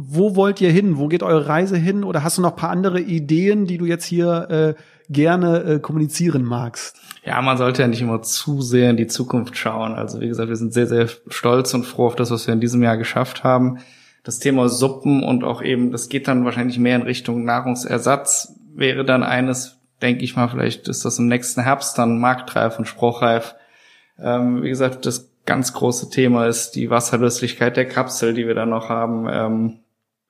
Wo 0.00 0.36
wollt 0.36 0.60
ihr 0.60 0.70
hin? 0.70 0.96
Wo 0.96 1.08
geht 1.08 1.24
eure 1.24 1.48
Reise 1.48 1.76
hin? 1.76 2.04
Oder 2.04 2.22
hast 2.22 2.38
du 2.38 2.42
noch 2.42 2.54
paar 2.54 2.70
andere 2.70 3.00
Ideen, 3.00 3.66
die 3.66 3.78
du 3.78 3.84
jetzt 3.84 4.04
hier 4.04 4.76
äh, 4.78 4.82
gerne 5.08 5.64
äh, 5.64 5.78
kommunizieren 5.80 6.44
magst? 6.44 7.00
Ja, 7.24 7.42
man 7.42 7.58
sollte 7.58 7.82
ja 7.82 7.88
nicht 7.88 8.00
immer 8.00 8.22
zu 8.22 8.62
sehr 8.62 8.90
in 8.90 8.96
die 8.96 9.08
Zukunft 9.08 9.56
schauen. 9.56 9.94
Also 9.94 10.20
wie 10.20 10.28
gesagt, 10.28 10.50
wir 10.50 10.56
sind 10.56 10.72
sehr, 10.72 10.86
sehr 10.86 11.08
stolz 11.26 11.74
und 11.74 11.84
froh 11.84 12.06
auf 12.06 12.14
das, 12.14 12.30
was 12.30 12.46
wir 12.46 12.54
in 12.54 12.60
diesem 12.60 12.80
Jahr 12.80 12.96
geschafft 12.96 13.42
haben. 13.42 13.78
Das 14.22 14.38
Thema 14.38 14.68
Suppen 14.68 15.24
und 15.24 15.42
auch 15.42 15.62
eben, 15.62 15.90
das 15.90 16.08
geht 16.08 16.28
dann 16.28 16.44
wahrscheinlich 16.44 16.78
mehr 16.78 16.94
in 16.94 17.02
Richtung 17.02 17.44
Nahrungsersatz, 17.44 18.54
wäre 18.76 19.04
dann 19.04 19.24
eines, 19.24 19.78
denke 20.00 20.22
ich 20.22 20.36
mal, 20.36 20.48
vielleicht 20.48 20.86
ist 20.86 21.04
das 21.06 21.18
im 21.18 21.26
nächsten 21.26 21.62
Herbst 21.62 21.98
dann 21.98 22.20
marktreif 22.20 22.78
und 22.78 22.86
spruchreif. 22.86 23.56
Ähm, 24.16 24.62
wie 24.62 24.68
gesagt, 24.68 25.06
das 25.06 25.32
ganz 25.44 25.72
große 25.72 26.10
Thema 26.10 26.46
ist 26.46 26.76
die 26.76 26.88
Wasserlöslichkeit 26.88 27.76
der 27.76 27.88
Kapsel, 27.88 28.34
die 28.34 28.46
wir 28.46 28.54
dann 28.54 28.70
noch 28.70 28.88
haben. 28.88 29.26
Ähm, 29.28 29.80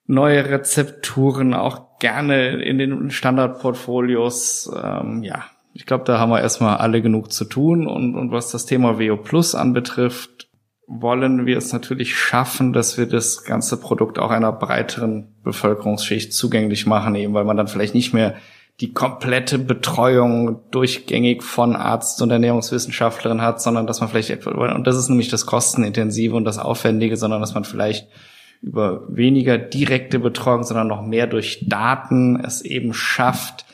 neue 0.09 0.49
Rezepturen, 0.49 1.55
auch 1.55 1.99
gerne 2.01 2.63
in 2.63 2.79
den 2.79 3.11
Standardportfolios. 3.11 4.73
Ähm, 4.75 5.23
ja, 5.23 5.45
ich 5.75 5.87
glaube, 5.87 6.05
da 6.05 6.19
haben 6.19 6.31
wir 6.31 6.41
erstmal 6.41 6.79
alle 6.79 7.03
genug 7.03 7.31
zu 7.31 7.45
tun. 7.45 7.87
Und, 7.87 8.17
und 8.17 8.33
was 8.33 8.51
das 8.51 8.67
Thema 8.67 8.99
VO 8.99 9.17
Plus 9.19 9.55
anbetrifft, 9.55 10.49
wollen 10.87 11.45
wir 11.45 11.59
es 11.59 11.73
natürlich 11.73 12.17
schaffen, 12.17 12.73
dass 12.73 12.97
wir 12.97 13.07
das 13.07 13.45
ganze 13.45 13.79
Produkt 13.79 14.19
auch 14.19 14.31
einer 14.31 14.51
breiteren 14.51 15.37
Bevölkerungsschicht 15.45 16.33
zugänglich 16.33 16.87
machen, 16.87 17.15
eben 17.15 17.35
weil 17.35 17.45
man 17.45 17.59
dann 17.59 17.69
vielleicht 17.69 17.95
nicht 17.95 18.15
mehr 18.15 18.37
die 18.81 18.95
komplette 18.95 19.59
Betreuung 19.59 20.61
durchgängig 20.71 21.43
von 21.43 21.77
Arzt 21.77 22.23
und 22.23 22.31
Ernährungswissenschaftlerin 22.31 23.43
hat, 23.43 23.61
sondern 23.61 23.87
dass 23.87 24.01
man 24.01 24.09
vielleicht 24.09 24.31
etwa, 24.31 24.53
und 24.73 24.87
das 24.87 24.97
ist 24.97 25.11
nämlich 25.11 25.29
das 25.29 25.45
Kostenintensive 25.45 26.35
und 26.35 26.45
das 26.45 26.59
Aufwendige, 26.59 27.17
sondern 27.19 27.41
dass 27.41 27.55
man 27.55 27.65
vielleicht 27.65 28.09
über 28.61 29.05
weniger 29.09 29.59
direkte 29.59 30.19
Betreuung, 30.19 30.65
sondern 30.65 30.89
noch 30.89 31.07
mehr 31.07 31.27
durch 31.27 31.65
Daten 31.69 32.41
es 32.45 32.63
eben 32.63 32.93
schafft, 32.93 33.67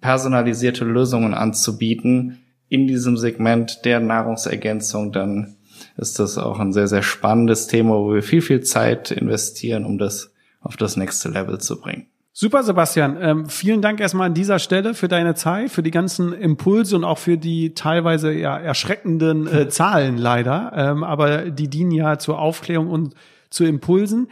personalisierte 0.00 0.84
Lösungen 0.84 1.34
anzubieten 1.34 2.40
in 2.68 2.86
diesem 2.86 3.16
Segment 3.16 3.84
der 3.84 4.00
Nahrungsergänzung, 4.00 5.12
dann 5.12 5.56
ist 5.96 6.18
das 6.18 6.38
auch 6.38 6.58
ein 6.58 6.72
sehr, 6.72 6.88
sehr 6.88 7.02
spannendes 7.02 7.66
Thema, 7.68 7.94
wo 7.94 8.14
wir 8.14 8.22
viel, 8.22 8.42
viel 8.42 8.62
Zeit 8.62 9.10
investieren, 9.10 9.84
um 9.84 9.98
das 9.98 10.32
auf 10.60 10.76
das 10.76 10.96
nächste 10.96 11.28
Level 11.28 11.58
zu 11.58 11.80
bringen. 11.80 12.06
Super, 12.36 12.64
Sebastian. 12.64 13.16
Ähm, 13.20 13.48
vielen 13.48 13.80
Dank 13.80 14.00
erstmal 14.00 14.26
an 14.26 14.34
dieser 14.34 14.58
Stelle 14.58 14.94
für 14.94 15.06
deine 15.06 15.36
Zeit, 15.36 15.70
für 15.70 15.84
die 15.84 15.92
ganzen 15.92 16.32
Impulse 16.32 16.96
und 16.96 17.04
auch 17.04 17.18
für 17.18 17.38
die 17.38 17.74
teilweise 17.74 18.32
ja 18.32 18.58
erschreckenden 18.58 19.46
äh, 19.46 19.68
Zahlen 19.68 20.18
leider. 20.18 20.72
Ähm, 20.74 21.04
aber 21.04 21.50
die 21.50 21.68
dienen 21.68 21.92
ja 21.92 22.18
zur 22.18 22.40
Aufklärung 22.40 22.90
und 22.90 23.14
zu 23.54 23.64
Impulsen. 23.64 24.28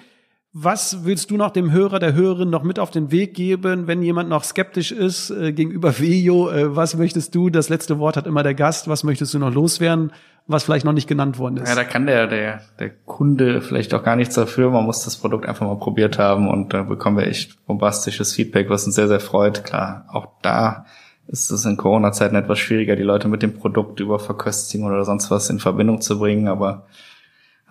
Was 0.54 1.06
willst 1.06 1.30
du 1.30 1.38
noch 1.38 1.50
dem 1.50 1.72
Hörer, 1.72 1.98
der 1.98 2.12
Hörerin 2.12 2.50
noch 2.50 2.62
mit 2.62 2.78
auf 2.78 2.90
den 2.90 3.10
Weg 3.10 3.32
geben, 3.32 3.86
wenn 3.86 4.02
jemand 4.02 4.28
noch 4.28 4.44
skeptisch 4.44 4.92
ist 4.92 5.30
äh, 5.30 5.52
gegenüber 5.52 5.98
Vejo? 5.98 6.50
Äh, 6.50 6.76
was 6.76 6.94
möchtest 6.94 7.34
du? 7.34 7.48
Das 7.48 7.70
letzte 7.70 7.98
Wort 7.98 8.18
hat 8.18 8.26
immer 8.26 8.42
der 8.42 8.52
Gast. 8.52 8.86
Was 8.86 9.02
möchtest 9.02 9.32
du 9.32 9.38
noch 9.38 9.50
loswerden, 9.50 10.12
was 10.46 10.64
vielleicht 10.64 10.84
noch 10.84 10.92
nicht 10.92 11.08
genannt 11.08 11.38
worden 11.38 11.56
ist? 11.56 11.70
Ja, 11.70 11.74
da 11.74 11.84
kann 11.84 12.04
der, 12.04 12.26
der, 12.26 12.60
der 12.78 12.90
Kunde 12.90 13.62
vielleicht 13.62 13.94
auch 13.94 14.02
gar 14.02 14.14
nichts 14.14 14.34
dafür. 14.34 14.68
Man 14.68 14.84
muss 14.84 15.04
das 15.04 15.16
Produkt 15.16 15.46
einfach 15.46 15.64
mal 15.66 15.78
probiert 15.78 16.18
haben 16.18 16.50
und 16.50 16.74
da 16.74 16.82
bekommen 16.82 17.16
wir 17.16 17.26
echt 17.26 17.64
bombastisches 17.64 18.34
Feedback, 18.34 18.68
was 18.68 18.84
uns 18.84 18.94
sehr, 18.96 19.08
sehr 19.08 19.20
freut. 19.20 19.64
Klar, 19.64 20.04
auch 20.08 20.26
da 20.42 20.84
ist 21.28 21.50
es 21.50 21.64
in 21.64 21.78
Corona-Zeiten 21.78 22.36
etwas 22.36 22.58
schwieriger, 22.58 22.94
die 22.94 23.02
Leute 23.04 23.26
mit 23.26 23.42
dem 23.42 23.54
Produkt 23.54 24.00
über 24.00 24.18
Verköstigung 24.18 24.86
oder 24.88 25.06
sonst 25.06 25.30
was 25.30 25.48
in 25.48 25.60
Verbindung 25.60 26.02
zu 26.02 26.18
bringen, 26.18 26.46
aber 26.46 26.84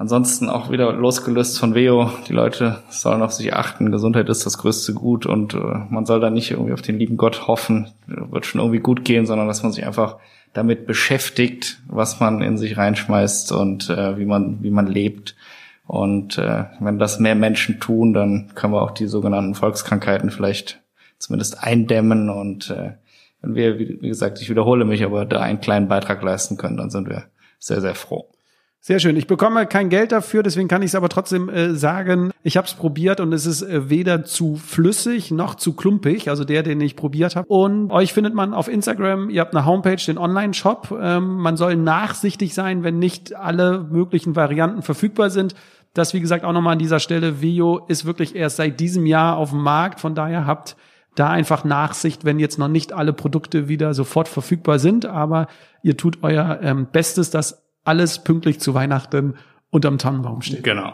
Ansonsten 0.02 0.49
auch 0.49 0.72
wieder 0.72 0.91
losgelöst 0.93 1.60
von 1.60 1.76
Veo. 1.76 2.10
Die 2.28 2.34
Leute 2.34 2.80
sollen 2.89 3.22
auf 3.22 3.34
sich 3.34 3.54
achten. 3.54 3.91
Gesundheit 3.91 4.30
ist 4.30 4.47
das 4.47 4.58
größte 4.58 4.95
Gut 4.95 5.28
und 5.28 5.54
äh, 5.54 5.60
man 5.91 6.08
soll 6.08 6.20
da 6.20 6.32
nicht 6.32 6.49
irgendwie 6.49 6.74
auf 6.74 6.82
den 6.82 6.97
lieben 6.97 7.18
Gott 7.18 7.45
hoffen, 7.45 7.91
wird 8.08 8.47
schon 8.47 8.62
irgendwie 8.62 8.80
gut 8.80 9.06
gehen, 9.06 9.28
sondern 9.28 9.47
dass 9.47 9.62
man 9.62 9.72
sich 9.72 9.86
einfach 9.86 10.18
damit 10.54 10.88
beschäftigt, 10.88 11.84
was 11.88 12.20
man 12.20 12.41
in 12.41 12.58
sich 12.58 12.78
reinschmeißt 12.78 13.52
und 13.52 13.91
äh, 13.91 14.18
wie 14.18 14.26
man 14.26 14.64
wie 14.64 14.72
man 14.72 14.88
lebt. 14.88 15.36
Und 15.86 16.39
äh, 16.39 16.64
wenn 16.80 16.97
das 16.97 17.20
mehr 17.20 17.36
Menschen 17.36 17.80
tun, 17.80 18.12
dann 18.14 18.54
können 18.56 18.74
wir 18.74 18.82
auch 18.82 18.95
die 18.95 19.06
sogenannten 19.06 19.54
Volkskrankheiten 19.54 20.32
vielleicht 20.32 20.82
zumindest 21.20 21.64
eindämmen. 21.64 22.32
Und 22.32 22.72
äh, 22.72 22.93
wenn 23.43 23.54
wir, 23.54 23.78
wie 23.78 23.99
gesagt, 23.99 24.41
ich 24.41 24.49
wiederhole 24.49 24.84
mich, 24.84 25.04
aber 25.04 25.26
da 25.26 25.41
einen 25.41 25.62
kleinen 25.62 25.88
Beitrag 25.88 26.24
leisten 26.24 26.58
können, 26.58 26.78
dann 26.78 26.89
sind 26.89 27.08
wir 27.08 27.26
sehr, 27.60 27.82
sehr 27.82 27.93
froh. 27.93 28.28
Sehr 28.84 28.97
schön. 28.97 29.15
Ich 29.15 29.27
bekomme 29.27 29.67
kein 29.67 29.89
Geld 29.89 30.11
dafür, 30.11 30.41
deswegen 30.41 30.67
kann 30.67 30.82
ich 30.82 30.88
es 30.88 30.95
aber 30.95 31.07
trotzdem 31.07 31.49
äh, 31.49 31.75
sagen. 31.75 32.32
Ich 32.41 32.57
habe 32.57 32.65
es 32.65 32.73
probiert 32.73 33.19
und 33.19 33.32
es 33.32 33.45
ist 33.45 33.61
äh, 33.61 33.91
weder 33.91 34.23
zu 34.23 34.55
flüssig 34.55 35.29
noch 35.29 35.53
zu 35.53 35.73
klumpig, 35.73 36.29
also 36.29 36.45
der, 36.45 36.63
den 36.63 36.82
ich 36.82 36.95
probiert 36.95 37.36
habe. 37.36 37.47
Und 37.47 37.91
euch 37.91 38.11
findet 38.11 38.34
man 38.34 38.55
auf 38.55 38.67
Instagram. 38.67 39.29
Ihr 39.29 39.41
habt 39.41 39.55
eine 39.55 39.67
Homepage, 39.67 40.03
den 40.03 40.17
Online-Shop. 40.17 40.97
Ähm, 40.99 41.36
man 41.36 41.57
soll 41.57 41.75
nachsichtig 41.75 42.55
sein, 42.55 42.84
wenn 42.84 42.97
nicht 42.97 43.36
alle 43.36 43.86
möglichen 43.88 44.36
Varianten 44.36 44.82
verfügbar 44.82 45.29
sind. 45.29 45.53
Das, 45.93 46.15
wie 46.15 46.19
gesagt, 46.19 46.43
auch 46.43 46.53
nochmal 46.53 46.73
an 46.73 46.79
dieser 46.79 46.99
Stelle. 46.99 47.39
Vio 47.39 47.86
ist 47.88 48.05
wirklich 48.05 48.36
erst 48.36 48.55
seit 48.55 48.79
diesem 48.79 49.05
Jahr 49.05 49.38
auf 49.38 49.51
dem 49.51 49.61
Markt. 49.61 49.99
Von 49.99 50.15
daher 50.15 50.47
habt 50.47 50.75
da 51.13 51.29
einfach 51.29 51.65
Nachsicht, 51.65 52.25
wenn 52.25 52.39
jetzt 52.39 52.57
noch 52.57 52.67
nicht 52.67 52.93
alle 52.93 53.13
Produkte 53.13 53.67
wieder 53.67 53.93
sofort 53.93 54.27
verfügbar 54.27 54.79
sind. 54.79 55.05
Aber 55.05 55.45
ihr 55.84 55.97
tut 55.97 56.23
euer 56.23 56.61
ähm, 56.63 56.88
Bestes, 56.91 57.29
dass 57.29 57.61
alles 57.84 58.19
pünktlich 58.19 58.59
zu 58.59 58.73
Weihnachten 58.73 59.36
unterm 59.69 59.97
Tannenbaum 59.97 60.41
steht. 60.41 60.63
Genau. 60.63 60.93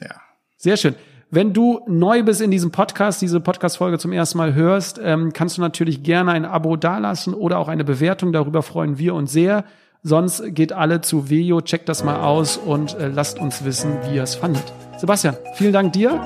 Ja. 0.00 0.14
Sehr 0.56 0.76
schön. 0.76 0.94
Wenn 1.30 1.52
du 1.52 1.80
neu 1.86 2.22
bist 2.22 2.40
in 2.40 2.50
diesem 2.50 2.70
Podcast, 2.70 3.20
diese 3.20 3.40
Podcast-Folge 3.40 3.98
zum 3.98 4.12
ersten 4.12 4.38
Mal 4.38 4.54
hörst, 4.54 4.98
ähm, 5.02 5.32
kannst 5.34 5.58
du 5.58 5.60
natürlich 5.60 6.02
gerne 6.02 6.32
ein 6.32 6.46
Abo 6.46 6.76
dalassen 6.76 7.34
oder 7.34 7.58
auch 7.58 7.68
eine 7.68 7.84
Bewertung. 7.84 8.32
Darüber 8.32 8.62
freuen 8.62 8.98
wir 8.98 9.14
uns 9.14 9.32
sehr. 9.32 9.64
Sonst 10.02 10.42
geht 10.54 10.72
alle 10.72 11.00
zu 11.00 11.28
Vejo, 11.28 11.60
checkt 11.60 11.88
das 11.88 12.02
mal 12.02 12.20
aus 12.20 12.56
und 12.56 12.94
äh, 12.94 13.08
lasst 13.08 13.38
uns 13.38 13.64
wissen, 13.64 13.98
wie 14.04 14.16
ihr 14.16 14.22
es 14.22 14.36
fandet. 14.36 14.72
Sebastian, 14.96 15.36
vielen 15.54 15.72
Dank 15.72 15.92
dir 15.92 16.18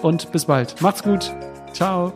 und 0.00 0.32
bis 0.32 0.46
bald. 0.46 0.80
Macht's 0.80 1.02
gut. 1.02 1.32
Ciao. 1.72 2.12